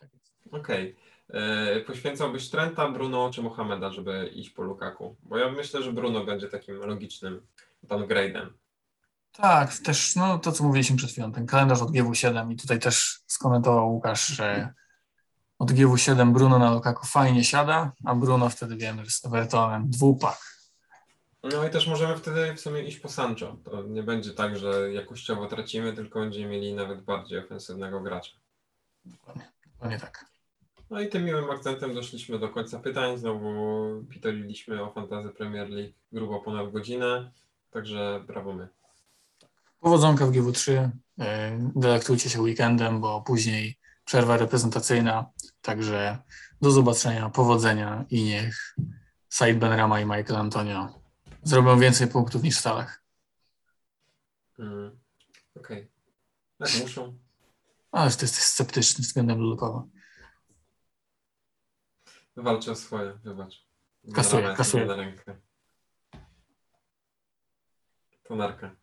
[0.00, 0.08] Tak.
[0.52, 0.96] Okej.
[1.28, 5.16] E, Poświęcałbyś Trenta, Bruno czy Mohameda, żeby iść po Lukaku?
[5.22, 7.46] Bo ja myślę, że Bruno będzie takim logicznym
[7.84, 8.50] downgrade'em.
[9.32, 13.20] Tak, też no, to, co mówiliśmy przed chwilą, ten kalendarz od GW7 i tutaj też
[13.26, 14.74] skomentował Łukasz, że
[15.58, 20.49] od GW7 Bruno na Lukaku fajnie siada, a Bruno wtedy wiemy, że z Evertonem dwupak.
[21.42, 23.56] No i też możemy wtedy w sumie iść po Sancho.
[23.64, 28.32] To nie będzie tak, że jakościowo tracimy, tylko będziemy mieli nawet bardziej ofensywnego gracza.
[29.80, 30.24] To nie tak.
[30.90, 33.18] No i tym miłym akcentem doszliśmy do końca pytań.
[33.18, 37.30] Znowu pitoliliśmy o Fantasy Premier League grubo ponad godzinę,
[37.70, 38.68] także brawo my.
[39.80, 41.24] Powodzonka w GW3, yy,
[41.76, 45.26] delektujcie się weekendem, bo później przerwa reprezentacyjna,
[45.62, 46.18] także
[46.60, 48.76] do zobaczenia, powodzenia i niech
[49.28, 50.99] Said Benrama i Michael Antonio
[51.42, 53.02] zrobią więcej punktów niż w Stalach.
[54.58, 55.00] Mm.
[55.56, 55.90] Okej.
[56.58, 57.18] Tak muszą.
[57.92, 59.86] Ale ty jesteś sceptyczny względem Lukowa.
[62.36, 63.66] Walczę o swoje, wybacz.
[64.14, 65.12] Kasuję, Benrama
[68.28, 68.79] jest